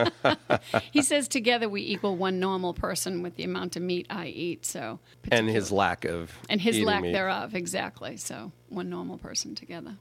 he 0.92 1.02
says 1.02 1.28
together 1.28 1.68
we 1.68 1.82
equal 1.82 2.16
one 2.16 2.40
normal 2.40 2.74
person 2.74 3.22
with 3.22 3.36
the 3.36 3.44
amount 3.44 3.76
of 3.76 3.82
meat 3.82 4.06
I 4.10 4.26
eat. 4.28 4.64
So 4.64 5.00
and 5.30 5.48
his 5.48 5.70
lack 5.70 6.04
of 6.04 6.32
and 6.48 6.60
his 6.60 6.80
lack 6.80 7.02
meat. 7.02 7.12
thereof, 7.12 7.54
exactly. 7.54 8.16
So 8.16 8.52
one 8.68 8.88
normal 8.90 9.18
person 9.18 9.54
together. 9.54 9.96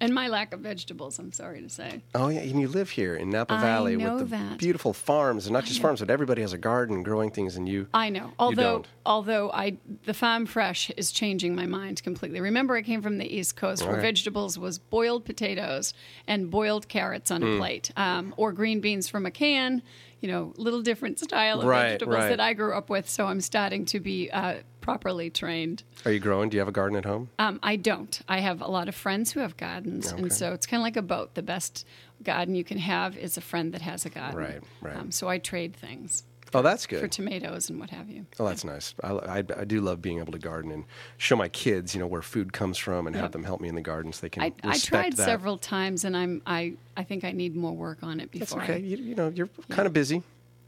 And 0.00 0.14
my 0.14 0.28
lack 0.28 0.52
of 0.54 0.60
vegetables, 0.60 1.18
I'm 1.18 1.32
sorry 1.32 1.60
to 1.60 1.68
say. 1.68 2.02
Oh 2.14 2.28
yeah, 2.28 2.40
and 2.40 2.60
you 2.60 2.68
live 2.68 2.90
here 2.90 3.16
in 3.16 3.30
Napa 3.30 3.54
I 3.54 3.60
Valley 3.60 3.96
with 3.96 4.18
the 4.18 4.24
that. 4.26 4.58
beautiful 4.58 4.92
farms, 4.92 5.46
and 5.46 5.52
not 5.52 5.64
just 5.64 5.80
farms, 5.80 5.98
but 6.00 6.08
everybody 6.08 6.40
has 6.42 6.52
a 6.52 6.58
garden 6.58 7.02
growing 7.02 7.30
things, 7.32 7.56
and 7.56 7.68
you. 7.68 7.88
I 7.92 8.08
know. 8.10 8.32
Although 8.38 8.62
don't. 8.62 8.86
although 9.04 9.50
I 9.50 9.78
the 10.04 10.14
farm 10.14 10.46
fresh 10.46 10.90
is 10.96 11.10
changing 11.10 11.56
my 11.56 11.66
mind 11.66 12.02
completely. 12.04 12.40
Remember 12.40 12.76
I 12.76 12.82
came 12.82 13.02
from 13.02 13.18
the 13.18 13.26
East 13.26 13.56
Coast 13.56 13.82
where 13.84 13.94
Right. 13.94 14.02
vegetables 14.02 14.56
was 14.58 14.78
boiled 14.78 15.24
potatoes 15.24 15.94
and 16.28 16.48
boiled 16.50 16.88
carrots 16.88 17.30
on 17.32 17.42
a 17.42 17.46
Hmm. 17.46 17.58
plate. 17.58 17.90
Um, 17.96 18.34
or 18.36 18.52
green 18.52 18.80
beans 18.80 19.08
from 19.08 19.26
a 19.26 19.30
can, 19.32 19.82
you 20.20 20.28
know, 20.28 20.52
little 20.56 20.82
different 20.82 21.18
style 21.18 21.60
of 21.60 21.66
Right, 21.66 21.90
vegetables 21.90 22.14
right. 22.16 22.28
that 22.30 22.40
I 22.40 22.52
grew 22.54 22.74
up 22.74 22.90
with, 22.90 23.08
so 23.08 23.26
I'm 23.26 23.40
starting 23.40 23.84
to 23.86 24.00
be 24.00 24.30
uh, 24.30 24.56
properly 24.80 25.30
trained. 25.30 25.84
Are 26.04 26.10
you 26.12 26.18
growing? 26.20 26.48
Do 26.48 26.56
you 26.56 26.60
have 26.60 26.68
a 26.68 26.72
garden 26.72 26.96
at 26.96 27.04
home? 27.04 27.28
Um, 27.38 27.60
I 27.62 27.76
don't. 27.76 28.20
I 28.28 28.40
have 28.40 28.60
a 28.60 28.66
lot 28.68 28.88
of 28.88 28.94
friends 28.94 29.32
who 29.32 29.40
have 29.40 29.56
gardens, 29.56 30.12
Okay. 30.12 30.22
and 30.22 30.32
so 30.32 30.52
it's 30.52 30.66
kind 30.66 30.80
of 30.80 30.84
like 30.84 30.96
a 30.96 31.02
boat. 31.02 31.34
The 31.34 31.42
best 31.42 31.86
garden 32.22 32.54
you 32.54 32.64
can 32.64 32.78
have 32.78 33.16
is 33.16 33.36
a 33.36 33.40
friend 33.40 33.72
that 33.74 33.82
has 33.82 34.04
a 34.04 34.10
garden. 34.10 34.36
Right, 34.38 34.60
right. 34.80 34.96
Um, 34.96 35.10
so 35.12 35.28
I 35.28 35.38
trade 35.38 35.76
things 35.76 36.24
Oh, 36.54 36.62
that's 36.62 36.86
good. 36.86 37.00
for 37.00 37.08
tomatoes 37.08 37.68
and 37.70 37.78
what 37.78 37.90
have 37.90 38.08
you. 38.08 38.26
Oh, 38.38 38.46
that's 38.46 38.64
nice. 38.64 38.94
I, 39.02 39.10
I, 39.10 39.38
I 39.38 39.64
do 39.64 39.80
love 39.80 40.00
being 40.00 40.18
able 40.18 40.32
to 40.32 40.38
garden 40.38 40.70
and 40.70 40.84
show 41.18 41.36
my 41.36 41.48
kids, 41.48 41.94
you 41.94 42.00
know, 42.00 42.06
where 42.06 42.22
food 42.22 42.52
comes 42.52 42.78
from, 42.78 43.06
and 43.06 43.14
have 43.16 43.32
them 43.32 43.44
help 43.44 43.60
me 43.60 43.68
in 43.68 43.74
the 43.74 43.80
garden 43.82 44.12
so 44.12 44.22
they 44.22 44.30
can 44.30 44.42
I, 44.42 44.52
I 44.64 44.78
tried 44.78 45.14
that. 45.14 45.24
several 45.24 45.58
times, 45.58 46.04
and 46.04 46.16
I'm 46.16 46.42
I 46.46 46.74
I 46.96 47.04
think 47.04 47.24
I 47.24 47.32
need 47.32 47.54
more 47.56 47.72
work 47.72 47.98
on 48.02 48.20
it 48.20 48.30
before. 48.30 48.60
That's 48.60 48.70
okay. 48.70 48.78
You, 48.80 48.96
you 48.96 49.14
know, 49.14 49.28
you're 49.28 49.50
kind 49.68 49.86
of 49.86 49.92
busy, 49.92 50.22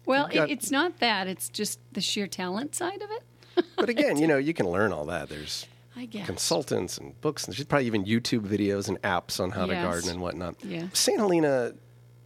well, 0.07 0.29
got- 0.29 0.51
it, 0.51 0.53
it's 0.53 0.71
not 0.71 0.99
that; 0.99 1.27
it's 1.27 1.49
just 1.49 1.79
the 1.93 2.01
sheer 2.01 2.27
talent 2.27 2.75
side 2.75 3.01
of 3.03 3.11
it. 3.11 3.65
but 3.77 3.89
again, 3.89 4.17
you 4.17 4.27
know, 4.27 4.37
you 4.39 4.55
can 4.55 4.69
learn 4.69 4.93
all 4.93 5.07
that. 5.07 5.29
There's 5.29 5.67
I 5.97 6.07
guess. 6.07 6.27
consultants 6.27 6.99
and 6.99 7.21
books, 7.21 7.45
and 7.45 7.55
there's 7.55 7.65
probably 7.65 7.87
even 7.87 8.05
YouTube 8.05 8.47
videos 8.47 8.89
and 8.89 9.01
apps 9.03 9.41
on 9.41 9.51
how 9.51 9.67
to 9.67 9.75
garden 9.75 10.11
and 10.11 10.21
whatnot. 10.21 10.55
Yeah. 10.65 10.87
St. 10.93 11.19
Helena, 11.19 11.73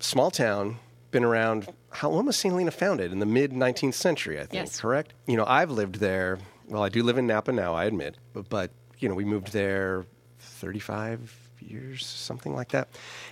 small 0.01 0.31
town, 0.31 0.77
been 1.15 1.25
around. 1.25 1.73
How 1.91 2.11
when 2.11 2.27
was 2.27 2.37
St. 2.37 2.53
Helena 2.53 2.73
founded? 2.73 3.13
In 3.13 3.21
the 3.21 3.27
mid 3.27 3.53
19th 3.53 3.95
century, 3.95 4.37
I 4.37 4.43
think. 4.43 4.55
Yes. 4.55 4.81
Correct. 4.81 5.15
You 5.27 5.37
know, 5.37 5.47
I've 5.47 5.71
lived 5.71 5.97
there. 5.97 6.41
Well, 6.69 6.83
I 6.83 6.89
do 6.89 7.03
live 7.05 7.17
in 7.17 7.27
Napa 7.27 7.53
now. 7.53 7.73
I 7.73 7.85
admit, 7.85 8.17
but, 8.33 8.49
but 8.49 8.73
you 8.99 9.09
know, 9.09 9.15
we 9.15 9.25
moved 9.25 9.53
there 9.53 10.07
35 10.41 11.51
years, 11.61 12.05
something 12.05 12.53
like 12.53 12.71
that. 12.71 12.89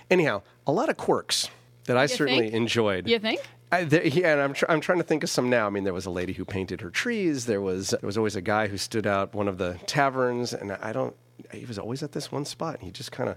Anyhow, 0.09 0.43
a 0.65 0.71
lot 0.71 0.87
of 0.89 0.95
quirks 0.95 1.49
that 1.85 1.97
I 1.97 2.05
certainly 2.05 2.43
think? 2.43 2.53
enjoyed. 2.53 3.07
You 3.07 3.19
think? 3.19 3.41
I, 3.69 3.83
there, 3.83 4.07
yeah, 4.07 4.31
and 4.33 4.41
I'm, 4.41 4.53
tr- 4.53 4.65
I'm 4.69 4.79
trying 4.79 4.99
to 4.99 5.03
think 5.03 5.23
of 5.23 5.29
some 5.29 5.49
now. 5.49 5.67
I 5.67 5.69
mean, 5.69 5.83
there 5.83 5.93
was 5.93 6.05
a 6.05 6.11
lady 6.11 6.31
who 6.31 6.45
painted 6.45 6.79
her 6.81 6.89
trees. 6.89 7.47
There 7.47 7.61
was 7.61 7.89
there 7.89 8.07
was 8.07 8.17
always 8.17 8.37
a 8.37 8.41
guy 8.41 8.67
who 8.67 8.77
stood 8.77 9.05
out 9.05 9.33
one 9.35 9.49
of 9.49 9.57
the 9.57 9.77
taverns, 9.87 10.53
and 10.53 10.71
I 10.71 10.93
don't. 10.93 11.15
He 11.51 11.65
was 11.65 11.77
always 11.77 12.01
at 12.01 12.13
this 12.13 12.31
one 12.31 12.45
spot, 12.45 12.75
and 12.75 12.83
he 12.83 12.91
just 12.91 13.11
kind 13.11 13.29
of 13.29 13.35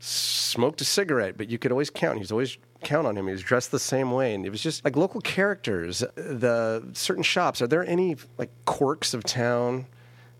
smoked 0.00 0.80
a 0.80 0.84
cigarette, 0.84 1.36
but 1.36 1.48
you 1.50 1.58
could 1.58 1.70
always 1.70 1.90
count. 1.90 2.16
He 2.16 2.20
was 2.20 2.32
always 2.32 2.56
count 2.82 3.06
on 3.06 3.16
him. 3.16 3.26
He 3.26 3.32
was 3.32 3.42
dressed 3.42 3.70
the 3.70 3.78
same 3.78 4.10
way, 4.10 4.34
and 4.34 4.44
it 4.44 4.50
was 4.50 4.62
just 4.62 4.84
like 4.84 4.96
local 4.96 5.20
characters. 5.20 6.02
Uh, 6.02 6.08
the 6.16 6.88
certain 6.94 7.22
shops. 7.22 7.62
Are 7.62 7.66
there 7.66 7.86
any 7.86 8.16
like 8.38 8.50
quirks 8.64 9.14
of 9.14 9.22
town 9.24 9.86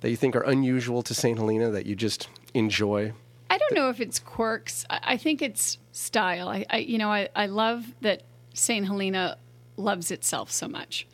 that 0.01 0.11
you 0.11 0.16
think 0.16 0.35
are 0.35 0.42
unusual 0.42 1.03
to 1.03 1.14
St. 1.14 1.38
Helena 1.38 1.70
that 1.70 1.87
you 1.87 1.94
just 1.94 2.29
enjoy? 2.55 3.12
I 3.51 3.59
don't 3.59 3.75
know 3.75 3.90
if 3.90 4.01
it's 4.01 4.18
quirks. 4.18 4.87
I, 4.88 5.16
think 5.16 5.42
it's 5.42 5.79
style. 5.92 6.49
I, 6.49 6.64
I 6.70 6.79
you 6.79 6.99
know 6.99 7.11
I, 7.11 7.29
I 7.37 7.46
love 7.46 7.85
that 8.01 8.23
Saint 8.55 8.87
Helena 8.87 9.37
loves 9.77 10.11
itself 10.11 10.51
so 10.51 10.68
much. 10.68 11.07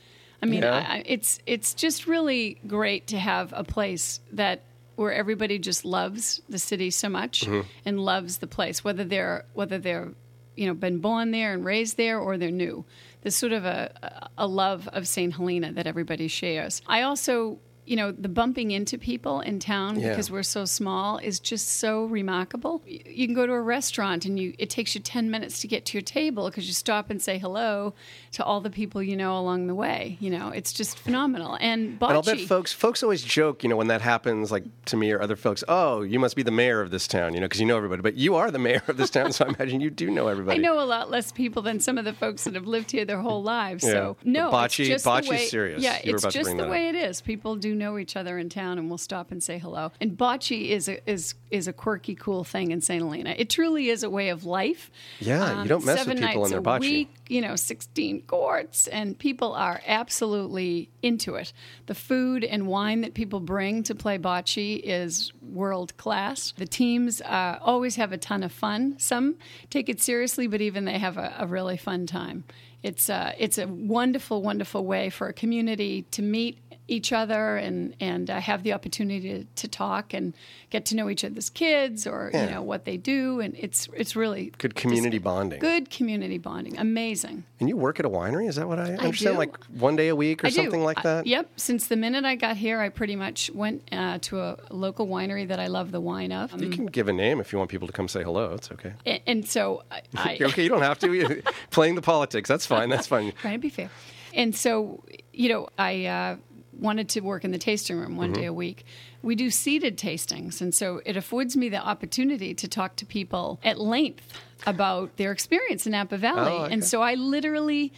I 0.42 0.46
mean, 0.46 0.62
Yeah. 0.62 0.87
I, 0.88 1.02
it's 1.06 1.40
it's 1.46 1.74
just 1.74 2.06
really 2.06 2.61
great 2.66 3.09
to 3.09 3.18
have 3.18 3.52
a 3.56 3.64
place 3.64 4.20
that 4.32 4.62
where 4.96 5.12
everybody 5.12 5.59
just 5.59 5.85
loves 5.85 6.40
the 6.48 6.59
city 6.59 6.90
so 6.90 7.09
much 7.09 7.42
Mm-hmm. 7.42 7.61
and 7.85 8.00
loves 8.00 8.38
the 8.38 8.46
place, 8.46 8.82
whether 8.82 9.04
they're 9.04 9.44
whether 9.54 9.78
they're 9.78 10.12
you 10.56 10.66
know 10.66 10.74
been 10.74 10.98
born 10.98 11.30
there 11.30 11.52
and 11.52 11.64
raised 11.64 11.96
there 11.96 12.18
or 12.18 12.37
they're 12.38 12.50
new. 12.50 12.85
There's 13.22 13.37
sort 13.37 13.52
of 13.52 13.64
a 13.64 14.30
a 14.38 14.46
love 14.46 14.88
of 14.92 15.06
Saint 15.06 15.35
Helena 15.35 15.72
that 15.72 15.87
everybody 15.87 16.28
shares. 16.28 16.82
I 16.87 17.02
also 17.02 17.59
you 17.87 17.96
know 17.96 18.12
the 18.12 18.29
bumping 18.29 18.70
into 18.72 18.99
people 18.99 19.40
in 19.40 19.59
town 19.61 19.99
Yeah. 20.01 20.11
because 20.11 20.31
we're 20.31 20.42
so 20.42 20.64
small 20.64 21.18
is 21.18 21.38
just 21.40 21.68
so 21.68 22.05
remarkable. 22.07 22.83
You 22.87 23.27
can 23.27 23.35
go 23.35 23.46
to 23.46 23.53
a 23.53 23.61
restaurant 23.61 24.25
and 24.25 24.38
you 24.38 24.55
it 24.59 24.70
takes 24.70 24.94
you 24.94 25.01
10 25.01 25.31
minutes 25.31 25.61
to 25.61 25.68
get 25.68 25.85
to 25.87 25.92
your 25.96 26.03
table 26.03 26.46
because 26.51 26.66
you 26.66 26.72
stop 26.72 27.11
and 27.11 27.22
say 27.22 27.38
hello 27.38 27.94
to 28.33 28.44
all 28.44 28.61
the 28.61 28.70
people 28.70 29.03
you 29.03 29.16
know 29.16 29.38
along 29.38 29.66
the 29.68 29.75
way. 29.75 30.16
You 30.20 30.31
know, 30.31 30.49
it's 30.49 30.72
just 30.72 30.99
phenomenal. 30.99 31.57
And 31.61 31.99
bocce. 32.01 32.09
And 32.09 32.16
I'll 32.16 32.22
bet 32.22 32.40
folks 32.40 32.72
folks 32.72 33.03
always 33.03 33.22
joke, 33.22 33.62
you 33.62 33.68
know, 33.68 33.77
when 33.77 33.87
that 33.88 34.01
happens, 34.03 34.51
like 34.51 34.64
to 34.87 34.96
me 34.96 35.12
or 35.12 35.22
other 35.22 35.37
folks, 35.37 35.62
oh, 35.68 36.03
you 36.03 36.18
must 36.18 36.37
be 36.37 36.42
the 36.42 36.51
mayor 36.51 36.81
of 36.81 36.90
this 36.90 37.07
town, 37.07 37.35
you 37.35 37.40
know, 37.40 37.46
because 37.46 37.61
you 37.61 37.66
know 37.66 37.77
everybody. 37.77 38.03
But 38.03 38.14
you 38.16 38.35
are 38.35 38.51
the 38.51 38.59
mayor 38.59 38.83
of 38.88 38.96
this 38.96 39.11
town, 39.11 39.33
so 39.33 39.44
I 39.44 39.49
imagine 39.49 39.81
you 39.81 39.90
do 39.90 40.11
know 40.11 40.29
everybody. 40.29 40.59
I 40.59 40.61
know 40.62 40.81
a 40.81 40.85
lot 40.85 41.11
less 41.11 41.31
people 41.31 41.62
than 41.62 41.79
some 41.81 41.99
of 41.99 42.05
the 42.05 42.12
folks 42.12 42.44
that 42.44 42.55
have 42.55 42.66
lived 42.66 42.90
here 42.90 43.05
their 43.05 43.20
whole 43.20 43.42
lives. 43.42 43.85
Yeah. 43.85 43.90
So 43.92 44.16
no, 44.25 44.51
Bocce- 44.51 44.81
it's 44.81 44.88
just 44.88 45.05
bocce's 45.07 45.27
the 45.27 45.31
way, 45.31 45.46
serious. 45.46 45.83
Yeah, 45.83 45.99
You 46.03 46.14
it's 46.14 46.27
just 46.27 46.57
the 46.57 46.66
way 46.68 46.88
it 46.88 46.94
is. 46.96 47.20
People 47.20 47.55
do 47.57 47.75
know 47.78 47.98
each 47.98 48.16
other 48.16 48.38
in 48.38 48.48
town, 48.48 48.78
and 48.78 48.88
we'll 48.88 48.98
stop 48.98 49.30
and 49.30 49.42
say 49.42 49.58
hello. 49.58 49.92
And 50.00 50.12
bocce 50.16 50.68
is 50.68 50.88
a 50.88 51.08
is 51.10 51.34
is 51.50 51.68
a 51.68 51.72
quirky, 51.72 52.14
cool 52.14 52.44
thing 52.44 52.70
in 52.70 52.80
Saint 52.80 53.02
Helena. 53.02 53.34
It 53.36 53.50
truly 53.50 53.88
is 53.88 54.02
a 54.02 54.10
way 54.10 54.30
of 54.30 54.44
life. 54.44 54.90
Um, 55.20 55.26
Yeah, 55.26 55.62
you 55.62 55.68
don't 55.68 55.84
mess 55.84 55.98
with 55.98 56.06
seven 56.06 56.16
people 56.18 56.42
nights 56.42 56.52
in 56.52 56.62
their 56.62 56.74
a 56.74 56.78
bocce. 56.78 56.80
week, 56.80 57.08
you 57.28 57.40
know, 57.40 57.56
16 57.56 58.22
courts, 58.22 58.86
and 58.88 59.18
people 59.18 59.52
are 59.52 59.80
absolutely 59.86 60.88
into 61.02 61.34
it. 61.36 61.52
The 61.86 61.94
food 61.94 62.42
and 62.44 62.66
wine 62.66 63.02
that 63.02 63.14
people 63.14 63.40
bring 63.40 63.82
to 63.84 63.94
play 63.94 64.18
bocce 64.18 64.80
is 64.82 65.32
world 65.42 65.96
class. 65.96 66.52
The 66.56 66.66
teams 66.66 67.20
uh, 67.22 67.58
always 67.60 67.96
have 67.96 68.12
a 68.12 68.18
ton 68.18 68.42
of 68.42 68.52
fun. 68.52 68.96
Some 68.98 69.36
take 69.70 69.88
it 69.88 70.00
seriously, 70.00 70.46
but 70.46 70.60
even 70.60 70.84
they 70.84 70.98
have 70.98 71.16
a, 71.16 71.34
a 71.38 71.46
really 71.46 71.76
fun 71.76 72.06
time. 72.06 72.44
It's 72.82 73.10
uh, 73.10 73.32
it's 73.38 73.58
a 73.58 73.66
wonderful, 73.66 74.42
wonderful 74.42 74.84
way 74.84 75.10
for 75.10 75.28
a 75.28 75.32
community 75.32 76.02
to 76.12 76.22
meet 76.22 76.58
each 76.88 77.12
other 77.12 77.57
and 77.57 77.96
and 78.01 78.31
uh, 78.31 78.38
have 78.40 78.62
the 78.62 78.72
opportunity 78.72 79.20
to, 79.40 79.44
to 79.57 79.66
talk 79.66 80.14
and 80.14 80.33
get 80.70 80.85
to 80.87 80.94
know 80.94 81.11
each 81.11 81.25
other's 81.25 81.51
kids 81.51 82.07
or 82.07 82.31
Yeah. 82.33 82.44
you 82.44 82.51
know 82.53 82.62
what 82.62 82.85
they 82.85 82.96
do 82.96 83.40
and 83.40 83.57
it's 83.57 83.88
it's 83.94 84.14
really 84.14 84.53
Good 84.59 84.77
community 84.77 85.18
bonding. 85.18 85.59
Good 85.59 85.90
community 85.90 86.38
bonding. 86.38 86.79
Amazing. 86.79 87.42
And 87.59 87.68
you 87.68 87.77
work 87.77 87.99
at 87.99 88.07
a 88.07 88.11
winery? 88.11 88.49
Is 88.49 88.55
that 88.57 88.68
what 88.68 88.79
I 88.79 88.94
understand? 88.94 89.35
do. 89.35 89.38
Like 89.38 89.57
one 89.79 89.96
day 89.96 90.09
a 90.09 90.14
week 90.16 90.44
or 90.44 90.46
I 90.46 90.51
something 90.51 90.81
do. 90.81 90.85
like 90.87 90.99
I- 90.99 91.03
that? 91.03 91.27
yep. 91.27 91.51
Since 91.57 91.88
the 91.88 91.96
minute 91.96 92.25
I 92.25 92.37
got 92.37 92.57
here, 92.57 92.81
I 92.81 92.88
pretty 92.88 93.16
much 93.16 93.51
went 93.53 93.83
uh, 93.90 94.18
to 94.22 94.40
a 94.40 94.57
local 94.70 95.09
winery 95.09 95.49
that 95.49 95.59
I 95.59 95.66
love 95.66 95.90
the 95.90 96.01
wine 96.01 96.31
of. 96.31 96.61
You 96.61 96.70
can 96.70 96.87
give 96.87 97.09
a 97.09 97.12
name 97.12 97.40
if 97.40 97.53
you 97.53 97.59
want 97.59 97.70
people 97.70 97.87
to 97.88 97.92
come 97.92 98.07
say 98.09 98.22
hello. 98.22 98.53
It's 98.55 98.70
okay. 98.70 98.92
and, 99.05 99.20
and 99.27 99.49
so 99.49 99.83
I, 99.90 100.03
I 100.14 100.38
okay, 100.40 100.63
you 100.63 100.69
don't 100.69 100.83
have 100.83 100.98
to. 101.00 101.42
Playing 101.71 101.96
the 101.96 102.02
politics. 102.02 102.48
That's 102.48 102.67
fine. 102.67 102.90
That's 102.90 103.06
fine. 103.08 103.33
trying 103.40 103.54
to 103.54 103.58
be 103.58 103.71
fair. 103.71 103.90
And 104.35 104.54
so, 104.54 105.02
you 105.33 105.48
know, 105.48 105.69
I 105.79 106.04
uh, 106.04 106.37
wanted 106.79 107.08
to 107.10 107.20
work 107.20 107.44
in 107.44 107.50
the 107.50 107.58
tasting 107.58 107.96
room 107.98 108.16
one 108.16 108.31
Mm-hmm. 108.33 108.40
day 108.40 108.46
a 108.46 108.52
week. 108.52 108.85
We 109.22 109.35
do 109.35 109.50
seated 109.50 109.96
tastings, 109.98 110.60
and 110.60 110.74
so 110.74 111.00
it 111.04 111.16
affords 111.16 111.56
me 111.56 111.68
the 111.68 111.79
opportunity 111.85 112.54
to 112.54 112.68
talk 112.68 112.96
to 112.96 113.06
people 113.06 113.58
at 113.64 113.79
length 113.81 114.33
about 114.66 115.16
their 115.16 115.33
experience 115.33 115.87
in 115.87 115.92
Napa 115.92 116.16
Valley. 116.16 116.52
Oh, 116.52 116.64
okay. 116.64 116.72
And 116.74 116.85
so 116.85 117.02
I 117.02 117.14
literally, 117.14 117.92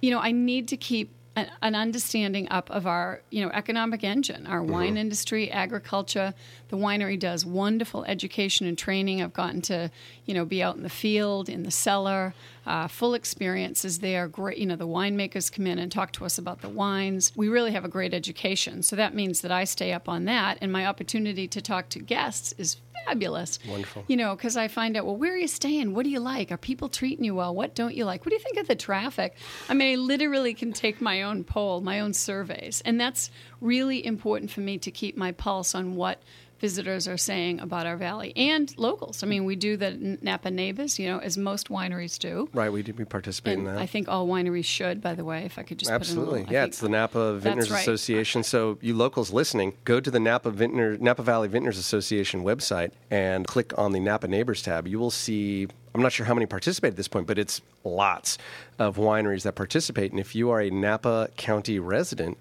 you 0.00 0.10
know, 0.10 0.18
I 0.20 0.32
need 0.32 0.68
to 0.68 0.76
keep 0.76 1.12
an, 1.36 1.50
an 1.62 1.74
understanding 1.74 2.48
up 2.50 2.70
of 2.70 2.86
our 2.86 3.22
you 3.30 3.44
know 3.44 3.50
economic 3.52 4.02
engine, 4.02 4.46
our 4.46 4.62
wine 4.62 4.96
industry, 4.96 5.50
agriculture. 5.50 6.34
The 6.68 6.76
winery 6.76 7.18
does 7.18 7.46
wonderful 7.46 8.04
education 8.04 8.66
and 8.66 8.76
training. 8.76 9.22
I've 9.22 9.32
gotten 9.32 9.60
to 9.62 9.90
you 10.26 10.34
know 10.34 10.44
be 10.44 10.62
out 10.62 10.76
in 10.76 10.82
the 10.82 10.88
field, 10.88 11.48
in 11.48 11.62
the 11.62 11.70
cellar, 11.70 12.34
uh, 12.66 12.88
full 12.88 13.14
experiences 13.14 14.00
there. 14.00 14.26
Great, 14.28 14.58
you 14.58 14.66
know 14.66 14.76
the 14.76 14.88
winemakers 14.88 15.52
come 15.52 15.66
in 15.66 15.78
and 15.78 15.90
talk 15.90 16.12
to 16.12 16.24
us 16.24 16.38
about 16.38 16.62
the 16.62 16.68
wines. 16.68 17.32
We 17.36 17.48
really 17.48 17.72
have 17.72 17.84
a 17.84 17.88
great 17.88 18.12
education. 18.12 18.82
So 18.82 18.96
that 18.96 19.14
means 19.14 19.40
that 19.42 19.52
I 19.52 19.64
stay 19.64 19.92
up 19.92 20.08
on 20.08 20.24
that, 20.24 20.58
and 20.60 20.72
my 20.72 20.86
opportunity 20.86 21.46
to 21.48 21.60
talk 21.60 21.88
to 21.90 22.00
guests 22.00 22.52
is 22.58 22.76
fabulous. 23.06 23.58
Wonderful. 23.68 24.04
You 24.08 24.16
know, 24.16 24.34
because 24.34 24.56
I 24.56 24.68
find 24.68 24.96
out, 24.96 25.06
well, 25.06 25.16
where 25.16 25.32
are 25.34 25.36
you 25.36 25.48
staying? 25.48 25.94
What 25.94 26.04
do 26.04 26.10
you 26.10 26.20
like? 26.20 26.50
Are 26.52 26.56
people 26.56 26.88
treating 26.88 27.24
you 27.24 27.34
well? 27.34 27.54
What 27.54 27.74
don't 27.74 27.94
you 27.94 28.04
like? 28.04 28.24
What 28.24 28.30
do 28.30 28.36
you 28.36 28.42
think 28.42 28.58
of 28.58 28.68
the 28.68 28.76
traffic? 28.76 29.36
I 29.68 29.74
mean, 29.74 29.98
I 29.98 30.00
literally 30.00 30.54
can 30.54 30.72
take 30.72 31.00
my 31.00 31.22
own 31.22 31.44
poll, 31.44 31.80
my 31.80 32.00
own 32.00 32.12
surveys. 32.14 32.82
And 32.84 33.00
that's 33.00 33.30
really 33.60 34.04
important 34.04 34.50
for 34.50 34.60
me 34.60 34.78
to 34.78 34.90
keep 34.90 35.16
my 35.16 35.32
pulse 35.32 35.74
on 35.74 35.96
what 35.96 36.22
visitors 36.60 37.08
are 37.08 37.16
saying 37.16 37.58
about 37.60 37.86
our 37.86 37.96
valley 37.96 38.32
and 38.36 38.76
locals. 38.78 39.22
I 39.22 39.26
mean, 39.26 39.44
we 39.44 39.56
do 39.56 39.76
the 39.76 40.18
Napa 40.20 40.50
Neighbors, 40.50 40.98
you 40.98 41.08
know, 41.08 41.18
as 41.18 41.38
most 41.38 41.68
wineries 41.68 42.18
do. 42.18 42.48
Right, 42.52 42.70
we, 42.70 42.82
do- 42.82 42.92
we 42.92 43.04
participate 43.04 43.58
And 43.58 43.66
in 43.66 43.74
that. 43.74 43.80
I 43.80 43.86
think 43.86 44.08
all 44.08 44.28
wineries 44.28 44.66
should, 44.66 45.00
by 45.00 45.14
the 45.14 45.24
way, 45.24 45.44
if 45.44 45.58
I 45.58 45.62
could 45.62 45.78
just 45.78 45.90
Absolutely. 45.90 46.24
put 46.24 46.28
in 46.28 46.36
a 46.36 46.40
little, 46.42 46.52
yeah, 46.52 46.64
it's 46.64 46.78
the 46.78 46.88
Napa 46.88 47.38
Vintners 47.38 47.70
right. 47.70 47.80
Association. 47.80 48.42
So, 48.42 48.78
you 48.80 48.94
locals 48.94 49.32
listening, 49.32 49.72
go 49.84 50.00
to 50.00 50.10
the 50.10 50.20
Napa 50.20 50.50
Vintner, 50.50 51.00
Napa 51.00 51.22
Valley 51.22 51.48
Vintners 51.48 51.78
Association 51.78 52.44
website 52.44 52.92
and 53.10 53.46
click 53.46 53.76
on 53.78 53.92
the 53.92 54.00
Napa 54.00 54.28
Neighbors 54.28 54.62
tab. 54.62 54.86
You 54.86 54.98
will 54.98 55.10
see, 55.10 55.66
I'm 55.94 56.02
not 56.02 56.12
sure 56.12 56.26
how 56.26 56.34
many 56.34 56.46
participate 56.46 56.90
at 56.90 56.96
this 56.96 57.08
point, 57.08 57.26
but 57.26 57.38
it's 57.38 57.62
lots 57.84 58.36
of 58.78 58.96
wineries 58.96 59.42
that 59.42 59.54
participate. 59.54 60.10
And 60.10 60.20
if 60.20 60.34
you 60.34 60.50
are 60.50 60.60
a 60.60 60.70
Napa 60.70 61.30
County 61.36 61.78
resident, 61.78 62.36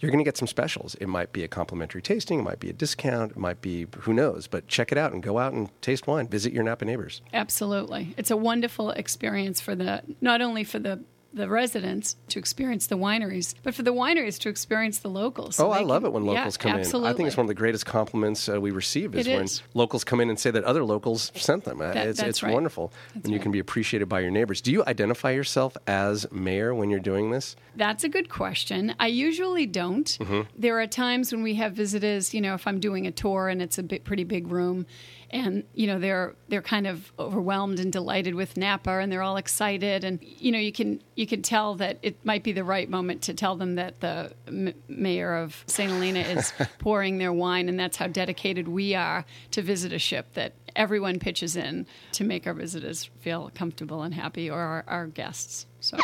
you're 0.00 0.10
going 0.10 0.22
to 0.22 0.24
get 0.24 0.36
some 0.36 0.48
specials. 0.48 0.94
It 0.96 1.08
might 1.08 1.32
be 1.32 1.44
a 1.44 1.48
complimentary 1.48 2.02
tasting, 2.02 2.40
it 2.40 2.42
might 2.42 2.60
be 2.60 2.70
a 2.70 2.72
discount, 2.72 3.32
it 3.32 3.38
might 3.38 3.60
be 3.60 3.86
who 4.00 4.12
knows. 4.12 4.46
But 4.46 4.68
check 4.68 4.92
it 4.92 4.98
out 4.98 5.12
and 5.12 5.22
go 5.22 5.38
out 5.38 5.52
and 5.52 5.70
taste 5.80 6.06
wine. 6.06 6.28
Visit 6.28 6.52
your 6.52 6.62
Napa 6.62 6.84
neighbors. 6.84 7.22
Absolutely. 7.32 8.14
It's 8.16 8.30
a 8.30 8.36
wonderful 8.36 8.90
experience 8.90 9.60
for 9.60 9.74
the 9.74 10.02
not 10.20 10.40
only 10.40 10.64
for 10.64 10.78
the 10.78 11.00
the 11.34 11.48
residents 11.48 12.16
to 12.28 12.38
experience 12.38 12.86
the 12.86 12.96
wineries, 12.96 13.54
but 13.62 13.74
for 13.74 13.82
the 13.82 13.92
wineries 13.92 14.38
to 14.38 14.48
experience 14.48 14.98
the 15.00 15.08
locals. 15.10 15.56
So 15.56 15.66
Oh, 15.66 15.70
I 15.70 15.80
love 15.80 16.02
can- 16.02 16.10
it 16.10 16.12
when 16.14 16.24
yeah, 16.24 16.30
locals 16.32 16.56
come 16.56 16.72
absolutely. 16.72 17.08
in. 17.10 17.14
I 17.14 17.16
think 17.16 17.26
it's 17.26 17.36
one 17.36 17.44
of 17.44 17.48
the 17.48 17.54
greatest 17.54 17.86
compliments 17.86 18.48
uh, 18.48 18.60
we 18.60 18.70
receive 18.70 19.14
is 19.14 19.26
It 19.26 19.32
when 19.34 19.44
is. 19.44 19.62
locals 19.74 20.04
come 20.04 20.20
in 20.20 20.30
and 20.30 20.38
say 20.38 20.50
that 20.52 20.62
other 20.64 20.84
locals 20.84 21.32
sent 21.34 21.64
them. 21.64 21.80
Uh, 21.80 21.92
That- 21.92 22.06
it's 22.06 22.20
it's 22.22 22.42
right. 22.42 22.52
wonderful. 22.54 22.92
That's 23.14 23.24
and 23.24 23.32
you 23.32 23.38
right. 23.38 23.42
can 23.42 23.52
be 23.52 23.58
appreciated 23.58 24.06
by 24.08 24.20
your 24.20 24.30
neighbors. 24.30 24.60
Do 24.60 24.70
you 24.72 24.84
identify 24.86 25.32
yourself 25.32 25.76
as 25.86 26.30
mayor 26.30 26.74
when 26.74 26.88
you're 26.90 27.00
doing 27.00 27.30
this? 27.32 27.56
That's 27.76 28.04
a 28.04 28.08
good 28.08 28.28
question. 28.28 28.94
I 29.00 29.08
usually 29.08 29.66
don't. 29.66 30.06
Mm-hmm. 30.20 30.42
There 30.56 30.80
are 30.80 30.86
times 30.86 31.32
when 31.32 31.42
we 31.42 31.54
have 31.56 31.72
visitors, 31.72 32.32
you 32.32 32.40
know, 32.40 32.54
if 32.54 32.66
I'm 32.68 32.78
doing 32.78 33.06
a 33.06 33.10
tour 33.10 33.48
and 33.48 33.60
it's 33.60 33.78
a 33.78 33.82
bit, 33.82 34.04
pretty 34.04 34.24
big 34.24 34.46
room 34.48 34.86
and 35.30 35.64
you 35.74 35.86
know 35.86 35.98
they're 35.98 36.34
they're 36.48 36.62
kind 36.62 36.86
of 36.86 37.12
overwhelmed 37.18 37.80
and 37.80 37.92
delighted 37.92 38.34
with 38.34 38.56
Napa 38.56 38.98
and 38.98 39.10
they're 39.10 39.22
all 39.22 39.36
excited 39.36 40.04
and 40.04 40.18
you 40.22 40.52
know 40.52 40.58
you 40.58 40.72
can 40.72 41.02
you 41.14 41.26
can 41.26 41.42
tell 41.42 41.74
that 41.76 41.98
it 42.02 42.24
might 42.24 42.42
be 42.42 42.52
the 42.52 42.64
right 42.64 42.88
moment 42.88 43.22
to 43.22 43.34
tell 43.34 43.56
them 43.56 43.76
that 43.76 44.00
the 44.00 44.32
m- 44.46 44.74
mayor 44.88 45.34
of 45.36 45.64
St. 45.66 45.90
Helena 45.90 46.20
is 46.20 46.52
pouring 46.78 47.18
their 47.18 47.32
wine 47.32 47.68
and 47.68 47.78
that's 47.78 47.96
how 47.96 48.06
dedicated 48.06 48.68
we 48.68 48.94
are 48.94 49.24
to 49.52 49.62
visitorship 49.62 50.24
that 50.34 50.52
everyone 50.76 51.18
pitches 51.18 51.56
in 51.56 51.86
to 52.12 52.24
make 52.24 52.46
our 52.46 52.54
visitors 52.54 53.10
feel 53.20 53.50
comfortable 53.54 54.02
and 54.02 54.14
happy 54.14 54.50
or 54.50 54.58
our, 54.58 54.84
our 54.86 55.06
guests. 55.06 55.66
So 55.84 55.98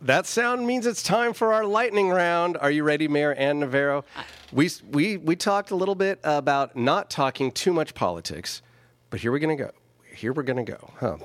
That 0.00 0.26
sound 0.26 0.66
means 0.66 0.86
it's 0.86 1.04
time 1.04 1.32
for 1.32 1.54
our 1.54 1.64
lightning 1.64 2.08
round. 2.10 2.56
Are 2.56 2.70
you 2.70 2.82
ready, 2.82 3.06
Mayor 3.06 3.32
Ann 3.34 3.60
Navarro? 3.60 4.04
We, 4.50 4.70
we, 4.90 5.18
we 5.18 5.36
talked 5.36 5.70
a 5.70 5.76
little 5.76 5.94
bit 5.94 6.18
about 6.24 6.74
not 6.74 7.10
talking 7.10 7.52
too 7.52 7.72
much 7.72 7.94
politics, 7.94 8.60
but 9.08 9.20
here 9.20 9.30
we're 9.30 9.38
going 9.38 9.56
to 9.56 9.64
go. 9.64 9.70
Here 10.12 10.32
we're 10.32 10.42
going 10.42 10.66
to 10.66 10.72
go. 10.72 10.90
Huh. 10.98 11.18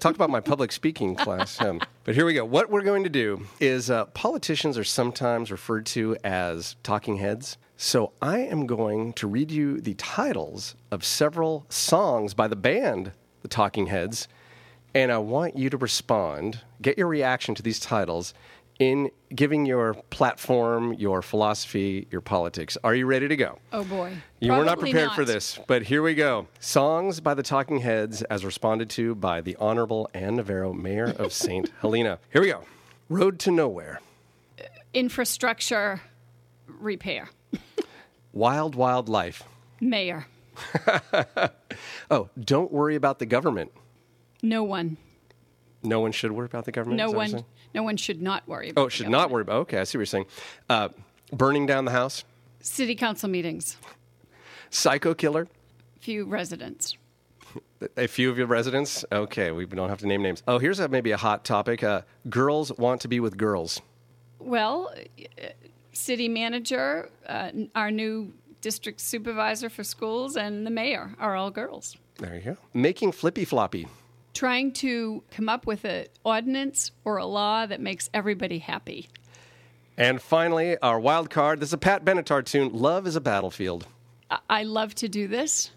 Talk 0.00 0.16
about 0.16 0.30
my 0.30 0.40
public 0.40 0.72
speaking 0.72 1.14
class. 1.14 1.60
Um, 1.60 1.80
but 2.02 2.16
here 2.16 2.26
we 2.26 2.34
go. 2.34 2.44
What 2.44 2.70
we're 2.70 2.82
going 2.82 3.04
to 3.04 3.08
do 3.08 3.46
is 3.60 3.88
uh, 3.88 4.06
politicians 4.06 4.76
are 4.78 4.84
sometimes 4.84 5.52
referred 5.52 5.86
to 5.86 6.16
as 6.24 6.74
talking 6.82 7.18
heads. 7.18 7.56
So 7.76 8.10
I 8.20 8.40
am 8.40 8.66
going 8.66 9.12
to 9.12 9.28
read 9.28 9.52
you 9.52 9.80
the 9.80 9.94
titles 9.94 10.74
of 10.90 11.04
several 11.04 11.66
songs 11.68 12.34
by 12.34 12.48
the 12.48 12.56
band, 12.56 13.12
the 13.42 13.48
Talking 13.48 13.86
Heads, 13.86 14.26
and 14.94 15.12
I 15.12 15.18
want 15.18 15.56
you 15.56 15.70
to 15.70 15.76
respond, 15.76 16.60
get 16.80 16.98
your 16.98 17.06
reaction 17.08 17.54
to 17.54 17.62
these 17.62 17.80
titles 17.80 18.34
in 18.78 19.10
giving 19.34 19.66
your 19.66 19.94
platform, 20.10 20.92
your 20.94 21.20
philosophy, 21.20 22.06
your 22.10 22.20
politics. 22.20 22.78
Are 22.84 22.94
you 22.94 23.06
ready 23.06 23.26
to 23.26 23.36
go? 23.36 23.58
Oh 23.72 23.82
boy. 23.84 24.16
You 24.38 24.52
were 24.52 24.58
not 24.58 24.78
Probably 24.78 24.92
prepared 24.92 25.12
for 25.12 25.24
this, 25.24 25.58
but 25.66 25.82
here 25.82 26.00
we 26.02 26.14
go. 26.14 26.46
Songs 26.60 27.20
by 27.20 27.34
the 27.34 27.42
Talking 27.42 27.80
Heads 27.80 28.22
as 28.22 28.44
responded 28.44 28.88
to 28.90 29.14
by 29.16 29.40
the 29.40 29.56
Honorable 29.56 30.08
Ann 30.14 30.36
Navarro, 30.36 30.72
Mayor 30.72 31.12
of 31.18 31.32
St. 31.44 31.70
Helena. 31.80 32.18
Here 32.32 32.40
we 32.40 32.48
go. 32.48 32.62
Road 33.08 33.38
to 33.40 33.50
Nowhere. 33.50 34.00
Uh, 34.60 34.64
infrastructure 34.94 36.00
repair. 36.68 37.30
Wild, 38.32 38.74
Wild 38.76 39.08
Life. 39.08 39.42
Mayor. 39.80 40.26
Oh, 42.10 42.30
don't 42.42 42.72
worry 42.72 42.96
about 42.96 43.18
the 43.18 43.26
government. 43.26 43.70
No 44.42 44.62
one. 44.64 44.96
No 45.82 46.00
one 46.00 46.12
should 46.12 46.32
worry 46.32 46.46
about 46.46 46.64
the 46.64 46.72
government. 46.72 46.98
No 46.98 47.06
is 47.06 47.12
that 47.12 47.16
what 47.16 47.28
you're 47.28 47.36
one. 47.38 47.44
No 47.74 47.82
one 47.82 47.96
should 47.96 48.20
not 48.22 48.48
worry. 48.48 48.70
About 48.70 48.82
Oh, 48.82 48.88
should 48.88 49.08
not 49.08 49.30
worry 49.30 49.42
about. 49.42 49.56
Okay, 49.62 49.78
I 49.78 49.84
see 49.84 49.98
what 49.98 50.00
you're 50.00 50.06
saying. 50.06 50.26
Uh, 50.68 50.88
burning 51.32 51.66
down 51.66 51.84
the 51.84 51.90
house. 51.92 52.24
City 52.60 52.94
council 52.94 53.28
meetings. 53.28 53.76
Psycho 54.70 55.14
killer. 55.14 55.48
Few 56.00 56.24
residents. 56.24 56.96
A 57.96 58.08
few 58.08 58.28
of 58.30 58.36
your 58.36 58.46
residents? 58.48 59.04
Okay, 59.12 59.52
we 59.52 59.64
don't 59.64 59.88
have 59.88 60.00
to 60.00 60.06
name 60.06 60.22
names. 60.22 60.42
Oh, 60.48 60.58
here's 60.58 60.80
a, 60.80 60.88
maybe 60.88 61.12
a 61.12 61.16
hot 61.16 61.44
topic. 61.44 61.82
Uh, 61.82 62.02
girls 62.28 62.72
want 62.76 63.00
to 63.02 63.08
be 63.08 63.20
with 63.20 63.36
girls. 63.36 63.80
Well, 64.40 64.92
uh, 65.18 65.46
city 65.92 66.28
manager, 66.28 67.08
uh, 67.26 67.50
our 67.74 67.90
new 67.90 68.32
district 68.60 69.00
supervisor 69.00 69.70
for 69.70 69.84
schools, 69.84 70.36
and 70.36 70.66
the 70.66 70.70
mayor 70.70 71.14
are 71.20 71.36
all 71.36 71.50
girls. 71.50 71.96
There 72.16 72.34
you 72.34 72.40
go. 72.42 72.56
Making 72.74 73.12
flippy 73.12 73.44
floppy. 73.44 73.86
Trying 74.38 74.70
to 74.74 75.24
come 75.32 75.48
up 75.48 75.66
with 75.66 75.84
an 75.84 76.06
ordinance 76.22 76.92
or 77.04 77.16
a 77.16 77.26
law 77.26 77.66
that 77.66 77.80
makes 77.80 78.08
everybody 78.14 78.58
happy. 78.60 79.08
And 79.96 80.22
finally, 80.22 80.78
our 80.78 81.00
wild 81.00 81.28
card. 81.28 81.58
This 81.58 81.70
is 81.70 81.72
a 81.72 81.76
Pat 81.78 82.04
Benatar 82.04 82.44
tune. 82.44 82.72
Love 82.72 83.08
is 83.08 83.16
a 83.16 83.20
battlefield. 83.20 83.88
I- 84.30 84.38
I 84.48 84.62
love 84.62 84.94
to 84.94 85.08
do 85.08 85.26
this 85.26 85.72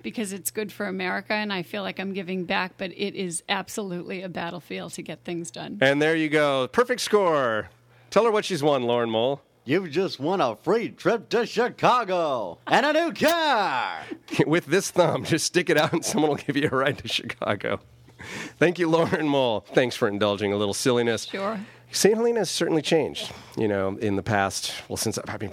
because 0.00 0.32
it's 0.32 0.52
good 0.52 0.70
for 0.70 0.86
America 0.86 1.32
and 1.32 1.52
I 1.52 1.64
feel 1.64 1.82
like 1.82 1.98
I'm 1.98 2.12
giving 2.12 2.44
back, 2.44 2.74
but 2.78 2.92
it 2.92 3.16
is 3.16 3.42
absolutely 3.48 4.22
a 4.22 4.28
battlefield 4.28 4.92
to 4.92 5.02
get 5.02 5.24
things 5.24 5.50
done. 5.50 5.78
And 5.80 6.00
there 6.00 6.14
you 6.14 6.28
go. 6.28 6.68
Perfect 6.68 7.00
score. 7.00 7.68
Tell 8.10 8.22
her 8.26 8.30
what 8.30 8.44
she's 8.44 8.62
won, 8.62 8.84
Lauren 8.84 9.10
Mole. 9.10 9.42
You've 9.64 9.90
just 9.90 10.20
won 10.20 10.40
a 10.40 10.54
free 10.54 10.90
trip 10.90 11.30
to 11.30 11.46
Chicago 11.46 12.58
and 12.68 12.86
a 12.86 12.92
new 12.92 13.12
car. 13.12 14.02
With 14.46 14.66
this 14.66 14.92
thumb, 14.92 15.24
just 15.24 15.46
stick 15.46 15.68
it 15.68 15.76
out 15.76 15.92
and 15.92 16.04
someone 16.04 16.30
will 16.30 16.36
give 16.36 16.56
you 16.56 16.68
a 16.70 16.76
ride 16.76 16.98
to 16.98 17.08
Chicago. 17.08 17.80
Thank 18.58 18.78
you, 18.78 18.88
Lauren 18.88 19.28
Mole. 19.28 19.60
Thanks 19.72 19.96
for 19.96 20.08
indulging 20.08 20.52
a 20.52 20.56
little 20.56 20.74
silliness. 20.74 21.26
Sure. 21.26 21.58
St. 21.90 22.16
Helena 22.16 22.40
has 22.40 22.50
certainly 22.50 22.82
changed, 22.82 23.32
you 23.56 23.68
know, 23.68 23.96
in 23.98 24.16
the 24.16 24.22
past. 24.22 24.72
Well, 24.88 24.96
since, 24.96 25.18
I 25.28 25.36
mean, 25.38 25.52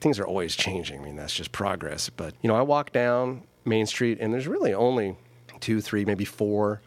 things 0.00 0.18
are 0.18 0.26
always 0.26 0.54
changing. 0.54 1.00
I 1.00 1.04
mean, 1.04 1.16
that's 1.16 1.34
just 1.34 1.52
progress. 1.52 2.10
But, 2.10 2.34
you 2.42 2.48
know, 2.48 2.56
I 2.56 2.62
walk 2.62 2.92
down 2.92 3.42
Main 3.64 3.86
Street 3.86 4.18
and 4.20 4.32
there's 4.32 4.46
really 4.46 4.74
only 4.74 5.16
two, 5.60 5.80
three, 5.80 6.04
maybe 6.04 6.24
four 6.24 6.82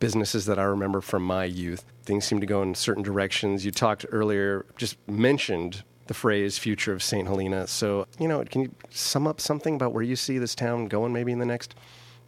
businesses 0.00 0.46
that 0.46 0.58
I 0.58 0.64
remember 0.64 1.00
from 1.00 1.22
my 1.22 1.44
youth. 1.44 1.84
Things 2.04 2.24
seem 2.24 2.40
to 2.40 2.46
go 2.46 2.62
in 2.62 2.74
certain 2.74 3.02
directions. 3.02 3.64
You 3.64 3.70
talked 3.70 4.06
earlier, 4.10 4.64
just 4.76 4.96
mentioned 5.08 5.82
the 6.06 6.14
phrase 6.14 6.56
future 6.56 6.92
of 6.92 7.02
St. 7.02 7.26
Helena. 7.26 7.66
So, 7.66 8.06
you 8.18 8.28
know, 8.28 8.42
can 8.44 8.62
you 8.62 8.74
sum 8.90 9.26
up 9.26 9.40
something 9.40 9.74
about 9.74 9.92
where 9.92 10.02
you 10.02 10.16
see 10.16 10.38
this 10.38 10.54
town 10.54 10.86
going 10.86 11.12
maybe 11.12 11.32
in 11.32 11.38
the 11.38 11.46
next 11.46 11.74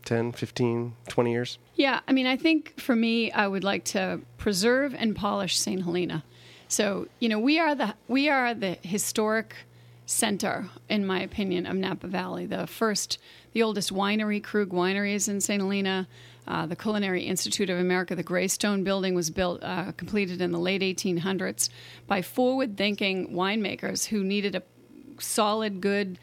10, 0.05 0.33
15, 0.33 0.95
20 1.09 1.33
years? 1.33 1.59
Yeah, 1.75 2.01
I 2.09 2.13
mean, 2.13 2.27
I 2.27 2.37
think 2.37 2.79
for 2.81 2.97
me, 2.97 3.31
I 3.33 3.47
would 3.47 3.65
like 3.65 3.85
to 3.87 4.21
preserve 4.39 4.95
and 4.95 5.15
polish 5.15 5.59
St. 5.59 5.83
Helena. 5.83 6.25
So, 6.69 7.09
you 7.19 7.29
know, 7.29 7.39
we 7.39 7.59
are 7.59 7.75
the 7.75 7.95
we 8.07 8.29
are 8.29 8.55
the 8.55 8.79
historic 8.83 9.57
center, 10.07 10.69
in 10.89 11.07
my 11.07 11.21
opinion, 11.21 11.67
of 11.67 11.77
Napa 11.77 12.07
Valley. 12.07 12.47
The 12.47 12.67
first, 12.67 13.19
the 13.53 13.63
oldest 13.63 13.93
winery, 13.93 14.43
Krug 14.43 14.71
Winery, 14.71 15.15
is 15.15 15.29
in 15.29 15.41
St. 15.41 15.61
Helena. 15.61 16.09
Uh, 16.49 16.67
the 16.67 16.75
Culinary 16.75 17.23
Institute 17.23 17.71
of 17.71 17.79
America, 17.79 18.17
the 18.17 18.23
Greystone 18.23 18.83
Building, 18.83 19.15
was 19.15 19.31
built, 19.31 19.63
uh, 19.63 19.93
completed 19.93 20.41
in 20.41 20.51
the 20.51 20.59
late 20.59 20.83
1800s 20.83 21.69
by 22.09 22.23
forward-thinking 22.23 23.29
winemakers 23.29 24.07
who 24.07 24.25
needed 24.25 24.57
a 24.57 24.63
solid, 25.21 25.81
good 25.81 26.19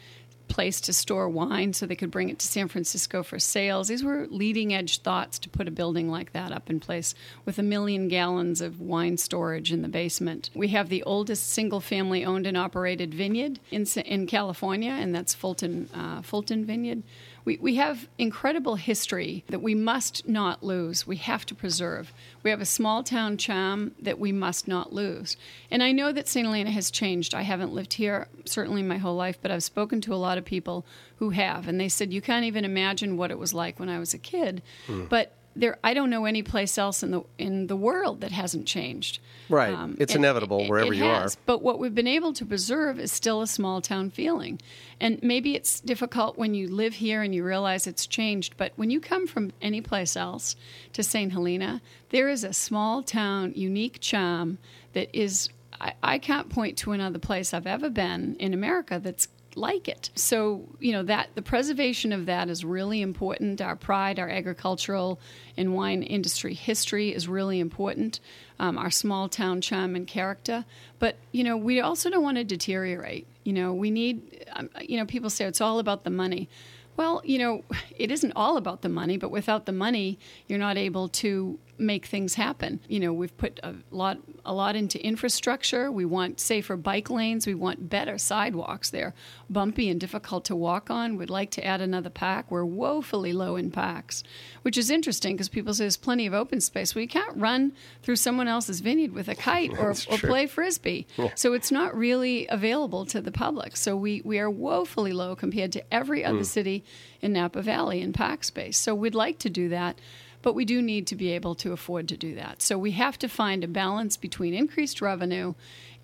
place 0.48 0.80
to 0.82 0.92
store 0.92 1.28
wine 1.28 1.72
so 1.72 1.86
they 1.86 1.96
could 1.96 2.10
bring 2.10 2.28
it 2.28 2.38
to 2.38 2.46
San 2.46 2.68
Francisco 2.68 3.22
for 3.22 3.38
sales. 3.38 3.88
These 3.88 4.02
were 4.02 4.26
leading 4.30 4.74
edge 4.74 5.00
thoughts 5.02 5.38
to 5.40 5.48
put 5.48 5.68
a 5.68 5.70
building 5.70 6.10
like 6.10 6.32
that 6.32 6.52
up 6.52 6.70
in 6.70 6.80
place 6.80 7.14
with 7.44 7.58
a 7.58 7.62
million 7.62 8.08
gallons 8.08 8.60
of 8.60 8.80
wine 8.80 9.16
storage 9.16 9.72
in 9.72 9.82
the 9.82 9.88
basement. 9.88 10.50
We 10.54 10.68
have 10.68 10.88
the 10.88 11.02
oldest 11.04 11.50
single 11.50 11.80
family 11.80 12.24
owned 12.24 12.46
and 12.46 12.56
operated 12.56 13.14
vineyard 13.14 13.60
in, 13.70 13.86
in 14.04 14.26
California, 14.26 14.90
and 14.90 15.14
that's 15.14 15.34
Fulton, 15.34 15.88
uh, 15.94 16.22
Fulton 16.22 16.64
Vineyard. 16.64 17.02
We, 17.48 17.56
we 17.56 17.76
have 17.76 18.10
incredible 18.18 18.76
history 18.76 19.42
that 19.48 19.62
we 19.62 19.74
must 19.74 20.28
not 20.28 20.62
lose. 20.62 21.06
We 21.06 21.16
have 21.16 21.46
to 21.46 21.54
preserve. 21.54 22.12
We 22.42 22.50
have 22.50 22.60
a 22.60 22.66
small 22.66 23.02
town 23.02 23.38
charm 23.38 23.92
that 24.02 24.18
we 24.18 24.32
must 24.32 24.68
not 24.68 24.92
lose. 24.92 25.38
And 25.70 25.82
I 25.82 25.92
know 25.92 26.12
that 26.12 26.28
St. 26.28 26.44
Helena 26.44 26.70
has 26.70 26.90
changed. 26.90 27.34
I 27.34 27.40
haven't 27.40 27.72
lived 27.72 27.94
here 27.94 28.28
certainly 28.44 28.82
my 28.82 28.98
whole 28.98 29.16
life, 29.16 29.38
but 29.40 29.50
I've 29.50 29.64
spoken 29.64 30.02
to 30.02 30.12
a 30.12 30.16
lot 30.16 30.36
of 30.36 30.44
people 30.44 30.84
who 31.20 31.30
have, 31.30 31.68
and 31.68 31.80
they 31.80 31.88
said, 31.88 32.12
You 32.12 32.20
can't 32.20 32.44
even 32.44 32.66
imagine 32.66 33.16
what 33.16 33.30
it 33.30 33.38
was 33.38 33.54
like 33.54 33.80
when 33.80 33.88
I 33.88 33.98
was 33.98 34.12
a 34.12 34.18
kid. 34.18 34.60
Mm. 34.86 35.08
But 35.08 35.32
there 35.58 35.78
I 35.82 35.94
don't 35.94 36.10
know 36.10 36.24
any 36.24 36.42
place 36.42 36.78
else 36.78 37.02
in 37.02 37.10
the 37.10 37.22
in 37.36 37.66
the 37.66 37.76
world 37.76 38.20
that 38.20 38.32
hasn't 38.32 38.66
changed. 38.66 39.18
Right. 39.48 39.72
Um, 39.72 39.96
it's 39.98 40.14
inevitable 40.14 40.60
it, 40.60 40.68
wherever 40.68 40.92
it 40.92 40.96
you 40.96 41.04
has. 41.04 41.34
are. 41.34 41.38
But 41.46 41.62
what 41.62 41.78
we've 41.78 41.94
been 41.94 42.06
able 42.06 42.32
to 42.34 42.44
preserve 42.44 42.98
is 43.00 43.10
still 43.12 43.40
a 43.40 43.46
small 43.46 43.80
town 43.80 44.10
feeling. 44.10 44.60
And 45.00 45.22
maybe 45.22 45.54
it's 45.54 45.80
difficult 45.80 46.36
when 46.36 46.54
you 46.54 46.68
live 46.68 46.94
here 46.94 47.22
and 47.22 47.34
you 47.34 47.44
realize 47.44 47.86
it's 47.86 48.06
changed, 48.06 48.56
but 48.56 48.72
when 48.76 48.90
you 48.90 49.00
come 49.00 49.26
from 49.26 49.52
any 49.62 49.80
place 49.80 50.16
else 50.16 50.56
to 50.92 51.02
St. 51.02 51.32
Helena, 51.32 51.80
there 52.10 52.28
is 52.28 52.44
a 52.44 52.52
small 52.52 53.02
town 53.02 53.52
unique 53.54 54.00
charm 54.00 54.58
that 54.92 55.08
is 55.16 55.48
I, 55.80 55.94
I 56.02 56.18
can't 56.18 56.48
point 56.48 56.78
to 56.78 56.92
another 56.92 57.18
place 57.18 57.54
I've 57.54 57.66
ever 57.66 57.90
been 57.90 58.36
in 58.38 58.52
America 58.52 59.00
that's 59.02 59.28
like 59.58 59.88
it. 59.88 60.10
So, 60.14 60.64
you 60.78 60.92
know, 60.92 61.02
that 61.02 61.30
the 61.34 61.42
preservation 61.42 62.12
of 62.12 62.26
that 62.26 62.48
is 62.48 62.64
really 62.64 63.02
important. 63.02 63.60
Our 63.60 63.76
pride, 63.76 64.18
our 64.18 64.28
agricultural 64.28 65.20
and 65.56 65.74
wine 65.74 66.02
industry 66.02 66.54
history 66.54 67.14
is 67.14 67.28
really 67.28 67.60
important. 67.60 68.20
Um, 68.58 68.78
our 68.78 68.90
small 68.90 69.28
town 69.28 69.60
charm 69.60 69.94
and 69.94 70.06
character. 70.06 70.64
But, 70.98 71.16
you 71.32 71.44
know, 71.44 71.56
we 71.56 71.80
also 71.80 72.10
don't 72.10 72.22
want 72.22 72.38
to 72.38 72.44
deteriorate. 72.44 73.26
You 73.44 73.52
know, 73.52 73.72
we 73.72 73.90
need, 73.90 74.46
um, 74.52 74.70
you 74.80 74.96
know, 74.96 75.06
people 75.06 75.30
say 75.30 75.44
it's 75.44 75.60
all 75.60 75.78
about 75.78 76.04
the 76.04 76.10
money. 76.10 76.48
Well, 76.96 77.22
you 77.24 77.38
know, 77.38 77.64
it 77.96 78.10
isn't 78.10 78.32
all 78.34 78.56
about 78.56 78.82
the 78.82 78.88
money, 78.88 79.16
but 79.16 79.30
without 79.30 79.66
the 79.66 79.72
money, 79.72 80.18
you're 80.48 80.58
not 80.58 80.76
able 80.76 81.08
to 81.08 81.58
make 81.78 82.06
things 82.06 82.34
happen. 82.34 82.80
You 82.88 83.00
know, 83.00 83.12
we've 83.12 83.36
put 83.36 83.60
a 83.62 83.74
lot 83.90 84.18
a 84.44 84.52
lot 84.52 84.76
into 84.76 85.02
infrastructure. 85.04 85.90
We 85.92 86.04
want 86.04 86.40
safer 86.40 86.76
bike 86.76 87.10
lanes. 87.10 87.46
We 87.46 87.54
want 87.54 87.88
better 87.88 88.18
sidewalks. 88.18 88.90
They're 88.90 89.14
bumpy 89.50 89.88
and 89.88 90.00
difficult 90.00 90.44
to 90.46 90.56
walk 90.56 90.90
on. 90.90 91.16
We'd 91.16 91.30
like 91.30 91.50
to 91.52 91.64
add 91.64 91.80
another 91.80 92.10
park. 92.10 92.50
We're 92.50 92.64
woefully 92.64 93.32
low 93.32 93.56
in 93.56 93.70
parks, 93.70 94.22
which 94.62 94.78
is 94.78 94.90
interesting 94.90 95.34
because 95.34 95.48
people 95.48 95.74
say 95.74 95.84
there's 95.84 95.96
plenty 95.96 96.26
of 96.26 96.34
open 96.34 96.60
space. 96.60 96.94
Well, 96.94 97.02
you 97.02 97.08
can't 97.08 97.36
run 97.36 97.72
through 98.02 98.16
someone 98.16 98.48
else's 98.48 98.80
vineyard 98.80 99.12
with 99.12 99.28
a 99.28 99.34
kite 99.34 99.72
or, 99.78 99.90
or 99.90 100.18
play 100.18 100.46
frisbee. 100.46 101.06
Yeah. 101.16 101.30
So 101.34 101.52
it's 101.52 101.70
not 101.70 101.96
really 101.96 102.46
available 102.48 103.06
to 103.06 103.20
the 103.20 103.32
public. 103.32 103.76
So 103.76 103.96
we, 103.96 104.22
we 104.24 104.38
are 104.38 104.50
woefully 104.50 105.12
low 105.12 105.36
compared 105.36 105.72
to 105.72 105.94
every 105.94 106.24
other 106.24 106.40
mm. 106.40 106.46
city 106.46 106.84
in 107.20 107.32
Napa 107.32 107.62
Valley 107.62 108.00
in 108.00 108.12
park 108.12 108.44
space. 108.44 108.78
So 108.78 108.94
we'd 108.94 109.14
like 109.14 109.38
to 109.40 109.50
do 109.50 109.68
that 109.68 109.98
but 110.42 110.54
we 110.54 110.64
do 110.64 110.80
need 110.80 111.06
to 111.08 111.16
be 111.16 111.30
able 111.32 111.54
to 111.56 111.72
afford 111.72 112.08
to 112.08 112.16
do 112.16 112.34
that. 112.34 112.62
So 112.62 112.78
we 112.78 112.92
have 112.92 113.18
to 113.18 113.28
find 113.28 113.64
a 113.64 113.68
balance 113.68 114.16
between 114.16 114.54
increased 114.54 115.00
revenue 115.00 115.54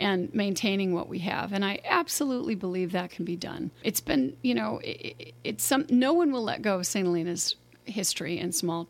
and 0.00 0.32
maintaining 0.34 0.92
what 0.92 1.08
we 1.08 1.20
have. 1.20 1.52
And 1.52 1.64
I 1.64 1.80
absolutely 1.84 2.54
believe 2.54 2.92
that 2.92 3.10
can 3.10 3.24
be 3.24 3.36
done. 3.36 3.70
It's 3.82 4.00
been, 4.00 4.36
you 4.42 4.54
know, 4.54 4.80
it, 4.82 5.34
it's 5.44 5.64
some 5.64 5.86
no 5.88 6.12
one 6.12 6.32
will 6.32 6.42
let 6.42 6.62
go 6.62 6.78
of 6.78 6.86
St. 6.86 7.06
Helena's 7.06 7.56
history 7.84 8.38
and 8.38 8.54
small 8.54 8.88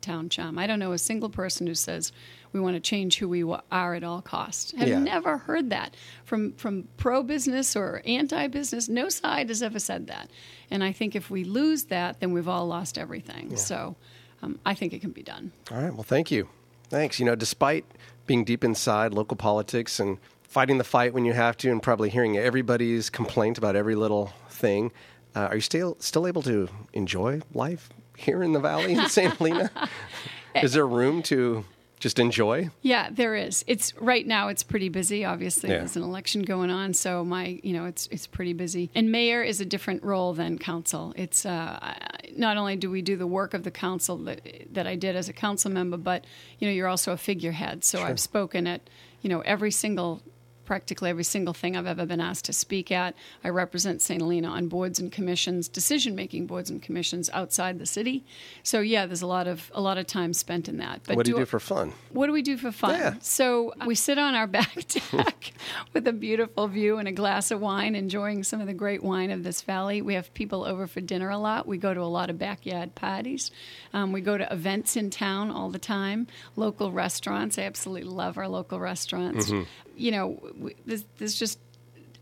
town 0.00 0.28
charm. 0.28 0.58
I 0.58 0.66
don't 0.66 0.78
know 0.78 0.92
a 0.92 0.98
single 0.98 1.28
person 1.28 1.66
who 1.66 1.74
says 1.74 2.12
we 2.52 2.60
want 2.60 2.74
to 2.74 2.80
change 2.80 3.18
who 3.18 3.28
we 3.28 3.42
are 3.42 3.94
at 3.94 4.04
all 4.04 4.22
costs. 4.22 4.72
I've 4.78 4.88
yeah. 4.88 4.98
never 4.98 5.36
heard 5.36 5.70
that 5.70 5.94
from 6.24 6.52
from 6.52 6.88
pro 6.96 7.22
business 7.22 7.76
or 7.76 8.02
anti 8.06 8.46
business. 8.46 8.88
No 8.88 9.08
side 9.08 9.48
has 9.48 9.62
ever 9.62 9.78
said 9.78 10.06
that. 10.06 10.30
And 10.70 10.82
I 10.82 10.92
think 10.92 11.14
if 11.14 11.30
we 11.30 11.44
lose 11.44 11.84
that, 11.84 12.20
then 12.20 12.32
we've 12.32 12.48
all 12.48 12.66
lost 12.66 12.98
everything. 12.98 13.50
Yeah. 13.50 13.56
So 13.56 13.96
um, 14.46 14.58
I 14.64 14.74
think 14.74 14.92
it 14.92 15.00
can 15.00 15.10
be 15.10 15.22
done. 15.22 15.52
All 15.70 15.78
right. 15.78 15.92
Well, 15.92 16.04
thank 16.04 16.30
you. 16.30 16.48
Thanks. 16.88 17.18
You 17.18 17.26
know, 17.26 17.34
despite 17.34 17.84
being 18.26 18.44
deep 18.44 18.64
inside 18.64 19.12
local 19.12 19.36
politics 19.36 20.00
and 20.00 20.18
fighting 20.42 20.78
the 20.78 20.84
fight 20.84 21.12
when 21.12 21.24
you 21.24 21.32
have 21.32 21.56
to, 21.58 21.70
and 21.70 21.82
probably 21.82 22.08
hearing 22.10 22.38
everybody's 22.38 23.10
complaint 23.10 23.58
about 23.58 23.76
every 23.76 23.94
little 23.94 24.32
thing, 24.48 24.92
uh, 25.34 25.48
are 25.50 25.56
you 25.56 25.60
still 25.60 25.96
still 26.00 26.26
able 26.26 26.42
to 26.42 26.68
enjoy 26.92 27.40
life 27.52 27.90
here 28.16 28.42
in 28.42 28.52
the 28.52 28.60
valley 28.60 28.92
in 28.94 29.08
St. 29.08 29.34
Helena? 29.36 29.70
Is 30.62 30.72
there 30.72 30.86
room 30.86 31.22
to 31.24 31.64
just 31.98 32.18
enjoy? 32.18 32.70
Yeah, 32.82 33.08
there 33.10 33.34
is. 33.34 33.64
It's 33.66 33.96
right 33.96 34.26
now. 34.26 34.48
It's 34.48 34.62
pretty 34.62 34.88
busy. 34.88 35.24
Obviously, 35.24 35.70
yeah. 35.70 35.78
there's 35.78 35.96
an 35.96 36.02
election 36.02 36.42
going 36.42 36.70
on, 36.70 36.92
so 36.92 37.24
my 37.24 37.58
you 37.62 37.72
know 37.72 37.86
it's 37.86 38.06
it's 38.08 38.26
pretty 38.26 38.52
busy. 38.52 38.90
And 38.94 39.10
mayor 39.10 39.42
is 39.42 39.60
a 39.60 39.64
different 39.64 40.02
role 40.02 40.34
than 40.34 40.58
council. 40.58 41.14
It's 41.16 41.46
uh, 41.46 41.94
not 42.36 42.58
only 42.58 42.76
do 42.76 42.90
we 42.90 43.00
do 43.00 43.16
the 43.16 43.26
work 43.26 43.54
of 43.54 43.64
the 43.64 43.70
council 43.70 44.18
that 44.18 44.40
that 44.74 44.86
I 44.86 44.96
did 44.96 45.16
as 45.16 45.28
a 45.28 45.32
council 45.32 45.70
member, 45.70 45.96
but 45.96 46.24
you 46.58 46.68
know 46.68 46.72
you're 46.72 46.88
also 46.88 47.12
a 47.12 47.16
figurehead. 47.16 47.82
So 47.82 47.98
sure. 47.98 48.06
I've 48.06 48.20
spoken 48.20 48.66
at 48.66 48.82
you 49.22 49.30
know 49.30 49.40
every 49.40 49.70
single 49.70 50.22
practically 50.66 51.08
every 51.08 51.24
single 51.24 51.54
thing 51.54 51.76
I've 51.76 51.86
ever 51.86 52.04
been 52.04 52.20
asked 52.20 52.44
to 52.46 52.52
speak 52.52 52.92
at. 52.92 53.14
I 53.42 53.48
represent 53.48 54.02
St. 54.02 54.20
Helena 54.20 54.48
on 54.48 54.68
boards 54.68 54.98
and 54.98 55.10
commissions, 55.10 55.68
decision 55.68 56.14
making 56.14 56.46
boards 56.46 56.68
and 56.68 56.82
commissions 56.82 57.30
outside 57.32 57.78
the 57.78 57.86
city. 57.86 58.24
So 58.62 58.80
yeah, 58.80 59.06
there's 59.06 59.22
a 59.22 59.26
lot 59.26 59.46
of 59.46 59.70
a 59.74 59.80
lot 59.80 59.96
of 59.96 60.06
time 60.06 60.32
spent 60.32 60.68
in 60.68 60.78
that. 60.78 61.00
But 61.04 61.16
what 61.16 61.26
do, 61.26 61.32
you 61.32 61.38
do 61.38 61.46
for 61.46 61.60
fun? 61.60 61.92
What 62.10 62.26
do 62.26 62.32
we 62.32 62.42
do 62.42 62.56
for 62.56 62.72
fun? 62.72 62.98
Yeah. 62.98 63.14
So 63.20 63.72
we 63.86 63.94
sit 63.94 64.18
on 64.18 64.34
our 64.34 64.46
back 64.46 64.74
deck 65.12 65.52
with 65.92 66.06
a 66.06 66.12
beautiful 66.12 66.68
view 66.68 66.98
and 66.98 67.08
a 67.08 67.12
glass 67.12 67.50
of 67.50 67.60
wine, 67.60 67.94
enjoying 67.94 68.44
some 68.44 68.60
of 68.60 68.66
the 68.66 68.74
great 68.74 69.02
wine 69.02 69.30
of 69.30 69.44
this 69.44 69.62
valley. 69.62 70.02
We 70.02 70.14
have 70.14 70.34
people 70.34 70.64
over 70.64 70.86
for 70.86 71.00
dinner 71.00 71.30
a 71.30 71.38
lot. 71.38 71.66
We 71.66 71.78
go 71.78 71.94
to 71.94 72.00
a 72.00 72.02
lot 72.02 72.30
of 72.30 72.38
backyard 72.38 72.94
parties. 72.94 73.50
Um, 73.92 74.12
we 74.12 74.20
go 74.20 74.36
to 74.36 74.52
events 74.52 74.96
in 74.96 75.10
town 75.10 75.50
all 75.50 75.70
the 75.70 75.78
time. 75.78 76.26
Local 76.56 76.90
restaurants. 76.90 77.58
I 77.58 77.62
absolutely 77.62 78.10
love 78.10 78.36
our 78.36 78.48
local 78.48 78.80
restaurants. 78.80 79.50
Mm-hmm 79.50 79.62
you 79.96 80.10
know, 80.10 80.40
there's, 80.84 81.04
there's 81.18 81.34
just 81.34 81.58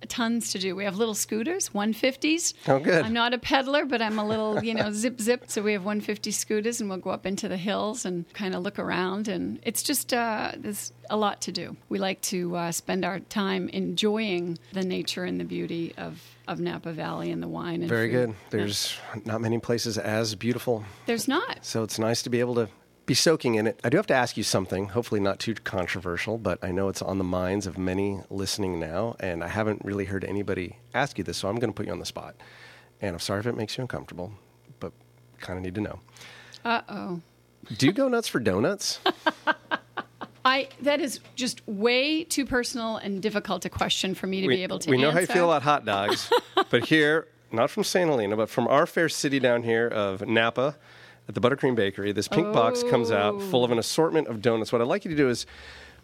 tons 0.07 0.53
to 0.53 0.59
do. 0.59 0.77
We 0.77 0.85
have 0.85 0.97
little 0.97 1.14
scooters, 1.14 1.70
150s. 1.70 2.55
Oh, 2.68 2.79
good. 2.79 3.05
I'm 3.05 3.12
not 3.12 3.35
a 3.35 3.39
peddler, 3.39 3.85
but 3.85 4.03
I'm 4.03 4.18
a 4.18 4.27
little, 4.27 4.62
you 4.62 4.75
know, 4.75 4.93
zip 4.93 5.20
zip. 5.20 5.45
So 5.49 5.62
we 5.62 5.72
have 5.72 5.85
150 5.85 6.31
scooters, 6.31 6.81
and 6.81 6.89
we'll 6.89 6.99
go 6.99 7.11
up 7.11 7.27
into 7.27 7.49
the 7.49 7.57
hills 7.57 8.05
and 8.05 8.31
kind 8.33 8.55
of 8.55 8.62
look 8.62 8.79
around. 8.79 9.29
And 9.29 9.61
it's 9.62 9.83
just 9.83 10.12
uh, 10.12 10.53
there's 10.57 10.93
a 11.11 11.16
lot 11.16 11.41
to 11.43 11.53
do. 11.53 11.77
We 11.89 11.99
like 11.99 12.20
to 12.22 12.57
uh, 12.57 12.72
spend 12.72 13.05
our 13.05 13.20
time 13.20 13.68
enjoying 13.68 14.59
the 14.72 14.83
nature 14.83 15.25
and 15.25 15.41
the 15.41 15.45
beauty 15.45 15.95
of. 15.97 16.22
Of 16.47 16.61
Napa 16.61 16.93
Valley 16.93 17.31
and 17.31 17.43
the 17.43 17.49
wine. 17.49 17.81
And 17.81 17.89
Very 17.89 18.12
food. 18.12 18.27
good. 18.27 18.35
There's 18.51 18.99
yeah. 19.14 19.22
not 19.25 19.41
many 19.41 19.59
places 19.59 19.97
as 19.97 20.35
beautiful. 20.35 20.85
There's 21.07 21.27
not. 21.27 21.64
So 21.64 21.83
it's 21.83 21.99
nice 21.99 22.20
to 22.25 22.29
be 22.29 22.41
able 22.41 22.57
to 22.57 22.68
be 23.07 23.14
soaking 23.14 23.57
in 23.57 23.66
it. 23.66 23.80
I 23.84 23.88
do 23.88 23.96
have 23.96 24.07
to 24.09 24.14
ask 24.14 24.36
you 24.36 24.42
something, 24.42 24.88
hopefully 24.88 25.20
not 25.20 25.38
too 25.38 25.55
controversial, 25.55 26.38
but 26.38 26.59
I 26.62 26.70
know 26.70 26.88
it's 26.88 27.02
on 27.02 27.18
the 27.18 27.24
minds 27.24 27.66
of 27.66 27.76
many 27.76 28.20
listening 28.30 28.80
now, 28.80 29.16
and 29.20 29.44
I 29.44 29.48
haven't 29.48 29.84
really 29.84 30.07
heard 30.07 30.24
anybody 30.24 30.78
ask 30.94 31.18
you 31.18 31.24
this, 31.24 31.38
so 31.38 31.48
I'm 31.48 31.57
going 31.57 31.70
to 31.70 31.76
put 31.76 31.86
you 31.86 31.92
on 31.92 31.98
the 31.98 32.07
spot. 32.07 32.34
And 33.00 33.14
I'm 33.14 33.20
sorry 33.20 33.40
if 33.40 33.46
it 33.46 33.57
makes 33.57 33.76
you 33.76 33.82
uncomfortable, 33.82 34.32
but 34.80 34.92
kind 35.38 35.59
of 35.59 35.64
need 35.64 35.74
to 35.74 35.80
know. 35.80 36.00
Uh 36.64 36.80
oh. 36.88 37.20
Do 37.76 37.86
you 37.86 37.92
go 37.92 38.09
nuts 38.09 38.28
for 38.28 38.40
donuts? 38.40 39.00
I 40.44 40.68
that 40.82 41.00
is 41.00 41.20
just 41.36 41.66
way 41.66 42.24
too 42.24 42.44
personal 42.44 42.96
and 42.96 43.22
difficult 43.22 43.64
a 43.64 43.70
question 43.70 44.14
for 44.14 44.26
me 44.26 44.42
to 44.42 44.46
we, 44.46 44.57
be 44.57 44.62
able 44.62 44.78
to. 44.78 44.88
Answer. 44.88 44.96
We 44.96 45.02
know 45.02 45.09
answer. 45.09 45.16
how 45.16 45.20
you 45.20 45.26
feel 45.26 45.50
about 45.50 45.62
hot 45.62 45.84
dogs, 45.84 46.30
but 46.70 46.84
here, 46.86 47.28
not 47.50 47.70
from 47.70 47.84
St. 47.84 48.09
Helena, 48.09 48.36
but 48.36 48.50
from 48.50 48.68
our 48.68 48.86
fair 48.86 49.09
city 49.09 49.40
down 49.40 49.62
here 49.62 49.88
of 49.88 50.26
Napa, 50.26 50.76
at 51.29 51.35
the 51.35 51.41
Buttercream 51.41 51.75
Bakery. 51.75 52.12
This 52.12 52.29
pink 52.29 52.49
oh. 52.49 52.53
box 52.53 52.83
comes 52.83 53.11
out 53.11 53.41
full 53.43 53.64
of 53.64 53.70
an 53.70 53.79
assortment 53.79 54.29
of 54.29 54.43
donuts. 54.43 54.72
What 54.72 54.81
I'd 54.81 54.89
like 54.89 55.05
you 55.05 55.11
to 55.11 55.16
do 55.16 55.29
is 55.29 55.47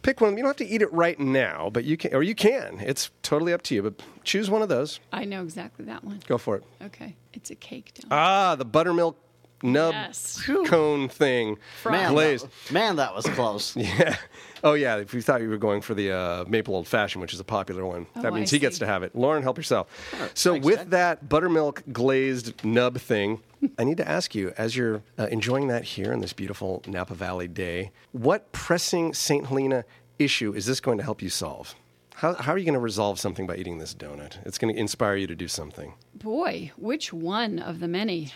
pick 0.02 0.20
one. 0.20 0.36
You 0.36 0.42
don't 0.42 0.48
have 0.48 0.56
to 0.56 0.66
eat 0.66 0.82
it 0.82 0.92
right 0.92 1.18
now, 1.18 1.70
but 1.70 1.84
you 1.84 1.96
can, 1.96 2.14
or 2.14 2.22
you 2.22 2.34
can. 2.34 2.80
It's 2.80 3.10
totally 3.22 3.52
up 3.52 3.62
to 3.62 3.74
you. 3.74 3.82
But 3.82 4.02
choose 4.24 4.50
one 4.50 4.62
of 4.62 4.68
those. 4.68 5.00
I 5.12 5.24
know 5.24 5.42
exactly 5.42 5.84
that 5.86 6.04
one. 6.04 6.20
Go 6.26 6.38
for 6.38 6.56
it. 6.56 6.64
Okay, 6.82 7.16
it's 7.32 7.50
a 7.50 7.54
cake 7.54 7.92
donut. 7.94 8.08
Ah, 8.10 8.54
the 8.56 8.64
buttermilk 8.64 9.16
nub 9.62 9.92
yes. 9.92 10.42
cone 10.66 11.08
thing. 11.08 11.58
Man, 11.84 12.12
glazed. 12.12 12.46
That, 12.46 12.72
man, 12.72 12.96
that 12.96 13.14
was 13.14 13.26
close. 13.26 13.76
yeah. 13.76 14.16
Oh, 14.62 14.74
yeah. 14.74 14.96
If 14.96 15.14
you 15.14 15.22
thought 15.22 15.40
you 15.40 15.48
were 15.48 15.56
going 15.56 15.80
for 15.80 15.94
the 15.94 16.12
uh, 16.12 16.44
maple 16.46 16.74
old 16.74 16.86
fashioned, 16.86 17.22
which 17.22 17.34
is 17.34 17.40
a 17.40 17.44
popular 17.44 17.84
one, 17.84 18.06
oh, 18.16 18.22
that 18.22 18.32
means 18.32 18.50
I 18.52 18.56
he 18.56 18.56
see. 18.56 18.58
gets 18.58 18.78
to 18.80 18.86
have 18.86 19.02
it. 19.02 19.14
Lauren, 19.14 19.42
help 19.42 19.56
yourself. 19.56 19.88
so, 20.34 20.52
Thanks, 20.52 20.66
with 20.66 20.90
that 20.90 21.28
buttermilk 21.28 21.82
glazed 21.92 22.64
nub 22.64 22.98
thing, 22.98 23.40
I 23.78 23.84
need 23.84 23.98
to 23.98 24.08
ask 24.08 24.34
you, 24.34 24.52
as 24.56 24.76
you're 24.76 25.02
uh, 25.18 25.26
enjoying 25.26 25.68
that 25.68 25.84
here 25.84 26.12
in 26.12 26.20
this 26.20 26.32
beautiful 26.32 26.82
Napa 26.86 27.14
Valley 27.14 27.48
day, 27.48 27.90
what 28.12 28.52
pressing 28.52 29.14
St. 29.14 29.46
Helena 29.46 29.84
issue 30.18 30.52
is 30.54 30.66
this 30.66 30.80
going 30.80 30.98
to 30.98 31.04
help 31.04 31.22
you 31.22 31.28
solve? 31.28 31.74
How, 32.14 32.34
how 32.34 32.52
are 32.52 32.58
you 32.58 32.64
going 32.64 32.74
to 32.74 32.80
resolve 32.80 33.18
something 33.18 33.46
by 33.46 33.56
eating 33.56 33.78
this 33.78 33.94
donut? 33.94 34.36
It's 34.44 34.58
going 34.58 34.74
to 34.74 34.78
inspire 34.78 35.16
you 35.16 35.26
to 35.26 35.34
do 35.34 35.48
something. 35.48 35.94
Boy, 36.14 36.70
which 36.76 37.14
one 37.14 37.58
of 37.58 37.80
the 37.80 37.88
many? 37.88 38.32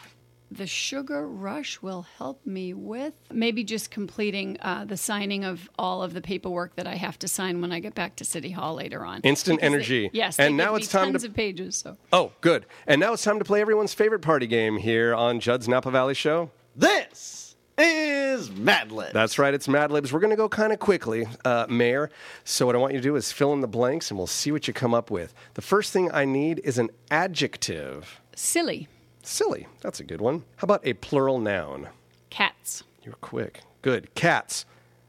The 0.50 0.66
sugar 0.66 1.26
rush 1.26 1.82
will 1.82 2.02
help 2.18 2.46
me 2.46 2.74
with 2.74 3.14
maybe 3.32 3.64
just 3.64 3.90
completing 3.90 4.56
uh, 4.60 4.84
the 4.84 4.96
signing 4.96 5.42
of 5.44 5.68
all 5.78 6.02
of 6.02 6.14
the 6.14 6.20
paperwork 6.20 6.76
that 6.76 6.86
I 6.86 6.94
have 6.94 7.18
to 7.20 7.28
sign 7.28 7.60
when 7.60 7.72
I 7.72 7.80
get 7.80 7.94
back 7.96 8.14
to 8.16 8.24
City 8.24 8.50
Hall 8.52 8.74
later 8.74 9.04
on. 9.04 9.20
Instant 9.22 9.58
Because 9.58 9.70
they- 9.70 9.74
energy. 9.76 10.10
yes, 10.12 10.38
And 10.38 10.54
they 10.58 10.64
now 10.64 10.72
give 10.74 10.82
it's 10.82 10.94
me 10.94 10.98
time 10.98 11.06
to- 11.08 11.12
tons 11.12 11.24
of 11.24 11.34
pages. 11.34 11.76
So 11.76 11.96
Oh, 12.12 12.32
good. 12.40 12.66
And 12.86 13.00
now 13.00 13.14
it's 13.14 13.24
time 13.24 13.38
to 13.40 13.44
play 13.44 13.60
everyone's 13.62 13.94
favorite 13.94 14.20
party 14.20 14.46
game 14.46 14.76
here 14.76 15.12
on 15.14 15.40
Judd's 15.40 15.66
Napa 15.66 15.90
Valley 15.90 16.14
Show. 16.14 16.50
This 16.76 17.56
is 17.76 18.52
Mad 18.52 18.92
Libs. 18.92 19.12
That's 19.12 19.36
right, 19.40 19.52
it's 19.54 19.66
Mad 19.66 19.90
Libs. 19.90 20.12
We're 20.12 20.20
going 20.20 20.30
to 20.30 20.36
go 20.36 20.48
kind 20.48 20.72
of 20.72 20.78
quickly, 20.78 21.26
uh, 21.44 21.66
Mayor. 21.68 22.10
So, 22.44 22.66
what 22.66 22.76
I 22.76 22.78
want 22.78 22.92
you 22.92 23.00
to 23.00 23.02
do 23.02 23.16
is 23.16 23.32
fill 23.32 23.52
in 23.52 23.60
the 23.62 23.66
blanks 23.66 24.10
and 24.12 24.18
we'll 24.18 24.28
see 24.28 24.52
what 24.52 24.68
you 24.68 24.74
come 24.74 24.94
up 24.94 25.10
with. 25.10 25.34
The 25.54 25.62
first 25.62 25.92
thing 25.92 26.12
I 26.12 26.24
need 26.26 26.60
is 26.62 26.78
an 26.78 26.90
adjective. 27.10 28.20
silly 28.36 28.86
Silly. 29.26 29.66
That's 29.80 30.00
a 30.00 30.04
good 30.04 30.20
one. 30.20 30.44
How 30.56 30.64
about 30.66 30.80
a 30.86 30.92
plural 30.94 31.38
noun? 31.38 31.88
cats 32.30 32.82
You're 33.02 33.14
quick. 33.14 33.60
Good. 33.82 34.14
Cats. 34.14 34.64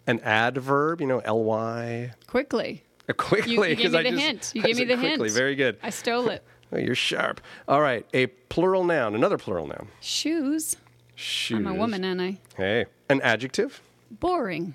An 0.07 0.20
adverb, 0.20 1.01
you 1.01 1.07
know, 1.07 1.18
ly. 1.34 2.11
quickly. 2.28 2.84
Uh, 3.09 3.13
quickly. 3.13 3.53
You, 3.53 3.63
you 3.66 3.76
gave 3.76 3.91
me 3.91 3.97
I 3.99 4.03
the 4.03 4.09
just- 4.11 4.22
hint. 4.24 4.51
You 4.53 4.61
I 4.61 4.66
gave 4.68 4.78
me 4.78 4.86
the 4.86 4.95
quickly. 4.97 5.28
hint. 5.30 5.34
Very 5.34 5.55
good. 5.55 5.78
I 5.84 5.89
stole 5.89 6.30
it. 6.30 6.43
Oh, 6.74 6.78
you're 6.80 6.95
sharp. 6.95 7.41
All 7.68 7.80
right. 7.80 8.05
A 8.13 8.26
plural 8.26 8.84
noun. 8.84 9.13
Another 9.13 9.38
plural 9.38 9.68
noun. 9.68 9.88
Shoes. 10.01 10.76
Shoes. 11.13 11.59
I'm 11.59 11.68
a 11.68 11.76
woman, 11.76 12.03
and 12.03 12.20
I 12.20 12.39
Hey. 12.57 12.86
An 13.07 13.22
adjective. 13.22 13.82
boring. 14.09 14.74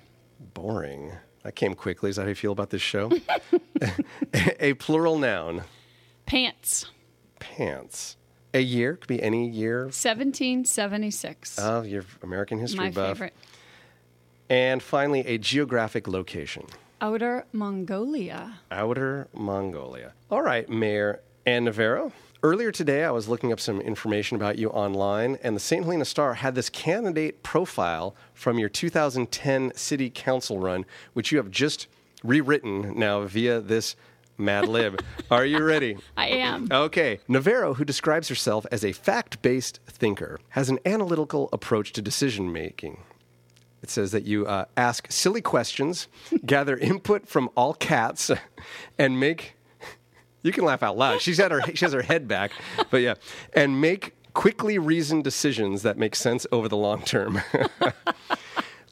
Boring. 0.53 1.11
That 1.43 1.55
came 1.55 1.73
quickly. 1.75 2.09
Is 2.09 2.15
that 2.15 2.23
how 2.23 2.29
you 2.29 2.35
feel 2.35 2.53
about 2.53 2.69
this 2.69 2.81
show? 2.81 3.11
a 4.59 4.73
plural 4.75 5.17
noun. 5.19 5.63
Pants. 6.25 6.85
Pants. 7.39 8.15
A 8.53 8.59
year 8.59 8.95
could 8.97 9.07
be 9.07 9.21
any 9.21 9.47
year 9.49 9.83
1776. 9.85 11.57
of 11.59 11.87
your 11.87 12.03
American 12.21 12.59
history 12.59 12.85
My 12.85 12.91
buff. 12.91 13.17
favorite. 13.17 13.33
And 14.49 14.83
finally, 14.83 15.25
a 15.25 15.37
geographic 15.37 16.07
location. 16.07 16.65
Outer 16.99 17.45
Mongolia. 17.53 18.59
Outer 18.69 19.27
Mongolia. 19.33 20.13
All 20.29 20.41
right, 20.41 20.69
Mayor 20.69 21.21
Ann 21.45 21.63
Navarro. 21.63 22.11
Earlier 22.43 22.71
today, 22.71 23.03
I 23.05 23.11
was 23.11 23.29
looking 23.29 23.51
up 23.53 23.59
some 23.59 23.79
information 23.79 24.35
about 24.35 24.57
you 24.57 24.69
online, 24.69 25.37
and 25.43 25.55
the 25.55 25.59
St. 25.59 25.83
Helena 25.85 26.05
Star 26.05 26.33
had 26.33 26.55
this 26.55 26.69
candidate 26.69 27.43
profile 27.43 28.15
from 28.33 28.59
your 28.59 28.67
2010 28.67 29.71
City 29.75 30.09
Council 30.09 30.59
run, 30.59 30.85
which 31.13 31.31
you 31.31 31.37
have 31.37 31.51
just 31.51 31.87
rewritten 32.23 32.97
now 32.99 33.21
via 33.21 33.61
this 33.61 33.95
Mad 34.41 34.67
Lib. 34.67 35.01
Are 35.29 35.45
you 35.45 35.63
ready? 35.63 35.97
I 36.17 36.27
am. 36.27 36.67
Okay. 36.71 37.19
Navarro, 37.27 37.75
who 37.75 37.85
describes 37.85 38.27
herself 38.27 38.65
as 38.71 38.83
a 38.83 38.91
fact 38.91 39.41
based 39.41 39.79
thinker, 39.87 40.39
has 40.49 40.69
an 40.69 40.79
analytical 40.85 41.49
approach 41.53 41.93
to 41.93 42.01
decision 42.01 42.51
making. 42.51 43.01
It 43.81 43.89
says 43.89 44.11
that 44.11 44.25
you 44.25 44.45
uh, 44.45 44.65
ask 44.77 45.11
silly 45.11 45.41
questions, 45.41 46.07
gather 46.45 46.77
input 46.77 47.27
from 47.27 47.49
all 47.55 47.73
cats, 47.73 48.31
and 48.97 49.19
make. 49.19 49.55
You 50.43 50.51
can 50.51 50.65
laugh 50.65 50.81
out 50.81 50.97
loud. 50.97 51.21
She's 51.21 51.37
had 51.37 51.51
her 51.51 51.61
she 51.75 51.85
has 51.85 51.93
her 51.93 52.01
head 52.01 52.27
back, 52.27 52.51
but 52.89 52.97
yeah, 52.97 53.13
and 53.53 53.79
make 53.79 54.15
quickly 54.33 54.79
reasoned 54.79 55.23
decisions 55.23 55.83
that 55.83 55.97
make 55.97 56.15
sense 56.15 56.47
over 56.51 56.67
the 56.67 56.77
long 56.77 57.03
term. 57.03 57.41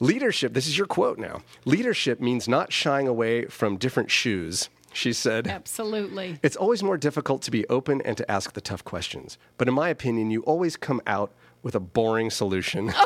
Leadership. 0.00 0.54
This 0.54 0.66
is 0.66 0.78
your 0.78 0.86
quote 0.86 1.18
now. 1.18 1.42
Leadership 1.66 2.20
means 2.20 2.48
not 2.48 2.72
shying 2.72 3.06
away 3.06 3.44
from 3.46 3.76
different 3.76 4.10
shoes. 4.10 4.70
She 4.92 5.12
said. 5.12 5.46
Absolutely. 5.46 6.38
It's 6.42 6.56
always 6.56 6.82
more 6.82 6.96
difficult 6.96 7.42
to 7.42 7.50
be 7.50 7.66
open 7.68 8.00
and 8.02 8.16
to 8.16 8.30
ask 8.30 8.52
the 8.52 8.60
tough 8.60 8.84
questions. 8.84 9.38
But 9.56 9.68
in 9.68 9.74
my 9.74 9.88
opinion, 9.88 10.30
you 10.30 10.42
always 10.42 10.76
come 10.76 11.00
out 11.06 11.32
with 11.62 11.74
a 11.74 11.80
boring 11.80 12.30
solution. 12.30 12.92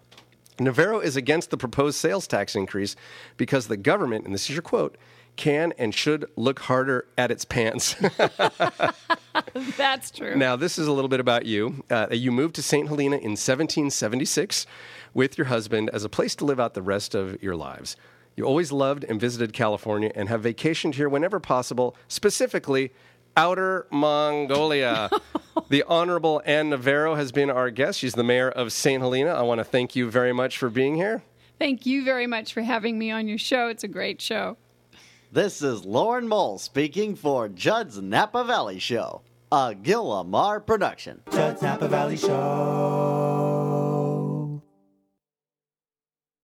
Navarro 0.60 1.00
is 1.00 1.16
against 1.16 1.50
the 1.50 1.56
proposed 1.56 1.96
sales 1.98 2.26
tax 2.26 2.54
increase 2.54 2.96
because 3.36 3.68
the 3.68 3.76
government, 3.76 4.24
and 4.24 4.34
this 4.34 4.48
is 4.48 4.50
your 4.50 4.62
quote, 4.62 4.96
can 5.36 5.72
and 5.78 5.94
should 5.94 6.26
look 6.36 6.60
harder 6.60 7.06
at 7.16 7.30
its 7.30 7.44
pants. 7.44 7.94
That's 9.76 10.10
true. 10.10 10.36
now, 10.36 10.56
this 10.56 10.78
is 10.78 10.86
a 10.86 10.92
little 10.92 11.08
bit 11.08 11.20
about 11.20 11.46
you. 11.46 11.82
Uh, 11.90 12.08
you 12.10 12.30
moved 12.30 12.54
to 12.56 12.62
St. 12.62 12.86
Helena 12.86 13.16
in 13.16 13.32
1776 13.32 14.66
with 15.14 15.38
your 15.38 15.46
husband 15.46 15.90
as 15.92 16.04
a 16.04 16.08
place 16.08 16.34
to 16.36 16.44
live 16.44 16.60
out 16.60 16.74
the 16.74 16.82
rest 16.82 17.14
of 17.14 17.42
your 17.42 17.56
lives. 17.56 17.96
You 18.36 18.44
always 18.44 18.72
loved 18.72 19.04
and 19.04 19.20
visited 19.20 19.52
California 19.52 20.10
and 20.14 20.28
have 20.28 20.42
vacationed 20.42 20.94
here 20.94 21.08
whenever 21.08 21.38
possible, 21.38 21.96
specifically 22.08 22.92
Outer 23.36 23.86
Mongolia. 23.90 25.10
the 25.68 25.84
Honorable 25.86 26.42
Ann 26.44 26.70
Navarro 26.70 27.14
has 27.14 27.32
been 27.32 27.50
our 27.50 27.70
guest. 27.70 27.98
She's 27.98 28.14
the 28.14 28.24
mayor 28.24 28.50
of 28.50 28.72
St. 28.72 29.02
Helena. 29.02 29.30
I 29.30 29.42
want 29.42 29.58
to 29.58 29.64
thank 29.64 29.96
you 29.96 30.10
very 30.10 30.32
much 30.32 30.58
for 30.58 30.70
being 30.70 30.96
here. 30.96 31.22
Thank 31.58 31.86
you 31.86 32.04
very 32.04 32.26
much 32.26 32.52
for 32.52 32.62
having 32.62 32.98
me 32.98 33.10
on 33.10 33.28
your 33.28 33.38
show. 33.38 33.68
It's 33.68 33.84
a 33.84 33.88
great 33.88 34.20
show. 34.20 34.56
This 35.30 35.62
is 35.62 35.84
Lauren 35.84 36.28
Mole 36.28 36.58
speaking 36.58 37.14
for 37.14 37.48
Judd's 37.48 38.00
Napa 38.02 38.44
Valley 38.44 38.78
Show, 38.78 39.22
a 39.50 39.74
Gil 39.74 40.04
Lamar 40.04 40.60
production. 40.60 41.22
Judd's 41.32 41.62
Napa 41.62 41.88
Valley 41.88 42.16
Show. 42.16 43.11